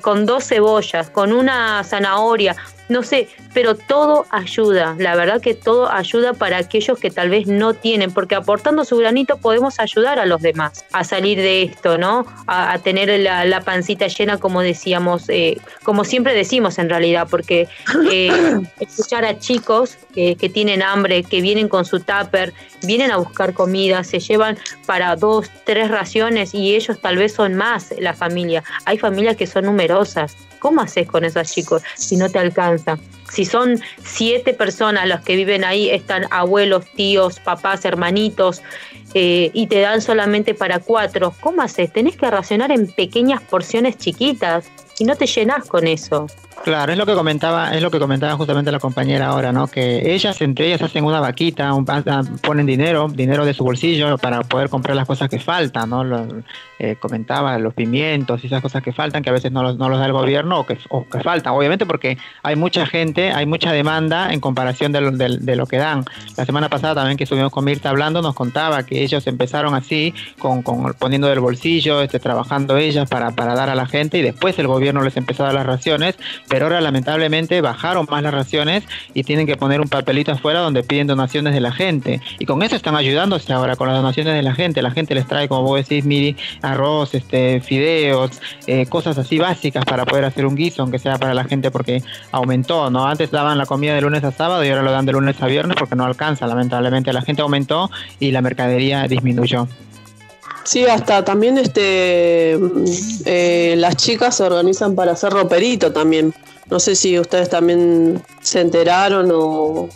con 0.00 0.26
dos 0.26 0.44
cebollas, 0.44 1.10
con 1.10 1.32
una 1.32 1.82
zanahoria, 1.82 2.54
no 2.92 3.02
sé, 3.02 3.28
pero 3.54 3.74
todo 3.74 4.26
ayuda, 4.30 4.94
la 4.98 5.16
verdad 5.16 5.40
que 5.40 5.54
todo 5.54 5.90
ayuda 5.90 6.34
para 6.34 6.58
aquellos 6.58 6.98
que 6.98 7.10
tal 7.10 7.30
vez 7.30 7.46
no 7.46 7.74
tienen, 7.74 8.12
porque 8.12 8.34
aportando 8.34 8.84
su 8.84 8.96
granito 8.98 9.38
podemos 9.38 9.80
ayudar 9.80 10.18
a 10.18 10.26
los 10.26 10.40
demás 10.42 10.84
a 10.92 11.04
salir 11.04 11.38
de 11.38 11.62
esto, 11.62 11.98
¿no? 11.98 12.26
A, 12.46 12.72
a 12.72 12.78
tener 12.78 13.20
la, 13.20 13.44
la 13.44 13.60
pancita 13.62 14.06
llena, 14.06 14.38
como 14.38 14.60
decíamos, 14.62 15.28
eh, 15.28 15.60
como 15.82 16.04
siempre 16.04 16.34
decimos 16.34 16.78
en 16.78 16.88
realidad, 16.88 17.26
porque 17.30 17.68
eh, 18.10 18.60
escuchar 18.80 19.24
a 19.24 19.38
chicos 19.38 19.98
que, 20.14 20.36
que 20.36 20.48
tienen 20.48 20.82
hambre, 20.82 21.22
que 21.24 21.40
vienen 21.40 21.68
con 21.68 21.84
su 21.84 22.00
tupper, 22.00 22.52
vienen 22.82 23.10
a 23.10 23.16
buscar 23.16 23.54
comida, 23.54 24.04
se 24.04 24.20
llevan 24.20 24.58
para 24.86 25.16
dos, 25.16 25.50
tres 25.64 25.90
raciones 25.90 26.54
y 26.54 26.74
ellos 26.74 27.00
tal 27.00 27.16
vez 27.16 27.32
son 27.34 27.54
más 27.54 27.94
la 27.98 28.14
familia. 28.14 28.62
Hay 28.84 28.98
familias 28.98 29.36
que 29.36 29.46
son 29.46 29.64
numerosas. 29.64 30.36
¿Cómo 30.62 30.80
haces 30.80 31.08
con 31.08 31.24
esos 31.24 31.50
chicos 31.50 31.82
si 31.96 32.16
no 32.16 32.30
te 32.30 32.38
alcanza? 32.38 32.96
Si 33.28 33.44
son 33.44 33.80
siete 34.04 34.54
personas 34.54 35.08
los 35.08 35.20
que 35.22 35.34
viven 35.34 35.64
ahí, 35.64 35.90
están 35.90 36.26
abuelos, 36.30 36.84
tíos, 36.94 37.40
papás, 37.40 37.84
hermanitos, 37.84 38.62
eh, 39.12 39.50
y 39.52 39.66
te 39.66 39.80
dan 39.80 40.00
solamente 40.00 40.54
para 40.54 40.78
cuatro, 40.78 41.34
¿cómo 41.40 41.62
haces? 41.62 41.92
Tenés 41.92 42.16
que 42.16 42.30
racionar 42.30 42.70
en 42.70 42.86
pequeñas 42.86 43.42
porciones 43.42 43.98
chiquitas 43.98 44.66
y 45.00 45.04
no 45.04 45.16
te 45.16 45.26
llenás 45.26 45.66
con 45.66 45.88
eso. 45.88 46.28
Claro, 46.64 46.92
es 46.92 46.98
lo 46.98 47.06
que 47.06 47.14
comentaba, 47.14 47.74
es 47.74 47.82
lo 47.82 47.90
que 47.90 47.98
comentaba 47.98 48.36
justamente 48.36 48.70
la 48.70 48.78
compañera 48.78 49.26
ahora, 49.26 49.50
¿no? 49.50 49.66
Que 49.66 50.14
ellas 50.14 50.40
entre 50.42 50.66
ellas 50.68 50.80
hacen 50.80 51.04
una 51.04 51.18
vaquita, 51.18 51.74
un- 51.74 51.84
ah, 51.88 52.22
ponen 52.40 52.66
dinero, 52.66 53.08
dinero 53.12 53.44
de 53.44 53.52
su 53.52 53.64
bolsillo 53.64 54.16
para 54.16 54.42
poder 54.42 54.68
comprar 54.68 54.94
las 54.94 55.08
cosas 55.08 55.28
que 55.28 55.40
faltan, 55.40 55.90
¿no? 55.90 56.04
Lo- 56.04 56.24
eh, 56.78 56.96
comentaba 57.00 57.58
los 57.58 57.74
pimientos 57.74 58.42
y 58.44 58.46
esas 58.48 58.60
cosas 58.62 58.82
que 58.82 58.92
faltan 58.92 59.22
que 59.24 59.30
a 59.30 59.32
veces 59.32 59.50
no 59.50 59.62
los, 59.64 59.76
no 59.76 59.88
los 59.88 59.98
da 59.98 60.06
el 60.06 60.12
gobierno 60.12 60.60
o 60.60 60.66
que, 60.66 60.78
o 60.88 61.04
que 61.08 61.20
faltan, 61.20 61.52
obviamente 61.52 61.84
porque 61.86 62.16
hay 62.44 62.54
mucha 62.56 62.86
gente, 62.86 63.32
hay 63.32 63.46
mucha 63.46 63.72
demanda 63.72 64.32
en 64.32 64.38
comparación 64.40 64.92
de 64.92 65.00
lo, 65.00 65.10
de- 65.10 65.56
lo 65.56 65.66
que 65.66 65.78
dan. 65.78 66.04
La 66.36 66.44
semana 66.44 66.68
pasada 66.68 66.94
también 66.94 67.16
que 67.16 67.24
estuvimos 67.24 67.50
con 67.50 67.64
Mirta 67.64 67.90
hablando 67.90 68.22
nos 68.22 68.34
contaba 68.36 68.84
que 68.84 69.02
ellos 69.02 69.26
empezaron 69.26 69.74
así, 69.74 70.14
con, 70.38 70.62
con 70.62 70.94
poniendo 70.94 71.26
del 71.28 71.40
bolsillo, 71.40 72.02
este, 72.02 72.20
trabajando 72.20 72.76
ellas 72.76 73.08
para, 73.08 73.32
para 73.32 73.54
dar 73.56 73.68
a 73.68 73.74
la 73.74 73.86
gente 73.86 74.18
y 74.18 74.22
después 74.22 74.56
el 74.60 74.68
gobierno 74.68 75.02
les 75.02 75.16
empezó 75.16 75.42
a 75.42 75.46
dar 75.46 75.54
las 75.56 75.66
raciones, 75.66 76.16
pero 76.52 76.66
ahora 76.66 76.82
lamentablemente 76.82 77.62
bajaron 77.62 78.06
más 78.10 78.22
las 78.22 78.34
raciones 78.34 78.84
y 79.14 79.24
tienen 79.24 79.46
que 79.46 79.56
poner 79.56 79.80
un 79.80 79.88
papelito 79.88 80.32
afuera 80.32 80.60
donde 80.60 80.82
piden 80.82 81.06
donaciones 81.06 81.54
de 81.54 81.62
la 81.62 81.72
gente. 81.72 82.20
Y 82.38 82.44
con 82.44 82.62
eso 82.62 82.76
están 82.76 82.94
ayudándose 82.94 83.54
ahora, 83.54 83.74
con 83.74 83.88
las 83.88 83.96
donaciones 83.96 84.34
de 84.34 84.42
la 84.42 84.54
gente. 84.54 84.82
La 84.82 84.90
gente 84.90 85.14
les 85.14 85.26
trae, 85.26 85.48
como 85.48 85.62
vos 85.62 85.78
decís, 85.78 86.04
Miri, 86.04 86.36
arroz, 86.60 87.14
este, 87.14 87.62
fideos, 87.62 88.38
eh, 88.66 88.84
cosas 88.84 89.16
así 89.16 89.38
básicas 89.38 89.86
para 89.86 90.04
poder 90.04 90.26
hacer 90.26 90.44
un 90.44 90.54
guiso, 90.54 90.82
aunque 90.82 90.98
sea 90.98 91.16
para 91.16 91.32
la 91.32 91.44
gente, 91.44 91.70
porque 91.70 92.02
aumentó, 92.32 92.90
¿no? 92.90 93.06
Antes 93.06 93.30
daban 93.30 93.56
la 93.56 93.64
comida 93.64 93.94
de 93.94 94.02
lunes 94.02 94.22
a 94.22 94.30
sábado 94.30 94.62
y 94.62 94.68
ahora 94.68 94.82
lo 94.82 94.92
dan 94.92 95.06
de 95.06 95.12
lunes 95.12 95.40
a 95.40 95.46
viernes 95.46 95.78
porque 95.78 95.96
no 95.96 96.04
alcanza, 96.04 96.46
lamentablemente. 96.46 97.14
La 97.14 97.22
gente 97.22 97.40
aumentó 97.40 97.90
y 98.20 98.30
la 98.30 98.42
mercadería 98.42 99.08
disminuyó. 99.08 99.68
Sí, 100.64 100.84
hasta 100.86 101.24
también 101.24 101.58
este 101.58 102.56
mm, 102.58 102.84
eh, 103.24 103.74
las 103.78 103.96
chicas 103.96 104.36
se 104.36 104.44
organizan 104.44 104.94
para 104.94 105.12
hacer 105.12 105.32
roperito 105.32 105.92
también. 105.92 106.32
No 106.70 106.78
sé 106.80 106.94
si 106.94 107.18
ustedes 107.18 107.50
también 107.50 108.22
se 108.40 108.60
enteraron 108.60 109.30
o, 109.32 109.88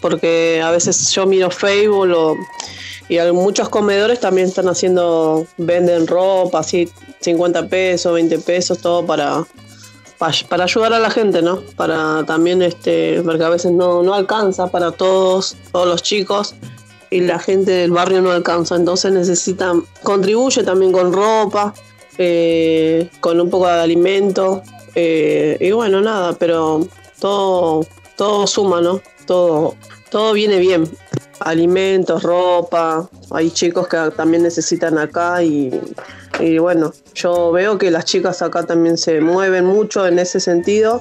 porque 0.00 0.60
a 0.64 0.70
veces 0.70 1.10
yo 1.10 1.26
miro 1.26 1.50
Facebook 1.50 2.10
o- 2.16 2.36
y 3.10 3.18
muchos 3.32 3.68
comedores 3.68 4.20
también 4.20 4.48
están 4.48 4.68
haciendo, 4.68 5.46
venden 5.56 6.06
ropa, 6.06 6.58
así 6.60 6.90
50 7.20 7.66
pesos, 7.68 8.12
20 8.12 8.38
pesos, 8.38 8.78
todo 8.78 9.06
para, 9.06 9.44
pa- 10.18 10.32
para 10.48 10.64
ayudar 10.64 10.92
a 10.92 10.98
la 10.98 11.10
gente, 11.10 11.40
¿no? 11.40 11.60
Para 11.76 12.24
también, 12.26 12.60
este, 12.62 13.22
porque 13.22 13.44
a 13.44 13.48
veces 13.48 13.72
no, 13.72 14.02
no 14.02 14.12
alcanza 14.14 14.66
para 14.66 14.90
todos, 14.92 15.56
todos 15.72 15.86
los 15.86 16.02
chicos 16.02 16.54
y 17.10 17.20
la 17.20 17.38
gente 17.38 17.70
del 17.70 17.90
barrio 17.90 18.20
no 18.20 18.30
alcanza, 18.30 18.76
entonces 18.76 19.12
necesitan, 19.12 19.84
contribuye 20.02 20.62
también 20.62 20.92
con 20.92 21.12
ropa, 21.12 21.74
eh, 22.18 23.08
con 23.20 23.40
un 23.40 23.48
poco 23.48 23.66
de 23.66 23.80
alimento, 23.80 24.62
eh, 24.94 25.56
y 25.60 25.70
bueno, 25.70 26.00
nada, 26.00 26.34
pero 26.38 26.86
todo, 27.20 27.86
todo 28.16 28.46
suma, 28.46 28.80
¿no? 28.80 29.00
Todo, 29.26 29.74
todo 30.10 30.32
viene 30.32 30.58
bien. 30.58 30.88
Alimentos, 31.40 32.24
ropa, 32.24 33.08
hay 33.30 33.50
chicos 33.52 33.86
que 33.86 33.96
también 34.16 34.42
necesitan 34.42 34.98
acá 34.98 35.40
y, 35.44 35.70
y 36.40 36.58
bueno, 36.58 36.92
yo 37.14 37.52
veo 37.52 37.78
que 37.78 37.92
las 37.92 38.04
chicas 38.06 38.42
acá 38.42 38.64
también 38.64 38.98
se 38.98 39.20
mueven 39.20 39.64
mucho 39.64 40.04
en 40.06 40.18
ese 40.18 40.40
sentido, 40.40 41.00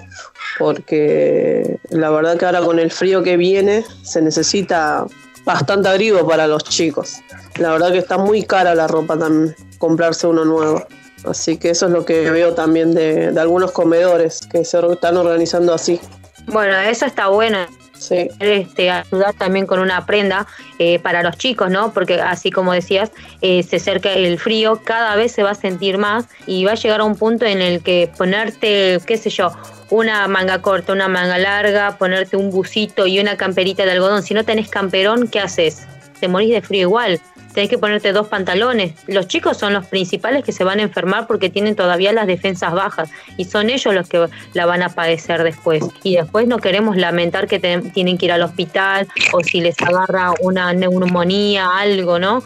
porque 0.60 1.80
la 1.90 2.12
verdad 2.12 2.38
que 2.38 2.46
ahora 2.46 2.62
con 2.62 2.78
el 2.78 2.92
frío 2.92 3.24
que 3.24 3.36
viene 3.36 3.84
se 4.04 4.22
necesita 4.22 5.08
bastante 5.48 5.88
abrigo 5.88 6.28
para 6.28 6.46
los 6.46 6.64
chicos. 6.66 7.22
La 7.58 7.72
verdad 7.72 7.92
que 7.94 8.00
está 8.00 8.18
muy 8.18 8.44
cara 8.44 8.76
la 8.76 8.86
ropa 8.86 9.18
también, 9.18 9.56
comprarse 9.80 10.28
uno 10.28 10.44
nuevo. 10.44 10.86
Así 11.26 11.58
que 11.58 11.72
eso 11.72 11.88
es 11.88 11.94
lo 11.94 12.06
que 12.06 12.30
veo 12.30 12.54
también 12.54 12.94
de, 12.94 13.32
de 13.32 13.40
algunos 13.40 13.72
comedores 13.72 14.42
que 14.52 14.64
se 14.64 14.80
están 14.92 15.18
organizando 15.18 15.74
así. 15.74 16.00
Bueno, 16.48 16.78
eso 16.78 17.06
está 17.06 17.30
bueno. 17.30 17.58
Sí. 17.98 18.30
este, 18.40 18.92
ayudar 18.92 19.34
también 19.34 19.66
con 19.66 19.80
una 19.80 20.06
prenda 20.06 20.46
eh, 20.78 21.00
para 21.00 21.24
los 21.24 21.36
chicos, 21.36 21.72
¿no? 21.72 21.94
Porque 21.94 22.22
así 22.22 22.52
como 22.52 22.72
decías, 22.72 23.10
eh, 23.42 23.64
se 23.64 23.78
acerca 23.78 24.14
el 24.14 24.38
frío, 24.38 24.82
cada 24.84 25.16
vez 25.16 25.32
se 25.32 25.42
va 25.42 25.52
a 25.52 25.56
sentir 25.56 25.98
más 25.98 26.26
y 26.46 26.64
va 26.64 26.74
a 26.74 26.76
llegar 26.76 27.00
a 27.00 27.06
un 27.06 27.16
punto 27.16 27.46
en 27.46 27.60
el 27.60 27.82
que 27.82 28.12
ponerte, 28.16 29.00
qué 29.08 29.18
sé 29.18 29.32
yo, 29.32 29.52
una 29.90 30.28
manga 30.28 30.62
corta, 30.62 30.94
una 30.94 31.08
manga 31.08 31.38
larga, 31.38 31.98
ponerte 31.98 32.36
un 32.38 32.50
busito 32.52 33.08
y 33.08 33.20
una 33.20 33.38
camperita 33.38 33.86
de 33.86 33.92
algodón. 33.92 34.24
Si 34.24 34.34
no 34.34 34.44
tenés 34.44 34.70
camperón, 34.70 35.28
¿qué 35.28 35.40
haces? 35.40 35.88
Te 36.20 36.28
morís 36.28 36.50
de 36.52 36.62
frío 36.62 36.82
igual. 36.82 37.20
Tenés 37.54 37.72
que 37.72 37.80
ponerte 37.80 38.12
dos 38.12 38.28
pantalones. 38.28 38.94
Los 39.08 39.28
chicos 39.28 39.58
son 39.58 39.74
los 39.74 39.88
principales 39.88 40.44
que 40.44 40.52
se 40.52 40.64
van 40.64 40.80
a 40.80 40.84
enfermar 40.84 41.26
porque 41.26 41.50
tienen 41.50 41.76
todavía 41.76 42.12
las 42.14 42.28
defensas 42.28 42.72
bajas 42.72 43.10
y 43.36 43.46
son 43.46 43.72
ellos 43.72 43.96
los 43.96 44.08
que 44.08 44.28
la 44.54 44.66
van 44.68 44.84
a 44.84 44.90
padecer 44.90 45.42
después. 45.44 45.84
Y 46.04 46.18
después 46.18 46.48
no 46.48 46.60
queremos 46.60 46.98
lamentar 46.98 47.48
que 47.48 47.58
te- 47.58 47.80
tienen 47.94 48.20
que 48.20 48.26
ir 48.28 48.32
al 48.32 48.44
hospital 48.44 49.08
o 49.32 49.42
si 49.42 49.62
les 49.62 49.76
agarra 49.82 50.34
una 50.42 50.72
neumonía, 50.74 51.70
algo, 51.80 52.20
¿no? 52.20 52.44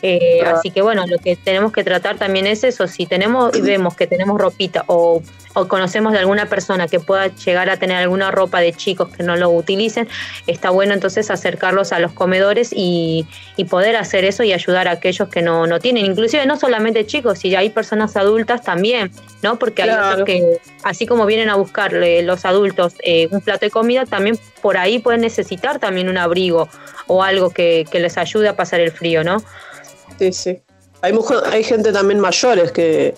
Eh, 0.00 0.42
así 0.46 0.70
que 0.70 0.80
bueno, 0.80 1.06
lo 1.06 1.18
que 1.18 1.36
tenemos 1.36 1.70
que 1.72 1.84
tratar 1.84 2.16
también 2.16 2.46
es 2.46 2.64
eso. 2.64 2.86
Si 2.86 3.04
tenemos 3.04 3.54
y 3.54 3.60
vemos 3.60 3.94
que 3.96 4.06
tenemos 4.06 4.40
ropita 4.40 4.84
o, 4.86 5.22
o 5.54 5.66
conocemos 5.68 6.12
de 6.12 6.18
alguna 6.18 6.46
persona 6.46 6.88
que 6.88 7.00
pueda 7.00 7.28
llegar 7.28 7.70
a 7.70 7.76
tener 7.76 7.96
alguna 7.96 8.30
ropa 8.30 8.60
de 8.60 8.72
chicos 8.72 9.08
que 9.08 9.22
no 9.22 9.36
lo 9.36 9.50
utilicen, 9.50 10.08
está 10.46 10.70
bueno 10.70 10.92
entonces 10.94 11.30
acercarlos 11.30 11.92
a 11.92 12.00
los 12.00 12.12
comedores 12.12 12.70
y, 12.72 13.26
y 13.56 13.64
poder 13.64 13.96
hacer 13.96 14.24
eso 14.24 14.42
y 14.42 14.52
ayudar 14.52 14.88
a 14.88 14.92
aquellos 14.92 15.28
que 15.28 15.42
no, 15.42 15.66
no 15.66 15.80
tienen. 15.80 16.04
Inclusive 16.06 16.44
no 16.46 16.58
solamente 16.58 17.06
chicos, 17.06 17.38
si 17.38 17.54
hay 17.54 17.70
personas 17.70 18.16
adultas 18.16 18.62
también, 18.62 19.10
¿no? 19.42 19.58
Porque 19.58 19.82
hay 19.82 19.90
otros 19.90 20.24
que, 20.26 20.58
así 20.82 21.06
como 21.06 21.24
vienen 21.24 21.48
a 21.48 21.54
buscar 21.54 21.94
eh, 21.94 22.22
los 22.22 22.44
adultos 22.44 22.94
eh, 23.02 23.28
un 23.30 23.40
plato 23.40 23.64
de 23.64 23.70
comida, 23.70 24.04
también 24.06 24.38
por 24.60 24.76
ahí 24.76 24.98
pueden 24.98 25.20
necesitar 25.20 25.78
también 25.78 26.08
un 26.08 26.18
abrigo 26.18 26.68
o 27.06 27.22
algo 27.22 27.50
que, 27.50 27.86
que 27.90 28.00
les 28.00 28.18
ayude 28.18 28.48
a 28.48 28.56
pasar 28.56 28.80
el 28.80 28.90
frío, 28.90 29.22
¿no? 29.22 29.42
Sí, 30.18 30.32
sí. 30.32 30.62
Hay, 31.02 31.12
mujer- 31.12 31.42
hay 31.52 31.62
gente 31.62 31.92
también 31.92 32.18
mayores 32.18 32.72
que, 32.72 33.14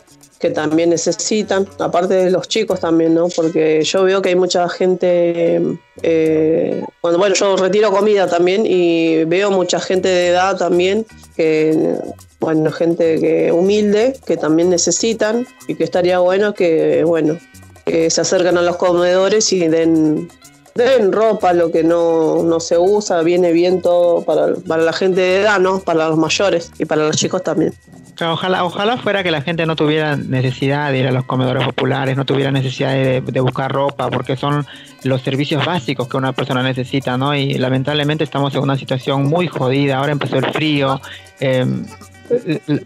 también 0.50 0.90
necesitan, 0.90 1.66
aparte 1.78 2.14
de 2.14 2.30
los 2.30 2.48
chicos 2.48 2.80
también, 2.80 3.14
¿no? 3.14 3.28
Porque 3.28 3.82
yo 3.82 4.04
veo 4.04 4.22
que 4.22 4.30
hay 4.30 4.36
mucha 4.36 4.68
gente, 4.68 5.60
eh, 6.02 6.84
bueno, 7.02 7.34
yo 7.34 7.56
retiro 7.56 7.90
comida 7.90 8.26
también 8.26 8.64
y 8.66 9.24
veo 9.24 9.50
mucha 9.50 9.80
gente 9.80 10.08
de 10.08 10.28
edad 10.28 10.56
también, 10.56 11.06
que, 11.36 11.96
bueno, 12.40 12.70
gente 12.70 13.20
que 13.20 13.52
humilde, 13.52 14.18
que 14.26 14.36
también 14.36 14.70
necesitan 14.70 15.46
y 15.68 15.74
que 15.74 15.84
estaría 15.84 16.18
bueno 16.18 16.54
que, 16.54 17.04
bueno, 17.04 17.38
que 17.84 18.10
se 18.10 18.20
acercan 18.20 18.58
a 18.58 18.62
los 18.62 18.76
comedores 18.76 19.52
y 19.52 19.68
den, 19.68 20.28
den 20.74 21.12
ropa, 21.12 21.52
lo 21.52 21.70
que 21.70 21.84
no, 21.84 22.42
no 22.42 22.60
se 22.60 22.78
usa, 22.78 23.22
viene 23.22 23.52
bien 23.52 23.80
todo 23.82 24.22
para, 24.22 24.54
para 24.54 24.82
la 24.82 24.92
gente 24.92 25.20
de 25.20 25.40
edad, 25.42 25.60
¿no? 25.60 25.80
Para 25.80 26.08
los 26.08 26.18
mayores 26.18 26.70
y 26.78 26.84
para 26.84 27.06
los 27.06 27.16
chicos 27.16 27.42
también. 27.42 27.74
Ojalá, 28.18 28.64
ojalá 28.64 28.96
fuera 28.96 29.22
que 29.22 29.30
la 29.30 29.42
gente 29.42 29.66
no 29.66 29.76
tuviera 29.76 30.16
necesidad 30.16 30.90
de 30.90 30.98
ir 31.00 31.06
a 31.06 31.12
los 31.12 31.24
comedores 31.24 31.64
populares, 31.64 32.16
no 32.16 32.24
tuviera 32.24 32.50
necesidad 32.50 32.92
de, 32.92 33.20
de 33.20 33.40
buscar 33.40 33.70
ropa, 33.70 34.08
porque 34.08 34.36
son 34.36 34.64
los 35.04 35.20
servicios 35.20 35.64
básicos 35.64 36.08
que 36.08 36.16
una 36.16 36.32
persona 36.32 36.62
necesita, 36.62 37.18
¿no? 37.18 37.34
Y 37.34 37.54
lamentablemente 37.54 38.24
estamos 38.24 38.54
en 38.54 38.62
una 38.62 38.76
situación 38.78 39.26
muy 39.26 39.48
jodida. 39.48 39.98
Ahora 39.98 40.12
empezó 40.12 40.38
el 40.38 40.46
frío. 40.46 41.00
eh, 41.40 41.66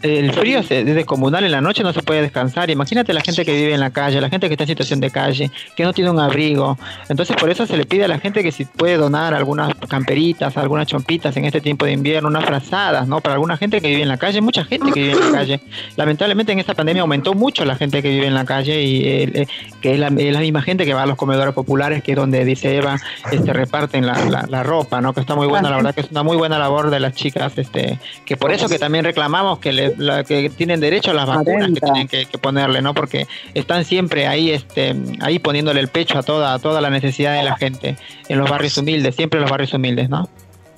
el- 0.03 0.33
frío 0.33 0.61
es 0.61 0.69
descomunal 0.69 1.45
en 1.45 1.53
la 1.53 1.61
noche 1.61 1.83
no 1.83 1.93
se 1.93 2.03
puede 2.03 2.23
descansar. 2.23 2.71
Imagínate 2.71 3.13
la 3.13 3.21
gente 3.21 3.45
que 3.45 3.53
vive 3.55 3.75
en 3.75 3.81
la 3.81 3.91
calle 3.91 4.21
la 4.21 4.29
gente 4.31 4.49
que 4.49 4.55
está 4.55 4.65
en 4.65 4.69
situación 4.69 5.01
de 5.01 5.11
calle 5.11 5.51
que 5.77 5.85
no 5.85 5.93
tiene 5.93 6.11
un 6.11 6.19
abrigo. 6.21 6.79
Entonces 7.09 7.37
por 7.37 7.51
eso 7.51 7.67
se 7.67 7.77
le 7.77 7.85
pide 7.87 8.05
a 8.05 8.09
la 8.09 8.19
gente 8.19 8.43
que 8.43 8.53
si 8.53 8.65
puede 8.65 8.97
donar 8.97 9.35
algunas 9.35 9.75
camperitas 9.89 10.57
algunas 10.57 10.87
chompitas 10.87 11.37
en 11.37 11.45
este 11.45 11.61
tiempo 11.61 11.85
de 11.85 11.93
invierno 11.93 12.29
unas 12.29 12.45
frazadas 12.45 13.07
no 13.09 13.21
para 13.21 13.35
alguna 13.35 13.57
gente 13.57 13.81
que 13.81 13.89
vive 13.89 14.03
en 14.03 14.09
la 14.09 14.17
calle 14.17 14.41
mucha 14.41 14.65
gente 14.65 14.93
que 14.93 15.01
vive 15.01 15.13
en 15.13 15.33
la 15.33 15.39
calle. 15.39 15.61
Lamentablemente 15.97 16.53
en 16.53 16.59
esta 16.59 16.75
pandemia 16.75 17.03
aumentó 17.03 17.35
mucho 17.35 17.65
la 17.65 17.77
gente 17.77 18.03
que 18.03 18.09
vive 18.11 18.27
en 18.27 18.35
la 18.35 18.45
calle 18.45 18.83
y 18.83 19.03
eh, 19.05 19.47
que 19.81 19.95
es 19.95 19.99
la, 19.99 20.09
es 20.09 20.33
la 20.33 20.41
misma 20.41 20.63
gente 20.63 20.85
que 20.85 20.95
va 20.95 21.03
a 21.03 21.07
los 21.07 21.17
comedores 21.17 21.55
populares 21.55 22.03
que 22.03 22.13
es 22.13 22.17
donde 22.17 22.45
dice 22.45 22.77
Eva 22.77 22.97
este 23.33 23.53
reparten 23.53 24.07
la, 24.07 24.25
la- 24.27 24.47
la 24.49 24.63
ropa 24.63 25.01
no 25.01 25.13
que 25.13 25.21
está 25.21 25.35
muy 25.35 25.47
buena 25.47 25.71
la 25.71 25.77
verdad 25.77 25.95
que 25.95 26.01
es 26.03 26.11
una 26.11 26.23
muy 26.23 26.37
buena 26.37 26.59
labor 26.59 26.91
de 26.91 27.01
las 27.01 27.15
chicas 27.15 27.53
este 27.57 27.99
que 28.25 28.37
por 28.37 28.53
eso 28.53 28.69
que 28.69 28.79
también 28.79 29.05
reclamamos 29.31 29.59
que, 29.61 29.73
le- 29.73 29.95
la- 29.97 30.25
que 30.25 30.51
tienen 30.51 30.81
derecho 30.81 31.13
a 31.13 31.15
las 31.15 31.27
vacunas 31.27 31.71
que 31.73 31.81
tienen 31.81 32.09
que, 32.09 32.27
que 32.27 32.39
ponerle 32.39 32.83
no 32.83 32.95
porque 32.95 33.27
están 33.55 33.85
siempre 33.85 34.27
ahí 34.27 34.51
este 34.51 34.95
ahí 35.21 35.39
poniéndole 35.39 35.81
el 35.81 35.89
pecho 35.89 36.19
a 36.19 36.23
toda 36.23 36.53
a 36.55 36.59
toda 36.59 36.81
la 36.81 36.91
necesidad 36.91 37.35
de 37.37 37.45
la 37.45 37.57
gente 37.57 37.97
en 38.29 38.39
los 38.39 38.51
barrios 38.51 38.77
humildes 38.77 39.15
siempre 39.15 39.39
en 39.39 39.43
los 39.43 39.51
barrios 39.51 39.73
humildes 39.73 40.09
no 40.11 40.29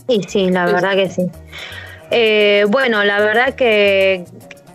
Y 0.08 0.22
sí, 0.24 0.50
la 0.50 0.66
verdad 0.66 0.94
que 0.94 1.08
sí. 1.08 1.22
Eh, 2.10 2.66
bueno, 2.68 3.02
la 3.04 3.20
verdad 3.20 3.54
que, 3.54 4.24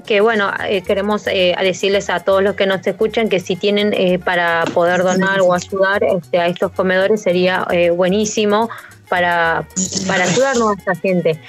que 0.07 0.21
bueno, 0.21 0.51
eh, 0.67 0.81
queremos 0.81 1.27
eh, 1.27 1.53
decirles 1.61 2.09
a 2.09 2.21
todos 2.21 2.41
los 2.41 2.55
que 2.55 2.65
nos 2.65 2.85
escuchan 2.87 3.29
que 3.29 3.39
si 3.39 3.55
tienen 3.55 3.93
eh, 3.93 4.17
para 4.17 4.63
poder 4.73 5.03
donar 5.03 5.41
o 5.41 5.53
ayudar 5.53 6.03
este, 6.03 6.39
a 6.39 6.47
estos 6.47 6.71
comedores 6.71 7.21
sería 7.21 7.67
buenísimo 7.93 8.69
para, 9.09 9.67
para 10.07 10.23
ayudarnos 10.23 10.71
a 10.71 10.73
esta 10.79 10.95
gente. 10.95 11.39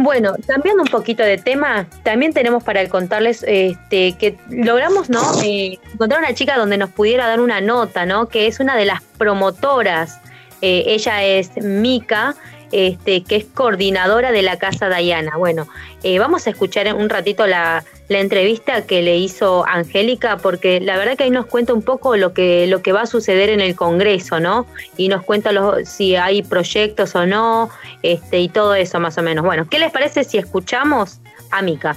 Bueno, 0.00 0.34
cambiando 0.46 0.82
un 0.82 0.88
poquito 0.88 1.22
de 1.22 1.38
tema, 1.38 1.86
también 2.02 2.34
tenemos 2.34 2.62
para 2.62 2.86
contarles 2.88 3.42
este, 3.48 4.12
que 4.12 4.36
logramos 4.50 5.08
¿no? 5.08 5.22
Encontrar 5.42 6.20
una 6.20 6.34
chica 6.34 6.58
donde 6.58 6.76
nos 6.76 6.90
pudiera 6.90 7.26
dar 7.26 7.40
una 7.40 7.62
nota, 7.62 8.04
¿no? 8.04 8.28
que 8.28 8.46
es 8.46 8.60
una 8.60 8.76
de 8.76 8.84
las 8.84 9.00
promotoras. 9.18 10.20
Ella 10.60 11.24
es 11.24 11.56
Mica, 11.56 12.36
este, 12.72 13.22
que 13.22 13.36
es 13.36 13.44
coordinadora 13.44 14.32
de 14.32 14.42
la 14.42 14.58
Casa 14.58 14.88
Dayana. 14.88 15.36
Bueno, 15.36 15.66
eh, 16.02 16.18
vamos 16.18 16.46
a 16.46 16.50
escuchar 16.50 16.92
un 16.94 17.08
ratito 17.08 17.46
la, 17.46 17.84
entrevista 18.08 18.86
que 18.86 19.02
le 19.02 19.16
hizo 19.18 19.64
Angélica, 19.66 20.36
porque 20.38 20.80
la 20.80 20.96
verdad 20.96 21.16
que 21.16 21.24
ahí 21.24 21.30
nos 21.30 21.46
cuenta 21.46 21.72
un 21.72 21.82
poco 21.82 22.16
lo 22.16 22.32
que, 22.32 22.66
lo 22.66 22.82
que 22.82 22.92
va 22.92 23.02
a 23.02 23.06
suceder 23.06 23.50
en 23.50 23.60
el 23.60 23.76
Congreso, 23.76 24.40
¿no? 24.40 24.66
Y 24.96 25.08
nos 25.08 25.22
cuenta 25.22 25.50
si 25.84 26.16
hay 26.16 26.42
proyectos 26.42 27.14
o 27.14 27.24
no, 27.24 27.70
este, 28.02 28.40
y 28.40 28.48
todo 28.48 28.74
eso 28.74 28.98
más 28.98 29.16
o 29.16 29.22
menos. 29.22 29.44
Bueno, 29.44 29.66
¿qué 29.70 29.78
les 29.78 29.92
parece 29.92 30.24
si 30.24 30.38
escuchamos 30.38 31.20
a 31.52 31.62
Mica? 31.62 31.94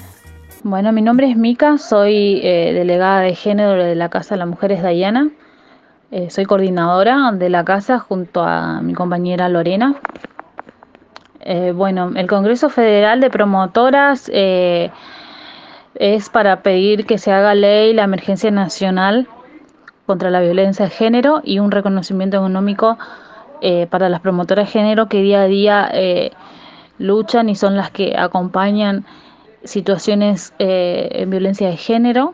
Bueno, 0.64 0.92
mi 0.92 1.02
nombre 1.02 1.30
es 1.30 1.36
Mica, 1.36 1.78
soy 1.78 2.42
eh, 2.44 2.74
delegada 2.74 3.22
de 3.22 3.36
género 3.36 3.84
de 3.84 3.96
la 3.96 4.10
Casa 4.10 4.36
de 4.36 4.40
las 4.40 4.48
Mujeres 4.48 4.84
Dayana. 4.84 5.32
Eh, 6.16 6.30
soy 6.30 6.46
coordinadora 6.46 7.32
de 7.32 7.50
la 7.50 7.66
casa 7.66 7.98
junto 7.98 8.44
a 8.44 8.82
mi 8.82 8.94
compañera 8.94 9.50
Lorena. 9.50 9.96
Eh, 11.46 11.74
bueno, 11.76 12.12
el 12.16 12.28
Congreso 12.28 12.70
Federal 12.70 13.20
de 13.20 13.30
Promotoras 13.30 14.30
eh, 14.34 14.92
es 15.96 16.30
para 16.30 16.62
pedir 16.64 17.06
que 17.06 17.18
se 17.18 17.32
haga 17.32 17.54
ley 17.54 17.94
la 17.94 18.04
emergencia 18.04 18.50
nacional 18.50 19.28
contra 20.06 20.30
la 20.30 20.42
violencia 20.42 20.86
de 20.86 20.92
género 20.92 21.42
y 21.44 21.60
un 21.60 21.72
reconocimiento 21.72 22.38
económico 22.38 22.98
eh, 23.62 23.88
para 23.90 24.10
las 24.10 24.22
promotoras 24.22 24.68
de 24.68 24.72
género 24.72 25.08
que 25.08 25.22
día 25.22 25.42
a 25.42 25.46
día 25.46 25.90
eh, 25.94 26.32
luchan 26.98 27.50
y 27.50 27.56
son 27.56 27.78
las 27.78 27.92
que 27.92 28.16
acompañan 28.18 29.06
situaciones 29.64 30.54
eh, 30.60 31.10
en 31.12 31.30
violencia 31.30 31.70
de 31.70 31.78
género. 31.78 32.34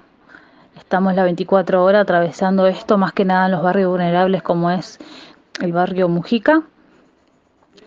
Estamos 0.76 1.14
las 1.14 1.26
24 1.26 1.84
horas 1.84 2.02
atravesando 2.02 2.66
esto, 2.66 2.98
más 2.98 3.14
que 3.14 3.26
nada 3.26 3.46
en 3.46 3.52
los 3.52 3.62
barrios 3.62 3.92
vulnerables 3.92 4.42
como 4.42 4.72
es 4.72 4.98
el 5.62 5.72
barrio 5.74 6.10
Mujica, 6.10 6.64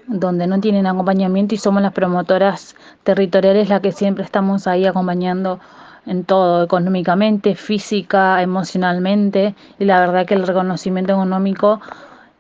donde 0.07 0.47
no 0.47 0.61
tienen 0.61 0.87
acompañamiento 0.87 1.55
y 1.55 1.59
somos 1.59 1.83
las 1.83 1.93
promotoras 1.93 2.77
territoriales 3.05 3.69
las 3.69 3.81
que 3.81 3.93
siempre 3.93 4.25
estamos 4.25 4.67
ahí 4.67 4.87
acompañando 4.87 5.61
en 6.07 6.25
todo, 6.25 6.65
económicamente, 6.65 7.55
física, 7.55 8.43
emocionalmente, 8.43 9.55
y 9.79 9.85
la 9.85 10.01
verdad 10.01 10.27
que 10.27 10.35
el 10.35 10.47
reconocimiento 10.47 11.13
económico 11.13 11.81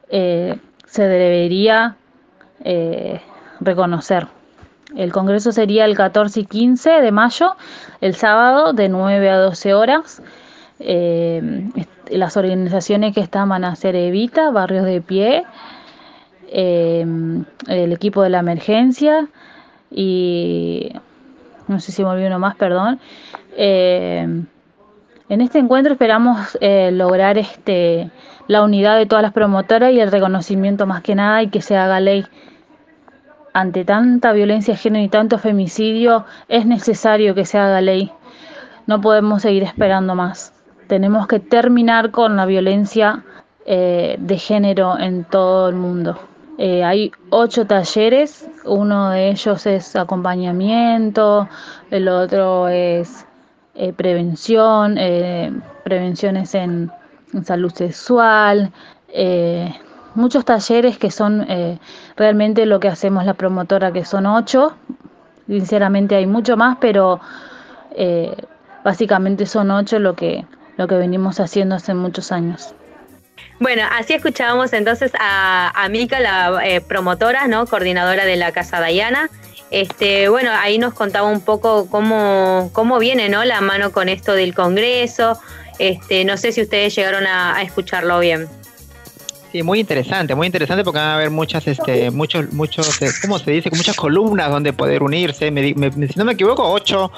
eh, 0.08 0.58
se 0.86 1.06
debería 1.06 1.96
eh, 2.64 3.20
reconocer. 3.60 4.26
El 4.96 5.12
congreso 5.12 5.52
sería 5.52 5.84
el 5.84 5.96
14 5.96 6.40
y 6.40 6.44
15 6.44 6.90
de 6.90 7.12
mayo, 7.12 7.56
el 8.00 8.14
sábado, 8.14 8.72
de 8.72 8.88
9 8.88 9.30
a 9.30 9.38
12 9.38 9.74
horas. 9.74 10.22
Eh, 10.80 11.70
las 12.10 12.36
organizaciones 12.36 13.14
que 13.14 13.20
están 13.20 13.48
van 13.48 13.64
a 13.64 13.74
ser 13.76 13.96
Evita, 13.96 14.50
Barrios 14.50 14.84
de 14.84 15.00
Pie, 15.00 15.44
eh, 16.54 17.06
el 17.66 17.92
equipo 17.92 18.22
de 18.22 18.30
la 18.30 18.40
emergencia 18.40 19.28
y 19.90 20.92
no 21.68 21.80
sé 21.80 21.92
si 21.92 22.02
me 22.02 22.10
olvidé 22.10 22.26
uno 22.26 22.38
más, 22.38 22.56
perdón. 22.56 23.00
Eh, 23.56 24.26
en 25.28 25.40
este 25.40 25.58
encuentro 25.58 25.94
esperamos 25.94 26.58
eh, 26.60 26.90
lograr 26.92 27.38
este, 27.38 28.10
la 28.48 28.62
unidad 28.62 28.98
de 28.98 29.06
todas 29.06 29.22
las 29.22 29.32
promotoras 29.32 29.92
y 29.92 30.00
el 30.00 30.12
reconocimiento 30.12 30.86
más 30.86 31.02
que 31.02 31.14
nada 31.14 31.42
y 31.42 31.48
que 31.48 31.62
se 31.62 31.76
haga 31.76 32.00
ley. 32.00 32.26
Ante 33.54 33.84
tanta 33.84 34.32
violencia 34.32 34.74
de 34.74 34.78
género 34.78 35.04
y 35.04 35.08
tanto 35.08 35.38
femicidio, 35.38 36.26
es 36.48 36.66
necesario 36.66 37.34
que 37.34 37.46
se 37.46 37.58
haga 37.58 37.80
ley. 37.80 38.12
No 38.86 39.00
podemos 39.00 39.42
seguir 39.42 39.62
esperando 39.62 40.14
más. 40.14 40.52
Tenemos 40.86 41.26
que 41.26 41.38
terminar 41.38 42.10
con 42.10 42.36
la 42.36 42.44
violencia 42.44 43.24
eh, 43.64 44.16
de 44.18 44.38
género 44.38 44.98
en 44.98 45.24
todo 45.24 45.68
el 45.68 45.76
mundo. 45.76 46.18
Eh, 46.58 46.84
hay 46.84 47.12
ocho 47.30 47.66
talleres, 47.66 48.46
uno 48.64 49.10
de 49.10 49.30
ellos 49.30 49.66
es 49.66 49.96
acompañamiento, 49.96 51.48
el 51.90 52.08
otro 52.08 52.68
es 52.68 53.26
eh, 53.74 53.92
prevención, 53.94 54.98
eh, 54.98 55.50
prevenciones 55.82 56.54
en, 56.54 56.90
salud 57.44 57.72
sexual, 57.72 58.70
eh, 59.08 59.74
muchos 60.14 60.44
talleres 60.44 60.98
que 60.98 61.10
son 61.10 61.46
eh, 61.48 61.78
realmente 62.14 62.66
lo 62.66 62.78
que 62.78 62.88
hacemos 62.88 63.24
la 63.24 63.32
promotora, 63.32 63.90
que 63.90 64.04
son 64.04 64.26
ocho. 64.26 64.74
Sinceramente 65.46 66.14
hay 66.14 66.26
mucho 66.26 66.58
más, 66.58 66.76
pero 66.78 67.20
básicamente 68.84 69.46
son 69.46 69.70
ocho 69.70 69.98
lo 69.98 70.14
que, 70.14 70.46
lo 70.76 70.86
que 70.86 70.96
venimos 70.96 71.40
haciendo 71.40 71.74
hace 71.74 71.94
muchos 71.94 72.30
años. 72.32 72.74
Bueno, 73.60 73.84
así 73.92 74.14
escuchábamos 74.14 74.72
entonces 74.72 75.12
a, 75.18 75.68
a 75.68 75.88
la 75.88 76.60
eh, 76.66 76.80
promotora, 76.80 77.46
¿no? 77.46 77.66
Coordinadora 77.66 78.24
de 78.24 78.36
la 78.36 78.50
Casa 78.50 78.80
Dayana. 78.80 79.30
Este, 79.70 80.28
bueno, 80.28 80.50
ahí 80.52 80.78
nos 80.78 80.92
contaba 80.92 81.28
un 81.28 81.40
poco 81.40 81.88
cómo, 81.88 82.70
cómo 82.74 82.98
viene, 82.98 83.28
¿no? 83.28 83.44
La 83.44 83.60
mano 83.62 83.90
con 83.90 84.08
esto 84.08 84.34
del 84.34 84.54
Congreso. 84.54 85.40
Este, 85.78 86.24
no 86.24 86.36
sé 86.36 86.52
si 86.52 86.60
ustedes 86.60 86.94
llegaron 86.94 87.26
a, 87.26 87.62
escucharlo 87.62 88.18
bien. 88.18 88.48
Sí, 89.50 89.62
muy 89.62 89.80
interesante, 89.80 90.34
muy 90.34 90.46
interesante 90.46 90.82
porque 90.84 90.98
van 90.98 91.08
a 91.08 91.14
haber 91.14 91.30
muchas, 91.30 91.66
este, 91.66 92.10
muchos, 92.10 92.52
muchos, 92.52 93.00
eh, 93.02 93.10
¿cómo 93.20 93.38
se 93.38 93.50
dice? 93.50 93.70
Muchas 93.70 93.96
columnas 93.96 94.50
donde 94.50 94.72
poder 94.72 95.02
unirse. 95.02 95.50
Me 95.50 95.74
me- 95.74 95.90
si 96.08 96.18
no 96.18 96.24
me 96.24 96.32
equivoco, 96.32 96.70
ocho, 96.70 97.10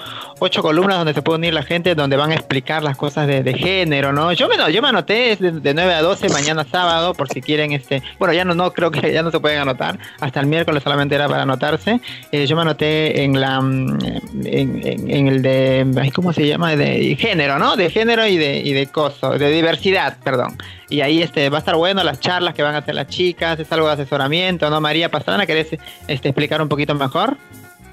ocho 0.45 0.63
columnas 0.63 0.99
donde 0.99 1.15
se 1.15 1.23
puede 1.23 1.39
unir 1.39 1.55
la 1.55 1.63
gente, 1.63 1.95
donde 1.95 2.17
van 2.17 2.31
a 2.31 2.35
explicar 2.35 2.83
las 2.83 2.97
cosas 2.97 3.27
de, 3.27 3.43
de 3.43 3.55
género, 3.55 4.13
¿no? 4.13 4.33
Yo 4.33 4.49
me, 4.49 4.57
yo 4.73 4.83
me 4.83 4.89
anoté 4.89 5.37
de, 5.37 5.53
de 5.53 5.75
9 5.75 5.95
a 5.95 6.03
12 6.03 6.29
mañana 6.29 6.65
sábado, 6.71 7.15
por 7.15 7.29
si 7.29 7.41
quieren, 7.41 7.73
este, 7.73 8.03
bueno, 8.19 8.35
ya 8.35 8.45
no, 8.45 8.55
no 8.55 8.73
creo 8.73 8.91
que 8.91 9.13
ya 9.13 9.23
no 9.23 9.31
se 9.31 9.41
pueden 9.41 9.59
anotar, 9.59 9.99
hasta 10.21 10.41
el 10.41 10.47
miércoles 10.47 10.83
solamente 10.83 11.15
era 11.15 11.29
para 11.29 11.43
anotarse. 11.43 12.01
Eh, 12.31 12.47
yo 12.47 12.57
me 12.57 12.63
anoté 12.63 13.23
en 13.23 13.41
la, 13.41 13.61
mm, 13.61 13.99
en, 14.45 15.29
el 15.29 15.43
de, 15.43 16.13
¿cómo 16.15 16.33
se 16.33 16.47
llama? 16.47 16.77
De 16.77 17.17
género, 17.17 17.59
¿no? 17.59 17.77
De 17.77 17.91
género 17.91 18.27
y 18.27 18.37
de, 18.37 18.59
y 18.59 18.73
de 18.73 18.87
coso, 18.87 19.39
de 19.39 19.51
diversidad, 19.51 20.19
perdón. 20.23 20.57
Y 20.91 21.01
ahí 21.01 21.23
este 21.23 21.49
va 21.49 21.59
a 21.59 21.61
estar 21.61 21.77
bueno 21.77 22.05
las 22.05 22.21
charlas 22.21 22.55
que 22.55 22.63
van 22.63 22.75
a 22.75 22.79
hacer 22.79 22.95
las 22.95 23.09
chicas, 23.09 23.59
es 23.59 23.71
algo 23.73 23.87
de 23.87 23.95
asesoramiento, 23.95 24.69
¿no? 24.71 24.81
María 24.81 25.11
Pastrana, 25.11 25.47
¿querés 25.47 25.69
este, 26.07 26.29
explicar 26.29 26.61
un 26.61 26.69
poquito 26.69 26.95
mejor? 26.95 27.37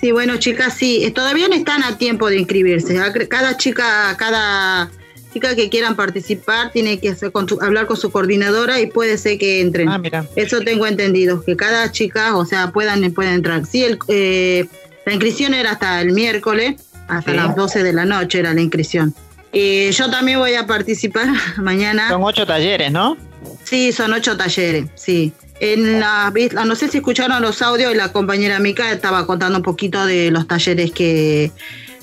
Sí, 0.02 0.12
bueno, 0.12 0.38
chicas, 0.38 0.74
sí, 0.76 1.06
eh, 1.06 1.12
todavía 1.12 1.48
no 1.48 1.54
están 1.54 1.84
a 1.84 1.98
tiempo 1.98 2.28
de 2.30 2.38
inscribirse. 2.40 3.00
A- 3.00 3.14
Cada 3.30 3.56
chica, 3.58 4.16
cada 4.18 4.90
chica 5.32 5.56
que 5.56 5.70
quieran 5.70 5.96
participar 5.96 6.72
tiene 6.72 7.00
que 7.00 7.10
hacer 7.10 7.32
con 7.32 7.48
su- 7.48 7.62
hablar 7.62 7.86
con 7.86 7.96
su 7.98 8.12
coordinadora 8.12 8.80
y 8.82 8.88
puede 8.88 9.18
ser 9.20 9.38
que 9.38 9.62
entren. 9.62 9.88
Ah, 9.90 10.00
mira. 10.00 10.26
Eso 10.36 10.60
tengo 10.62 10.88
entendido, 10.88 11.44
que 11.44 11.56
cada 11.56 11.92
chica, 11.92 12.36
o 12.36 12.46
sea, 12.46 12.72
puedan, 12.72 13.10
pueden 13.14 13.34
entrar. 13.36 13.66
Sí, 13.68 13.84
el, 13.84 14.00
eh, 14.08 14.66
la 15.06 15.14
inscripción 15.14 15.54
era 15.54 15.72
hasta 15.72 16.02
el 16.02 16.12
miércoles, 16.14 16.82
hasta 17.08 17.32
Sí. 17.32 17.38
las 17.38 17.56
12 17.56 17.84
de 17.84 17.94
la 17.94 18.06
noche 18.06 18.40
era 18.40 18.54
la 18.56 18.62
inscripción. 18.62 19.14
Eh, 19.54 19.92
yo 19.94 20.10
también 20.10 20.40
voy 20.40 20.56
a 20.56 20.66
participar 20.66 21.28
mañana. 21.58 22.10
Son 22.10 22.24
ocho 22.24 22.46
talleres, 22.48 22.92
¿no? 22.92 23.18
Sí, 23.64 23.92
son 23.92 24.14
ocho 24.14 24.36
talleres, 24.36 24.86
sí. 24.96 25.32
En 25.64 26.00
la, 26.00 26.34
no 26.66 26.76
sé 26.76 26.88
si 26.88 26.98
escucharon 26.98 27.40
los 27.40 27.62
audios 27.62 27.94
y 27.94 27.96
la 27.96 28.12
compañera 28.12 28.58
Mica 28.58 28.92
estaba 28.92 29.28
contando 29.28 29.60
un 29.60 29.64
poquito 29.64 30.08
de 30.08 30.32
los 30.32 30.48
talleres 30.48 30.92
que, 30.92 31.52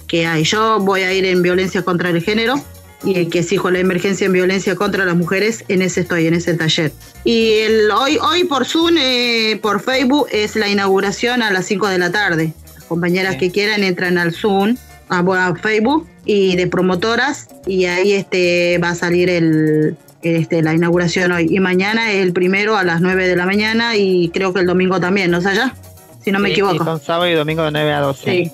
que 0.06 0.26
hay. 0.26 0.44
Yo 0.44 0.78
voy 0.78 1.00
a 1.00 1.12
ir 1.12 1.24
en 1.24 1.42
violencia 1.42 1.82
contra 1.82 2.10
el 2.10 2.22
género 2.22 2.54
y 3.02 3.18
el 3.18 3.28
que 3.28 3.40
exijo 3.40 3.72
la 3.72 3.80
emergencia 3.80 4.26
en 4.26 4.32
violencia 4.32 4.76
contra 4.76 5.04
las 5.04 5.16
mujeres, 5.16 5.64
en 5.66 5.82
ese 5.82 6.02
estoy, 6.02 6.28
en 6.28 6.34
ese 6.34 6.54
taller. 6.54 6.92
Y 7.24 7.54
el, 7.54 7.90
hoy, 7.90 8.16
hoy 8.18 8.44
por 8.44 8.64
Zoom, 8.64 8.96
eh, 8.96 9.58
por 9.60 9.82
Facebook, 9.82 10.28
es 10.30 10.54
la 10.54 10.68
inauguración 10.68 11.42
a 11.42 11.50
las 11.50 11.66
5 11.66 11.88
de 11.88 11.98
la 11.98 12.12
tarde. 12.12 12.52
Las 12.76 12.84
compañeras 12.84 13.38
que 13.38 13.50
quieran 13.50 13.82
entran 13.82 14.18
al 14.18 14.34
Zoom, 14.34 14.76
a, 15.08 15.18
a 15.18 15.54
Facebook 15.56 16.06
y 16.24 16.54
de 16.54 16.68
promotoras 16.68 17.48
y 17.66 17.86
ahí 17.86 18.12
este 18.12 18.78
va 18.78 18.90
a 18.90 18.94
salir 18.94 19.28
el, 19.30 19.96
este, 20.22 20.62
la 20.62 20.74
inauguración 20.74 21.32
hoy. 21.32 21.46
Y 21.50 21.60
mañana 21.60 22.10
es 22.12 22.22
el 22.22 22.32
primero 22.32 22.76
a 22.76 22.84
las 22.84 23.00
9 23.00 23.28
de 23.28 23.36
la 23.36 23.46
mañana 23.46 23.96
y 23.96 24.28
creo 24.30 24.52
que 24.52 24.60
el 24.60 24.66
domingo 24.66 25.00
también, 25.00 25.30
¿no 25.30 25.38
es 25.38 25.46
allá? 25.46 25.74
Si 26.22 26.32
no 26.32 26.38
me 26.40 26.50
equivoco. 26.50 26.72
sí, 26.78 26.84
son 26.84 27.00
sábado 27.00 27.28
y 27.28 27.34
domingo 27.34 27.62
de 27.64 27.70
9 27.70 27.92
a 27.92 28.00
12. 28.00 28.30
Sí. 28.30 28.52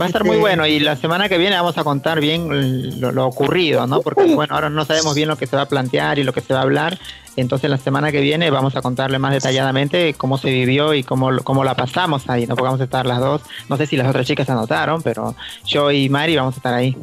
Va 0.00 0.04
a 0.04 0.06
estar 0.06 0.22
Este- 0.22 0.24
muy 0.24 0.36
bueno 0.38 0.64
y 0.66 0.78
la 0.78 0.94
semana 0.96 1.28
que 1.28 1.36
viene 1.36 1.56
vamos 1.56 1.76
a 1.76 1.82
contar 1.82 2.20
bien 2.20 3.00
lo, 3.00 3.10
lo 3.10 3.26
ocurrido, 3.26 3.86
¿no? 3.88 4.00
Porque 4.00 4.22
bueno, 4.34 4.54
ahora 4.54 4.70
no 4.70 4.84
sabemos 4.84 5.16
bien 5.16 5.28
lo 5.28 5.36
que 5.36 5.48
se 5.48 5.56
va 5.56 5.62
a 5.62 5.68
plantear 5.68 6.20
y 6.20 6.24
lo 6.24 6.32
que 6.32 6.40
se 6.40 6.54
va 6.54 6.60
a 6.60 6.62
hablar. 6.62 6.98
Entonces 7.34 7.68
la 7.68 7.76
semana 7.78 8.12
que 8.12 8.20
viene 8.20 8.50
vamos 8.50 8.76
a 8.76 8.82
contarle 8.82 9.18
más 9.18 9.32
detalladamente 9.32 10.14
cómo 10.14 10.38
se 10.38 10.50
vivió 10.50 10.94
y 10.94 11.02
cómo, 11.02 11.30
cómo 11.42 11.64
la 11.64 11.74
pasamos 11.74 12.28
ahí, 12.30 12.46
¿no? 12.46 12.54
Porque 12.54 12.66
vamos 12.66 12.80
a 12.80 12.84
estar 12.84 13.04
las 13.04 13.18
dos. 13.18 13.42
No 13.68 13.76
sé 13.76 13.86
si 13.86 13.96
las 13.96 14.06
otras 14.08 14.26
chicas 14.26 14.46
se 14.46 14.52
anotaron, 14.52 15.02
pero 15.02 15.34
yo 15.66 15.90
y 15.90 16.08
Mari 16.08 16.36
vamos 16.36 16.54
a 16.54 16.58
estar 16.58 16.74
ahí. 16.74 16.96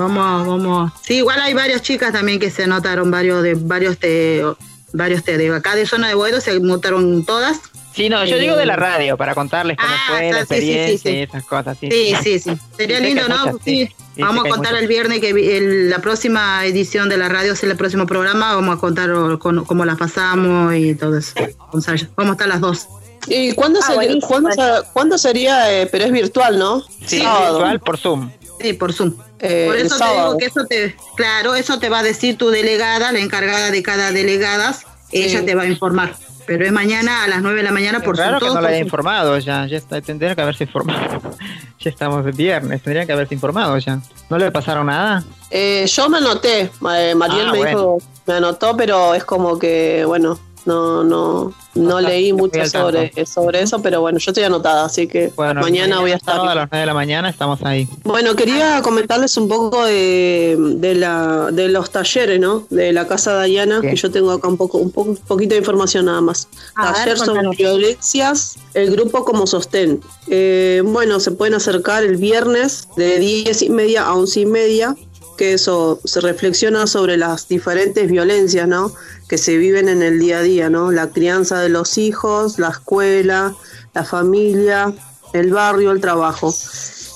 Vamos, 0.00 0.46
vamos. 0.46 0.92
Sí, 1.02 1.14
igual 1.18 1.40
hay 1.40 1.54
varias 1.54 1.82
chicas 1.82 2.12
también 2.12 2.38
que 2.40 2.50
se 2.50 2.64
anotaron, 2.64 3.10
varios 3.10 3.42
de 3.42 3.54
varios 3.54 4.00
de 4.00 4.50
varios 4.92 5.24
de, 5.24 5.38
de 5.38 5.54
acá 5.54 5.74
de 5.76 5.86
zona 5.86 6.08
de 6.08 6.14
Boedo 6.14 6.40
se 6.40 6.50
anotaron 6.52 7.24
todas. 7.24 7.60
Sí, 7.94 8.08
no, 8.08 8.24
yo 8.24 8.36
Eh, 8.36 8.40
digo 8.40 8.56
de 8.56 8.66
la 8.66 8.76
radio 8.76 9.16
para 9.16 9.34
contarles 9.34 9.76
cómo 9.76 9.92
fue 10.08 10.32
la 10.32 10.40
sí, 10.40 10.46
sí, 10.48 10.54
sí, 10.56 10.70
experiencia 10.72 11.10
sí. 11.10 11.16
y 11.18 11.20
esas 11.22 11.44
cosas. 11.44 11.76
Sí, 11.80 11.88
Sí, 11.90 12.14
sí, 12.22 12.38
sí. 12.38 12.58
Sería 12.76 13.00
lindo, 13.00 13.28
¿no? 13.28 13.46
muchas, 13.46 13.64
Sí. 13.64 13.88
Vamos 14.16 14.44
a 14.44 14.48
contar 14.48 14.74
el 14.74 14.86
viernes 14.86 15.20
que 15.20 15.30
el- 15.30 15.88
la 15.90 15.98
próxima 16.00 16.64
edición 16.66 17.08
de 17.08 17.16
la 17.16 17.28
radio, 17.28 17.52
es 17.54 17.62
el 17.62 17.74
próximo 17.76 18.06
programa, 18.06 18.54
vamos 18.54 18.76
a 18.76 18.80
contar 18.80 19.10
con- 19.38 19.64
cómo 19.64 19.84
la 19.84 19.96
pasamos 19.96 20.74
y 20.74 20.94
todo 20.94 21.18
eso. 21.18 21.32
Vamos 21.72 21.88
a, 21.88 21.94
vamos 22.16 22.30
a 22.30 22.32
estar 22.32 22.48
las 22.48 22.60
dos. 22.60 22.86
¿Y 23.28 23.52
cuándo, 23.52 23.80
Ah, 23.82 23.86
sería. 23.94 24.18
¿cuándo, 24.26 24.50
cuándo 24.92 25.18
sería? 25.18 25.72
eh, 25.72 25.86
pero 25.90 26.04
es 26.06 26.12
virtual, 26.12 26.58
¿no? 26.58 26.82
Sí, 27.06 27.18
Sábado. 27.20 27.58
virtual 27.58 27.80
por 27.80 27.98
Zoom. 27.98 28.30
Sí, 28.60 28.72
por 28.74 28.92
Zoom. 28.92 29.14
Eh, 29.38 29.64
Por 29.66 29.76
eso 29.76 29.96
te 29.96 30.04
digo 30.04 30.36
que 30.38 30.44
eso 30.46 30.64
te, 30.68 30.96
claro, 31.16 31.54
eso 31.54 31.78
te 31.78 31.88
va 31.88 32.00
a 32.00 32.02
decir 32.02 32.36
tu 32.36 32.50
delegada, 32.50 33.10
la 33.12 33.20
encargada 33.20 33.70
de 33.70 33.82
cada 33.82 34.12
delegada, 34.12 34.74
ella 35.12 35.44
te 35.44 35.54
va 35.54 35.62
a 35.62 35.66
informar. 35.66 36.14
Pero 36.46 36.64
es 36.66 36.72
mañana 36.72 37.22
a 37.24 37.28
las 37.28 37.42
9 37.42 37.58
de 37.58 37.62
la 37.62 37.70
mañana 37.70 38.00
por 38.00 38.16
Claro 38.16 38.38
Zoom. 38.40 38.50
que 38.50 38.54
no 38.56 38.60
la 38.60 38.68
haya 38.68 38.78
informado 38.78 39.38
ya, 39.38 39.66
ya 39.66 39.76
está, 39.78 40.00
tendrían 40.00 40.34
que 40.34 40.42
haberse 40.42 40.64
informado. 40.64 41.22
ya 41.78 41.90
estamos 41.90 42.24
de 42.24 42.32
viernes, 42.32 42.82
tendrían 42.82 43.06
que 43.06 43.12
haberse 43.12 43.34
informado 43.34 43.78
ya. 43.78 44.00
¿No 44.28 44.36
le 44.36 44.50
pasaron 44.50 44.86
nada? 44.86 45.22
Eh, 45.50 45.86
yo 45.86 46.08
me 46.08 46.18
anoté, 46.18 46.62
eh, 46.62 47.14
Mariel 47.14 47.46
Ah, 47.48 47.52
me 47.52 47.58
bueno. 47.58 47.68
dijo, 47.78 47.98
me 48.26 48.34
anotó, 48.34 48.76
pero 48.76 49.14
es 49.14 49.24
como 49.24 49.58
que, 49.58 50.04
bueno, 50.06 50.38
no, 50.66 51.04
no, 51.04 51.52
no 51.74 52.00
leí 52.00 52.32
mucho 52.32 52.64
sobre, 52.66 53.12
sobre 53.26 53.62
eso, 53.62 53.80
pero 53.80 54.00
bueno, 54.00 54.18
yo 54.18 54.30
estoy 54.30 54.44
anotada, 54.44 54.84
así 54.84 55.06
que 55.06 55.32
Bueno, 55.36 55.60
mañana 55.60 56.00
voy 56.00 56.12
a 56.12 56.16
estar. 56.16 56.38
a 56.40 56.54
las 56.54 56.68
9 56.70 56.80
de 56.80 56.86
la 56.86 56.94
mañana 56.94 57.28
estamos 57.28 57.62
ahí. 57.62 57.88
Bueno, 58.04 58.34
quería 58.34 58.82
comentarles 58.82 59.36
un 59.36 59.48
poco 59.48 59.84
de, 59.84 60.56
de, 60.76 60.94
la, 60.94 61.48
de 61.52 61.68
los 61.68 61.90
talleres, 61.90 62.40
¿no? 62.40 62.66
De 62.70 62.92
la 62.92 63.06
Casa 63.06 63.34
Dayana, 63.34 63.80
que 63.80 63.96
yo 63.96 64.10
tengo 64.10 64.32
acá 64.32 64.48
un 64.48 64.56
poco, 64.56 64.78
un, 64.78 64.90
poco, 64.90 65.10
un 65.10 65.16
poquito 65.16 65.54
de 65.54 65.58
información 65.60 66.06
nada 66.06 66.20
más. 66.20 66.48
A 66.74 66.86
ver, 66.86 66.94
Taller 66.94 67.18
sobre 67.18 67.28
contanos. 67.30 67.56
violencias, 67.56 68.56
el 68.74 68.90
grupo 68.90 69.24
como 69.24 69.46
sostén. 69.46 70.00
Eh, 70.28 70.82
bueno, 70.84 71.20
se 71.20 71.30
pueden 71.32 71.54
acercar 71.54 72.04
el 72.04 72.16
viernes 72.16 72.88
de 72.96 73.18
10 73.18 73.62
y 73.62 73.70
media 73.70 74.06
a 74.06 74.14
11 74.14 74.40
y 74.40 74.46
media, 74.46 74.94
que 75.40 75.54
eso 75.54 75.98
se 76.04 76.20
reflexiona 76.20 76.86
sobre 76.86 77.16
las 77.16 77.48
diferentes 77.48 78.10
violencias, 78.10 78.68
¿no? 78.68 78.92
Que 79.26 79.38
se 79.38 79.56
viven 79.56 79.88
en 79.88 80.02
el 80.02 80.18
día 80.18 80.40
a 80.40 80.42
día, 80.42 80.68
¿no? 80.68 80.92
La 80.92 81.08
crianza 81.08 81.60
de 81.60 81.70
los 81.70 81.96
hijos, 81.96 82.58
la 82.58 82.68
escuela, 82.68 83.54
la 83.94 84.04
familia, 84.04 84.92
el 85.32 85.50
barrio, 85.50 85.92
el 85.92 86.00
trabajo 86.02 86.54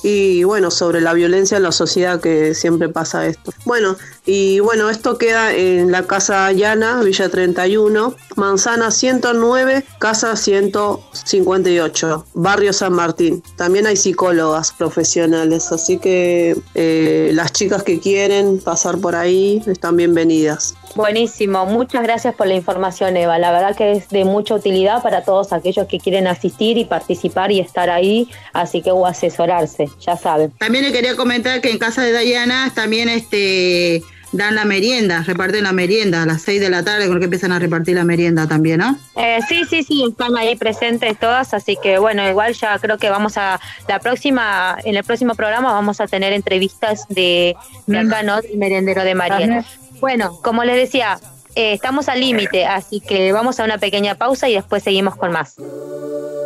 y 0.05 0.45
bueno, 0.45 0.71
sobre 0.71 1.01
la 1.01 1.15
violencia 1.15 1.57
en 1.57 1.63
la 1.63 1.73
sociedad 1.73 2.21
que 2.21 2.55
siempre 2.55 2.91
pasa 2.91 3.27
esto. 3.27 3.55
Bueno, 3.65 3.97
y 4.27 4.61
bueno, 4.61 4.91
esto 4.91 5.17
queda 5.17 5.55
en 5.55 5.91
la 5.91 6.07
Casa 6.07 6.53
Llana, 6.53 7.03
Villa 7.03 7.31
31, 7.31 8.15
Manzana 8.37 8.91
109, 8.91 9.83
Casa 9.99 10.37
158, 10.37 12.27
Barrio 12.35 12.75
San 12.75 12.93
Martín. 12.93 13.43
También 13.57 13.87
hay 13.87 13.97
psicólogas 13.97 14.73
profesionales, 14.73 15.73
así 15.73 15.97
que 15.97 16.55
eh, 16.75 17.31
las 17.33 17.53
chicas 17.53 17.83
que 17.83 17.99
quieren 17.99 18.59
pasar 18.59 18.99
por 18.99 19.17
ahí 19.17 19.63
están 19.67 19.97
bienvenidas. 19.97 20.75
Buenísimo, 20.95 21.67
muchas 21.67 22.03
gracias 22.03 22.35
por 22.35 22.47
la 22.47 22.55
información, 22.55 23.17
Eva. 23.17 23.39
La 23.39 23.51
verdad 23.51 23.77
que 23.77 23.93
es 23.93 24.09
de 24.11 24.25
mucha 24.25 24.55
utilidad 24.55 25.03
para 25.03 25.23
todos 25.25 25.53
aquellos 25.53 25.87
que 25.89 25.99
quieren 25.99 26.27
asistir 26.27 26.79
y 26.79 26.85
participar 26.85 27.51
y 27.51 27.61
estar 27.61 27.91
ahí, 27.91 28.29
así 28.53 28.81
que 28.81 28.93
o 28.93 29.05
asesorarse, 29.07 29.89
ya 30.01 30.17
saben. 30.17 30.53
También 30.53 30.85
le 30.85 30.93
quería 30.93 31.17
comentar 31.17 31.61
que 31.61 31.71
en 31.71 31.79
casa 31.79 32.03
de 32.03 32.13
Dayana 32.13 32.71
también 32.75 33.09
este 33.09 34.03
dan 34.35 34.57
la 34.57 34.65
merienda, 34.65 35.23
reparten 35.23 35.63
la 35.63 35.73
merienda 35.73 36.25
a 36.25 36.27
las 36.27 36.43
6 36.43 36.61
de 36.61 36.69
la 36.69 36.83
tarde, 36.83 37.07
creo 37.07 37.19
que 37.19 37.27
empiezan 37.27 37.53
a 37.53 37.61
repartir 37.61 37.95
la 37.95 38.05
merienda 38.05 38.49
también, 38.49 38.79
¿no? 38.79 38.99
Eh, 39.17 39.39
sí, 39.49 39.63
sí, 39.71 39.85
sí, 39.85 40.05
están 40.09 40.37
ahí 40.37 40.57
presentes 40.57 41.17
todas, 41.19 41.55
así 41.55 41.77
que 41.81 41.99
bueno, 41.99 42.29
igual 42.29 42.53
ya 42.55 42.77
creo 42.81 42.99
que 42.99 43.11
vamos 43.11 43.37
a, 43.37 43.61
la 43.87 44.01
próxima, 44.01 44.77
en 44.85 44.97
el 44.97 45.05
próximo 45.05 45.37
programa 45.37 45.73
vamos 45.73 46.01
a 46.01 46.09
tener 46.09 46.33
entrevistas 46.33 47.07
de, 47.09 47.55
de 47.87 47.99
acá, 47.99 48.25
¿no? 48.25 48.41
Del 48.41 48.59
merendero 48.59 49.05
de 49.05 49.15
Mariel. 49.15 49.53
Ajá. 49.53 49.84
Bueno, 50.05 50.39
como 50.43 50.65
les 50.65 50.77
decía, 50.77 51.19
eh, 51.55 51.73
estamos 51.73 52.11
al 52.11 52.21
límite, 52.21 52.67
así 52.67 53.01
que 53.01 53.33
vamos 53.33 53.59
a 53.59 53.65
una 53.65 53.79
pequeña 53.79 54.17
pausa 54.17 54.51
y 54.51 54.55
después 54.55 54.83
seguimos 54.83 55.17
con 55.17 55.33
más. 55.33 55.55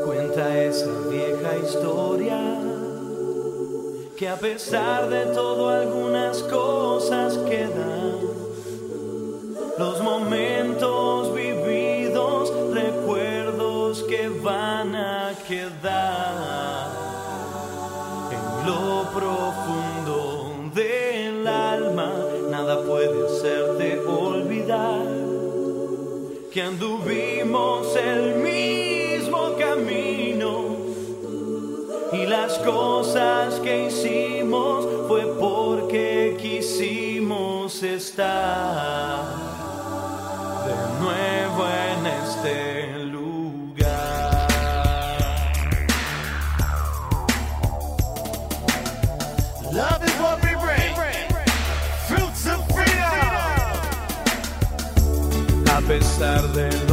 Cuenta 0.07 0.57
esa 0.63 0.87
vieja 1.11 1.57
historia 1.61 2.39
que 4.17 4.29
a 4.29 4.37
pesar 4.37 5.09
de 5.09 5.27
todo 5.35 5.71
algunas 5.71 6.39
cosas 6.45 7.37
quedan. 7.49 8.21
Los 9.77 10.03
momentos 10.03 11.35
vividos, 11.35 12.53
recuerdos 12.73 14.05
que 14.05 14.29
van 14.29 14.95
a 14.95 15.33
quedar 15.49 16.91
en 18.31 18.67
lo 18.69 19.11
profundo 19.13 20.71
del 20.73 21.38
que 26.53 26.63
anduvimos 26.63 27.95
el 27.97 28.37
mismo 28.37 29.55
camino. 29.59 30.77
Y 32.13 32.27
las 32.27 32.59
cosas 32.59 33.61
que 33.61 33.87
hicimos 33.87 34.87
fue 35.09 35.27
porque 35.39 36.37
quisimos 36.41 37.83
estar 37.83 39.25
de 40.65 40.75
nuevo 41.03 41.67
en 41.69 42.07
este 42.07 42.78
pesar 56.59 56.88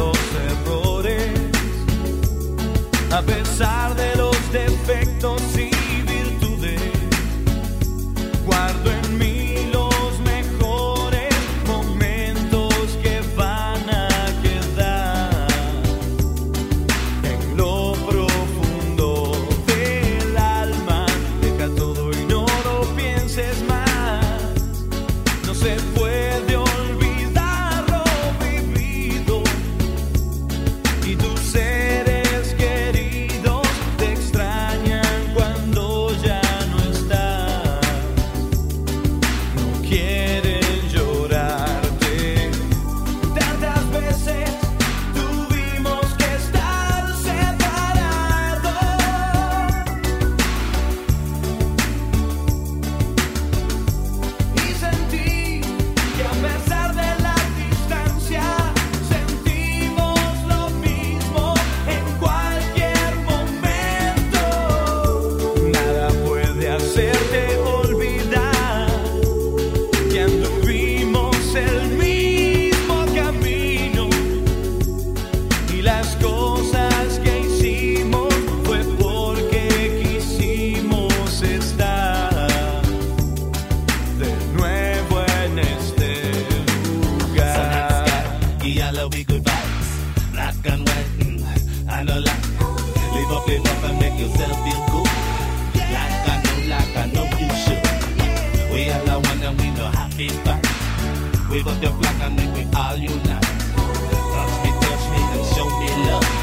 Wave 101.56 101.68
up 101.68 101.82
your 101.82 101.92
flag 101.92 102.20
and 102.20 102.36
make 102.36 102.54
we 102.54 102.76
all 102.76 102.96
unite. 102.98 103.42
Touch 103.42 104.54
me, 104.62 104.70
touch 104.78 105.04
me 105.10 105.20
and 105.32 105.46
show 105.54 105.64
me 105.80 106.10
love. 106.10 106.35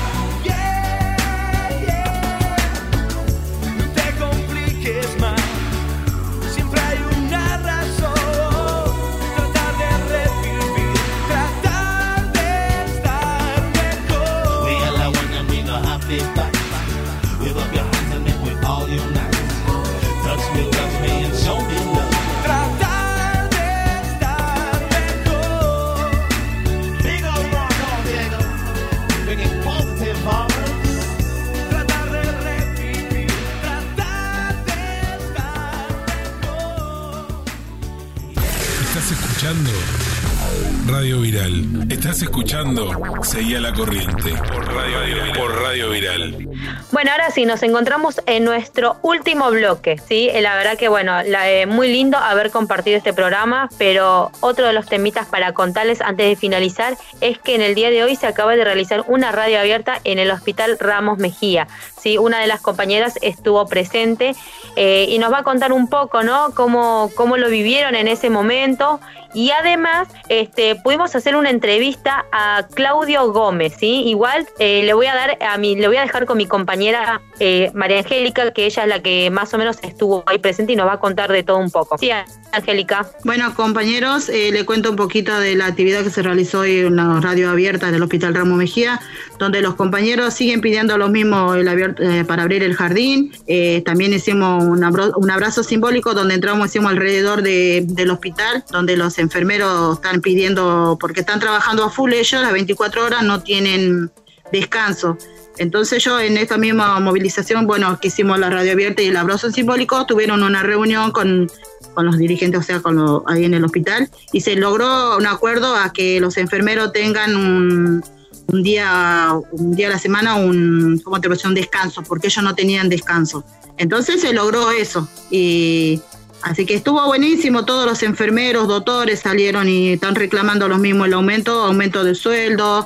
Radio 40.94 41.22
Viral. 41.22 41.88
Estás 41.92 42.22
escuchando 42.22 42.92
Seguí 43.24 43.56
a 43.56 43.60
la 43.62 43.74
corriente 43.74 44.30
por 44.52 44.64
Radio 44.74 45.02
Viral. 45.04 45.32
Por 45.36 45.62
Radio 45.64 45.90
Viral. 45.90 46.48
Bueno, 46.92 47.12
ahora 47.12 47.32
sí, 47.32 47.46
nos 47.46 47.64
encontramos 47.64 48.22
en 48.28 48.44
nuestro 48.44 48.98
último 49.02 49.50
bloque, 49.50 49.98
¿sí? 50.08 50.30
Eh, 50.32 50.42
La 50.44 50.56
verdad 50.56 50.78
que, 50.78 50.90
bueno, 50.90 51.24
la- 51.24 51.50
eh, 51.50 51.66
muy 51.66 51.92
lindo 51.92 52.18
haber 52.20 52.52
compartido 52.52 52.96
este 52.96 53.12
programa, 53.12 53.70
pero 53.80 54.32
otro 54.42 54.68
de 54.68 54.74
los 54.74 54.86
temitas 54.86 55.26
para 55.26 55.54
contarles 55.54 56.00
antes 56.00 56.28
de 56.28 56.36
finalizar 56.36 56.96
es 57.22 57.40
que 57.40 57.56
en 57.56 57.62
el 57.62 57.74
día 57.74 57.90
de 57.90 58.04
hoy 58.04 58.16
se 58.16 58.28
acaba 58.28 58.56
de 58.56 58.64
realizar 58.64 59.04
una 59.08 59.32
radio 59.32 59.60
abierta 59.60 60.00
en 60.04 60.20
el 60.20 60.30
Hospital 60.30 60.78
Ramos 60.80 61.18
Mejía, 61.18 61.68
¿sí? 62.04 62.18
Una 62.18 62.40
de 62.40 62.48
las 62.48 62.62
compañeras 62.62 63.18
estuvo 63.22 63.66
presente 63.66 64.36
eh, 64.76 65.06
y 65.10 65.18
nos 65.20 65.32
va 65.32 65.40
a 65.40 65.44
contar 65.44 65.72
un 65.72 65.88
poco, 65.88 66.24
¿no? 66.24 66.52
Cómo, 66.54 67.10
cómo 67.16 67.38
lo 67.38 67.50
vivieron 67.50 67.96
en 67.96 68.08
ese 68.08 68.30
momento 68.30 69.00
y 69.34 69.50
además 69.50 70.10
este, 70.30 70.76
pudimos 70.76 71.16
hacer 71.16 71.36
una 71.36 71.50
entrevista 71.50 72.26
a 72.32 72.68
Claudio 72.74 73.32
Gómez, 73.32 73.74
¿sí? 73.80 74.04
Igual 74.06 74.48
eh, 74.60 74.84
le 74.84 74.94
voy 74.94 75.08
a 75.08 75.16
dar 75.16 75.38
a 75.42 75.58
mi, 75.58 75.76
le 75.76 75.88
voy 75.88 75.98
a 75.98 76.02
dejar 76.02 76.26
con 76.26 76.38
mi 76.38 76.46
compañera 76.46 77.22
eh, 77.40 77.72
María 77.74 78.00
Angélica, 78.00 78.52
que 78.52 78.66
ella 78.66 78.84
es 78.84 78.90
la 78.90 79.02
que 79.02 79.30
más 79.32 79.54
o 79.54 79.58
menos 79.58 79.78
estuvo 79.82 80.24
ahí 80.28 80.38
presente 80.38 80.74
y 80.74 80.76
nos 80.76 80.88
va 80.88 80.94
a 80.94 81.00
contar 81.00 81.32
de 81.32 81.44
todo 81.44 81.58
un 81.58 81.72
poco. 81.72 81.98
Sí, 81.98 82.12
Angélica. 82.52 83.08
Bueno, 83.24 83.56
compañeros, 83.56 84.30
le 84.30 84.66
cuento 84.66 84.92
un 84.92 84.96
poquito 84.96 85.40
de 85.40 85.56
la 85.56 85.68
actividad 85.68 86.04
que 86.04 86.10
se 86.10 86.22
realizó 86.22 86.60
hoy 86.60 86.80
en 86.80 86.96
la 86.96 87.20
radio 87.20 87.50
abierta 87.50 87.92
del 87.92 88.04
Hospital 88.04 88.36
Ramos 88.36 88.58
Mejía, 88.58 89.00
donde 89.40 89.62
los 89.62 89.76
compañeros 89.76 90.34
siguen 90.34 90.62
pidiendo 90.62 90.98
lo 90.98 91.10
mismo 91.10 91.56
el 91.56 91.68
eh, 92.00 92.24
para 92.28 92.44
abrir 92.44 92.64
el 92.64 92.76
jardín. 92.76 93.32
Eh, 93.48 93.82
también 93.86 94.14
hicimos 94.14 94.64
un 94.64 95.32
abrazo 95.32 95.64
simbólico 95.64 96.14
donde 96.14 96.36
entramos, 96.36 96.68
hicimos 96.68 96.92
alrededor 96.92 97.42
de- 97.42 97.84
del 97.88 98.12
hospital, 98.12 98.64
donde 98.72 98.98
los 98.98 99.18
enfermeros 99.20 99.96
están 99.98 100.22
pidiendo, 100.22 100.98
porque 101.00 101.22
están 101.22 101.40
trabajando 101.40 101.84
a 101.84 101.90
full 101.90 102.14
ellos, 102.14 102.42
las 102.42 102.54
24 102.54 103.06
horas 103.06 103.24
no 103.24 103.42
tienen 103.42 104.12
descanso. 104.52 105.18
Entonces 105.58 106.04
yo 106.04 106.20
en 106.20 106.38
esta 106.38 106.58
misma 106.58 107.00
movilización, 107.00 107.68
bueno, 107.68 108.00
que 108.00 108.08
hicimos 108.08 108.40
la 108.40 108.50
radio 108.50 108.72
abierta 108.72 109.02
y 109.04 109.08
el 109.08 109.18
abrazo 109.18 109.52
simbólico, 109.52 110.06
tuvieron 110.08 110.42
una 110.42 110.64
reunión 110.64 111.12
con, 111.12 111.48
con 111.94 112.06
los 112.08 112.18
dirigentes, 112.18 112.60
o 112.60 112.64
sea, 112.64 112.80
con 112.82 112.96
lo- 112.96 113.24
ahí 113.28 113.46
en 113.46 113.54
el 113.54 113.64
hospital, 113.64 114.10
y 114.32 114.42
se 114.42 114.56
logró 114.56 115.16
un 115.18 115.28
acuerdo 115.28 115.76
a 115.76 115.94
que 115.94 116.20
los 116.20 116.38
enfermeros 116.38 116.92
tengan 116.92 117.36
un, 117.36 118.04
un 118.48 118.64
día, 118.64 119.34
un 119.52 119.76
día 119.76 119.88
a 119.88 119.92
la 119.92 120.00
semana, 120.00 120.36
un, 120.36 121.02
¿cómo 121.04 121.20
te 121.20 121.28
un 121.28 121.54
descanso, 121.54 122.04
porque 122.04 122.28
ellos 122.28 122.44
no 122.44 122.56
tenían 122.56 122.90
descanso. 122.90 123.44
Entonces 123.78 124.22
se 124.22 124.34
logró 124.34 124.72
eso, 124.72 125.08
y 125.32 126.02
Así 126.44 126.66
que 126.66 126.74
estuvo 126.74 127.06
buenísimo, 127.06 127.64
todos 127.64 127.86
los 127.86 128.04
enfermeros, 128.04 128.68
doctores 128.68 129.22
salieron 129.22 129.70
y 129.70 129.94
están 129.94 130.14
reclamando 130.14 130.68
lo 130.68 130.78
mismo 130.78 131.06
el 131.06 131.14
aumento, 131.14 131.64
aumento 131.64 132.04
de 132.04 132.16
sueldo, 132.16 132.86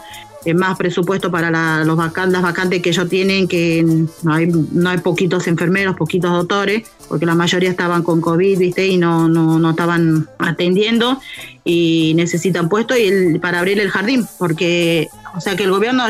más 0.55 0.77
presupuesto 0.77 1.31
para 1.31 1.49
la, 1.51 1.83
los 1.83 1.97
vacantes, 1.97 2.33
las 2.33 2.41
vacantes 2.41 2.81
que 2.81 2.89
ellos 2.89 3.09
tienen, 3.09 3.47
que 3.47 3.83
no 4.23 4.33
hay, 4.33 4.47
no 4.47 4.89
hay 4.89 4.97
poquitos 4.99 5.47
enfermeros, 5.47 5.95
poquitos 5.95 6.31
doctores, 6.31 6.83
porque 7.07 7.25
la 7.25 7.35
mayoría 7.35 7.69
estaban 7.69 8.03
con 8.03 8.21
COVID, 8.21 8.57
¿viste? 8.59 8.87
Y 8.87 8.97
no, 8.97 9.27
no, 9.27 9.59
no 9.59 9.69
estaban 9.71 10.27
atendiendo 10.39 11.19
y 11.63 12.13
necesitan 12.15 12.69
puesto 12.69 12.97
y 12.97 13.03
el- 13.07 13.39
para 13.39 13.59
abrir 13.59 13.79
el 13.79 13.89
jardín, 13.89 14.25
porque, 14.37 15.07
o 15.35 15.41
sea, 15.41 15.55
que 15.55 15.63
el 15.63 15.71
gobierno 15.71 16.03